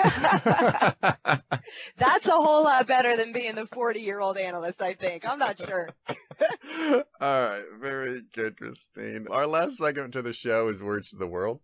That's 1.97 2.25
a 2.25 2.31
whole 2.31 2.63
lot 2.63 2.87
better 2.87 3.17
than 3.17 3.33
being 3.33 3.55
the 3.55 3.67
40 3.67 3.99
year 3.99 4.21
old 4.21 4.37
analyst, 4.37 4.81
I 4.81 4.93
think. 4.93 5.25
I'm 5.25 5.39
not 5.39 5.57
sure. 5.57 5.89
All 6.07 7.03
right, 7.19 7.63
very 7.81 8.21
good, 8.33 8.55
Christine. 8.55 9.27
Our 9.29 9.45
last 9.45 9.75
segment 9.75 10.13
to 10.13 10.21
the 10.21 10.31
show 10.31 10.69
is 10.69 10.81
Words 10.81 11.09
to 11.09 11.17
the 11.17 11.27
World, 11.27 11.59